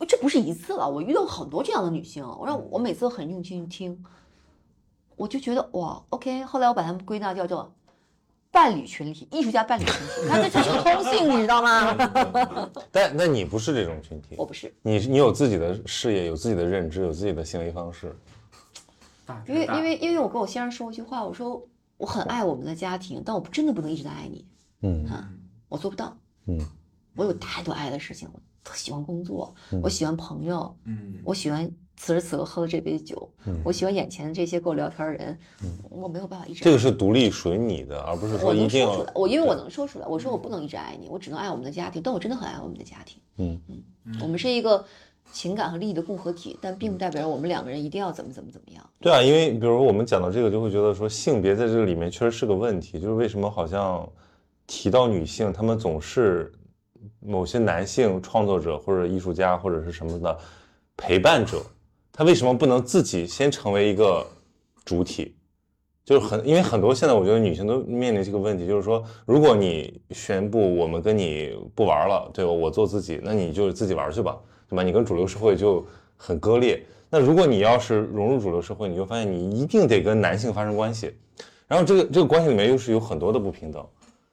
[0.06, 4.04] 这不是一次了，我遇到很多这样的女性，我让我每次都很用心听，
[5.16, 7.74] 我就觉得哇，OK，后来我把它们归纳叫做。
[8.52, 11.96] 伴侣群体，艺术家伴侣群体，看这这是个通性， 你知道吗？
[12.92, 14.72] 但那你不是这种群体，我不是。
[14.82, 18.14] 你你有自己的事业，有自己的认知，有自己的行为方式。
[19.48, 21.66] 因为因为因为我跟我先生说过一句话，我说
[21.96, 24.46] 我很爱我们的家庭，但我真的不能一直在爱你。
[24.82, 25.26] 嗯，哈，
[25.70, 26.14] 我做不到。
[26.46, 26.58] 嗯，
[27.16, 31.70] 我有太多爱的事情，我特喜欢工作，我喜欢朋友，嗯，我喜欢。
[32.04, 33.30] 此时此刻喝的这杯酒，
[33.62, 35.38] 我喜欢眼前的这些跟我聊天的人，
[35.88, 36.64] 我没有办法一直。
[36.64, 38.84] 这个是独立属于你的，而不是说一定。
[38.84, 43.22] 我出来，我因为我能说出来，我说我不能一直爱你，我只能爱我们的家庭，但我真的很爱我们的家庭。
[43.36, 43.60] 嗯
[44.04, 44.84] 嗯，我们是一个
[45.30, 48.84] 情感和利益的共合体，但并不代表我们两个人一定要怎么怎么怎么样。
[49.00, 54.04] 对啊，因为比如我们讲到这个，就会觉得说性别在这个里面确实是个问题，就是为什么好像
[54.66, 56.52] 提到女性，她们总是
[57.20, 60.36] 某些男性创作者或者艺术家或者是什么的
[60.96, 61.62] 陪伴者，
[62.12, 64.26] 他为什么不能自己先成为一个
[64.84, 65.34] 主体？
[66.04, 72.50] 就是很，因为很多现在我觉得女性都面临这个问题，就是说，如果你宣布我们跟你不玩了，对吧？
[72.50, 74.36] 我做自己，那你就自己玩去吧，
[74.68, 74.82] 对吧？
[74.82, 75.86] 你跟主流社会就
[76.16, 76.84] 很割裂。
[77.08, 81.14] 那如果你要是融入主流社会，你就发现你一定得跟男性发生关系，
[81.68, 83.86] 然后这个这个关系里面又是有很多的不平等，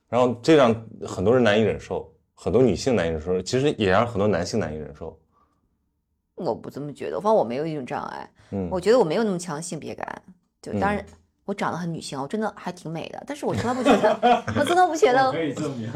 [0.07, 0.73] 然后这让
[1.05, 5.15] 很多人难以忍受，很多女性难以忍受，其实也让很多男性难以忍受。
[6.39, 10.21] 我不这么觉得，我反正我没有一种障碍，嗯，我觉得我没有那么强的性别感，
[10.61, 11.05] 就当然。
[11.45, 14.13] 我长得很女性，我真的还挺美的，但是我从来不觉得，
[14.55, 15.89] 我真的不觉得可以证明。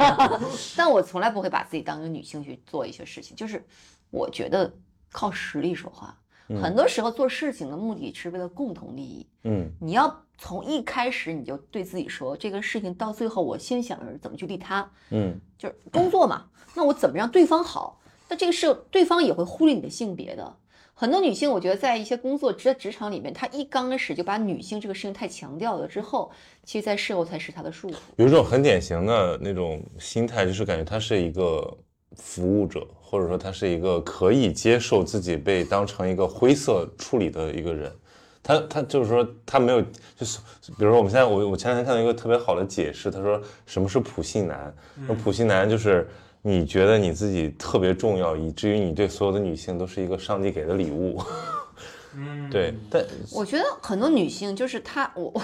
[0.74, 3.62] 但我从来不会把自己当一个女性去做一些事情，就是
[4.08, 4.72] 我觉得
[5.12, 6.18] 靠实力说话。
[6.62, 9.26] 很多时候做事情的目的是为了共同利益。
[9.44, 14.90] 嗯，你要从一开始你就对自己说，这个事情到最后我先想着怎么去利他。
[15.10, 18.00] 嗯，就是工作嘛，那我怎么让对方好？
[18.28, 20.56] 那这个是对方也会忽略你的性别的。
[20.98, 26.30] 很多女性，我觉得在一些工作职职场里面，她一刚开始就把女性这个事情太强调了，之后，
[26.64, 27.96] 其实在事后才是她的束缚。
[28.16, 31.76] 有一种很典型的那种心态，就是感觉她是一个
[32.14, 37.92] 服务者，或者说她是一个可以接受自己被当成一个灰色处理的一个人。
[38.42, 39.82] 她她就是说，她没有，
[40.16, 40.38] 就是
[40.78, 44.74] 比如说我们现在，我我前两天看到一个特别好的解释，他说什么是普信男？
[45.06, 46.08] 那普信男就是。
[46.42, 51.20] 你觉得你自己特别重要，以至于你对所有的女性都是一个上帝给的礼物。
[52.14, 52.72] 嗯， 对。
[52.88, 55.42] 但我觉得很多女性就是她，我我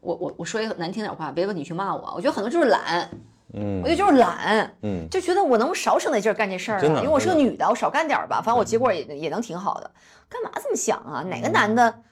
[0.00, 2.14] 我我我说一个难听点话，别问你去骂我。
[2.16, 3.10] 我觉得很多就是懒，
[3.52, 9.90] 嗯，我觉得就是懒，嗯，就觉得我能少省点劲儿干这事儿啊，因为我是个女的，我少干点吧，反正我结果也也能挺好的。
[10.28, 11.22] 干嘛这么想啊？
[11.28, 12.02] 哪个男的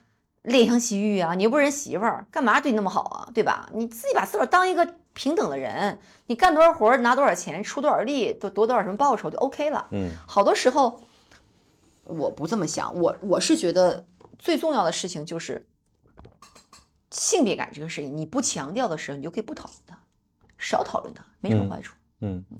[0.43, 1.33] 怜香惜玉啊？
[1.33, 3.27] 你又不是人媳妇儿，干嘛对你那么好啊？
[3.33, 3.67] 对吧？
[3.73, 4.87] 你自己把自个儿当一个。
[5.17, 9.87] 平等的人，你干多少活拿多少钱，出多少力，得得多少什么报酬就 OK 了。
[9.89, 11.01] 嗯，好多时候
[12.03, 14.05] 我不这么想，我我是觉得
[14.37, 15.65] 最重要的事情就是
[17.09, 19.97] 性别感这个事情，你不强调的时候，你就可以不讨论它，
[20.59, 21.95] 少讨论它，没什么坏处。
[21.95, 21.97] 嗯，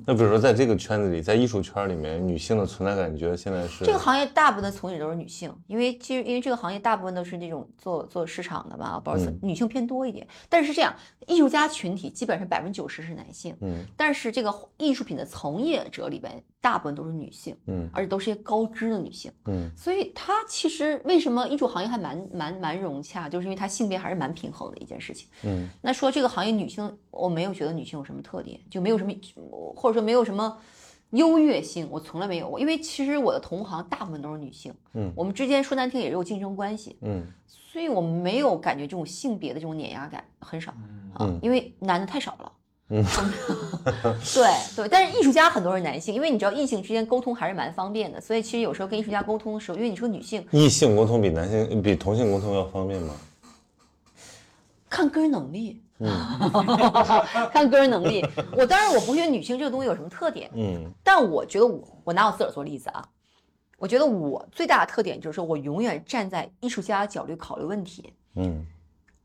[0.06, 10.28] 那比如说在这个圈子里，在艺术圈里面，女性的存在感，你觉得现在是这个行业大部分的从业者都是女性，因为其实因为这个行业大部分都是那种做做市场的吧，包括女性偏多一点。
[10.48, 16.44] 但是这样，艺术家群体基本上百分之九十是男性，嗯，但是这个艺术品的从业者里边。
[16.60, 25.70] 大部分都是女性，嗯，而且都是些高知的女性，嗯，所以它其实为什么艺术行业还蛮蛮蛮融洽，就是因为它性别还是蛮平衡的一件事情，嗯。
[25.82, 29.14] 那说这个行业女性，我没有觉得女性有什么特点，就没有什么，
[29.76, 30.58] 或者说没有什么
[31.12, 40.74] 优越性，我从来没有过，因为其实我的同行大部分都是女性，嗯，我们之间说难听也是有竞争关系，嗯，所以我没有感觉这种性别的这种碾压感很少，
[41.14, 42.52] 啊，因为男的太少了。
[42.90, 43.04] 嗯，
[44.34, 53.14] 对对，但是艺术家很多是男性，因为你知道异性之间沟通还是蛮方便的，所以其实有时候跟艺术家沟通的时候，因为你说女性，异性沟通比男性比同性沟通要方便吗？
[54.90, 56.10] 看个人能力，嗯
[57.52, 58.26] 看个人能力。
[58.56, 63.06] 我当然我不觉得女性这个东西有什么特点，嗯，但我觉得我我拿我自个儿做例子啊，
[63.78, 68.66] 我觉得我最大的特点就是说我永远站在艺术家角度考虑问题，嗯。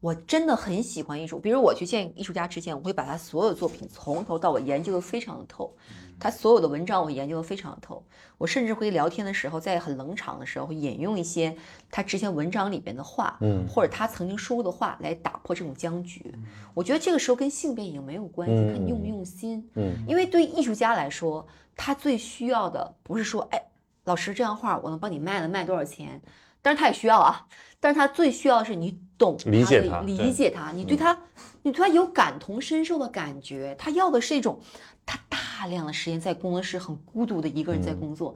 [0.03, 5.73] 我真的很喜欢艺术，比如我去见艺术家之前，我会把他所有作品从头到尾研究的非常的透，
[6.19, 8.05] 他所有的文章我研究的非常的透，
[8.37, 11.57] 我甚至会聊天的时候，在很冷场的时候会引用一些
[11.89, 16.35] 他之前文章里边的话，嗯，或者他曾经说过的话来打破这种僵局。
[16.75, 21.47] 我觉得这个时候跟性别已经没有关系，看你用不用心，嗯，因为对艺术家来说，
[21.77, 23.63] 他最需要的不是说，哎，
[24.03, 26.21] 老师这样画我能帮你卖了卖多少钱。
[26.65, 27.45] 但是他也需要啊，
[27.81, 31.17] 但是他最需要的是你懂理解他，理解他，你对他，
[31.63, 33.75] 你对他有感同身受的感觉。
[33.79, 34.59] 他要的是一种，
[35.07, 38.35] 他大量的时间在工作室很孤独的一个人在工作，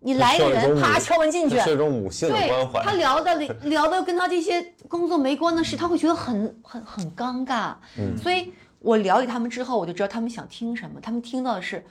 [0.00, 2.82] 你来个人啪敲门进去，是一种母性的关怀。
[2.82, 3.34] 他聊的
[3.64, 7.74] 聊的跟他这些工作没关的事，他会觉得很很很尴尬。
[7.98, 11.00] 嗯，所以我了解他们之后，我就知道他们想听什么。
[11.00, 11.84] 他们听到的是，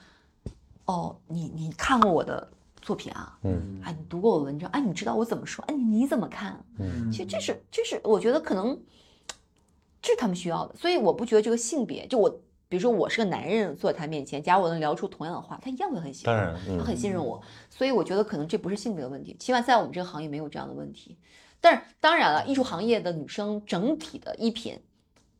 [0.85, 2.47] 哦，你你看过我的。
[2.85, 6.63] 作品啊，嗯，哎，你读过我文章，哎，你知道我怎么说，哎，你你怎么看？
[6.77, 8.79] 嗯，其实这是，这是我觉得可能，
[10.03, 12.29] 这是他们需要的，所以我不觉得这个性别，就我，
[12.69, 17.41] 比如说我是个男人坐在他面前，假如我能聊出同样的话，他一样会很喜欢，他很信任我，
[17.71, 21.17] 所以我觉得可能这不是性别的问题，起码在我们这个行业没有这样的问题。
[21.59, 24.79] 但是当然了，艺术行业的女生整体的衣品，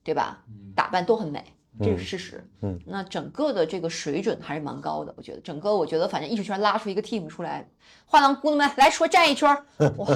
[0.03, 0.43] 对吧？
[0.75, 1.54] 打扮都很美。
[1.81, 2.43] 这是事实。
[2.61, 7.67] 嗯，那整个的这个水准还是蛮高的，我觉得整个我觉得反正艺术圈拉出一个 team 出来，
[8.05, 9.49] 画廊姑娘们来说站一圈，
[9.97, 10.07] 哇，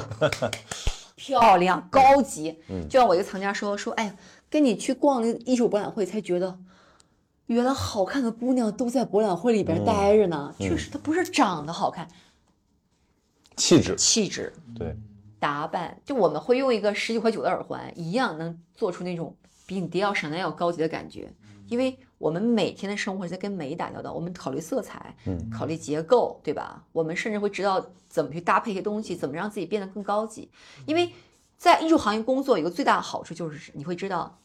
[1.15, 2.59] 漂亮，高级。
[2.69, 4.15] 嗯，就像我一个藏家说说，哎，
[4.49, 6.59] 跟你去逛那个艺术博览会才觉得。
[7.47, 12.07] 原来好看的姑娘都在博览会里边待着呢，确实，她不是长得好看，
[13.55, 14.95] 气质，气质，对，
[15.39, 21.33] 打扮，就我们会用一个十九块九的耳环，一样能做出那种比你迪奥、闪奈要高级的感觉。
[21.69, 26.83] 因为我们每天的生活在跟美打交道，我们考虑色彩，嗯，考虑结构，对吧？
[26.91, 30.49] 我们甚至会知道怎么去搭配一些东西，怎么让自己变得更高级。
[30.85, 31.11] 因为
[31.57, 34.35] 在艺术行业工作，有个最大的好处就是你会知道。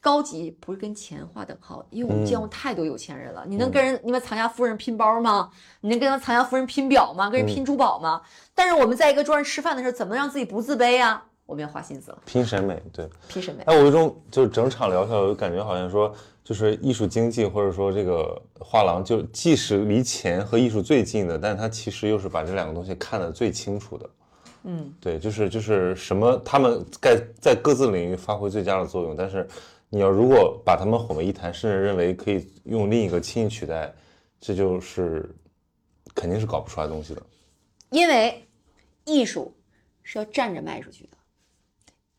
[0.00, 3.44] 高级不是跟钱划等号，因为我们见过太多有钱人了。
[3.48, 5.50] 你能跟人你们藏家夫人拼包吗？
[5.80, 7.28] 你能跟藏家夫人拼表吗？
[7.28, 8.22] 跟人拼珠宝吗？
[8.54, 11.24] 但是我们在一个桌上吃饭的时候，怎么让自己不自卑啊？
[11.46, 13.64] 我们要花心思了，拼审美，对，拼审美。
[13.64, 16.14] 哎，我有一种就是整场聊下来，我就感觉好像说
[16.48, 24.10] 就是艺术经济，或者说这个画廊，就即使离钱和艺术最近的，但它其实又是把这两个东西看得最清楚的。
[24.62, 29.14] 嗯，对，就是就是什么，他们该在各自领域发挥最佳的作用。
[29.14, 29.46] 但是，
[29.90, 33.94] 你要如果把他们混为一谈，甚至认为可以用另一个轻易取代，
[34.40, 35.28] 这就是
[36.14, 37.22] 肯定是搞不出来东西的。
[37.90, 38.42] 因为
[39.04, 39.54] 艺术
[40.02, 41.10] 是要站着卖出去的，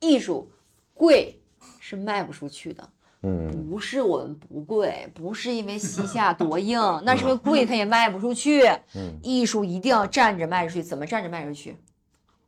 [0.02, 0.52] 艺术
[0.94, 1.36] 贵
[1.80, 2.88] 是卖不出去的。
[3.22, 3.70] 嗯。
[3.70, 8.64] 不是我们不贵 不是因为西夏多硬 那是因为贵它也卖不出去。
[8.96, 9.18] 嗯。
[9.22, 11.76] 艺术一定要站着卖出去怎么站着卖出去？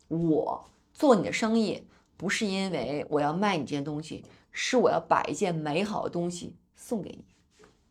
[0.08, 1.82] 我做你的生意
[2.18, 7.24] 不是因为我要卖你这件东西是我要把一件美好的东西送给你。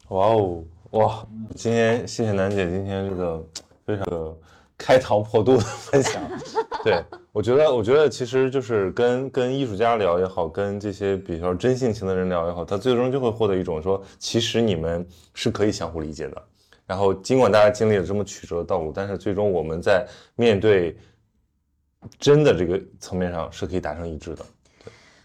[0.08, 3.42] 哇哦哇今天谢谢楠姐今天这个
[3.86, 4.36] 非常的
[4.80, 6.22] 开膛破肚的分享。
[6.82, 16.42] 对我觉得我觉得其实就是跟跟艺术家聊也好跟这些比较真性情的人聊也好他最终就会获得一种说其实你们是可以相互理解的。
[16.86, 20.04] 然后尽管大家经历了这么曲折的道路但是最终我们在
[20.34, 20.96] 面对
[22.18, 24.44] 真的这个层面上是可以达成一致的。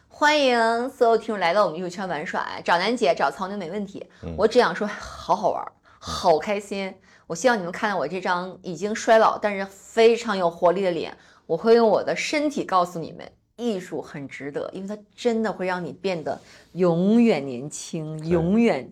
[0.10, 4.06] 欢迎所有听众来到我们艺术圈玩耍找楠姐找曹宁没问题。
[4.38, 5.66] 我只想说好好玩
[6.00, 6.94] 好开心
[7.28, 11.16] 我希望你们看到我这张已经衰老但是非常有活力的脸
[11.46, 13.26] 我会用我的身体告诉你们
[13.56, 16.40] 艺术很值得因为它真的会让你变得
[16.74, 18.90] 永远年轻永远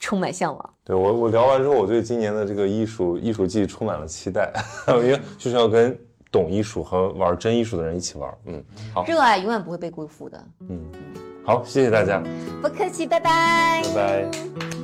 [0.00, 0.74] 充满向往。
[0.84, 4.52] 对我我聊完之后我对今年的这个艺术艺术季充满了期待
[4.88, 5.96] 因为就是要跟
[6.32, 9.04] 懂艺术和玩真艺术的人一起玩嗯好。
[9.06, 10.44] 热爱永远不会被辜负的。
[10.68, 10.90] 嗯
[11.44, 12.22] 好谢谢大家。
[12.60, 13.82] 不客气拜拜。
[13.94, 14.81] 拜拜。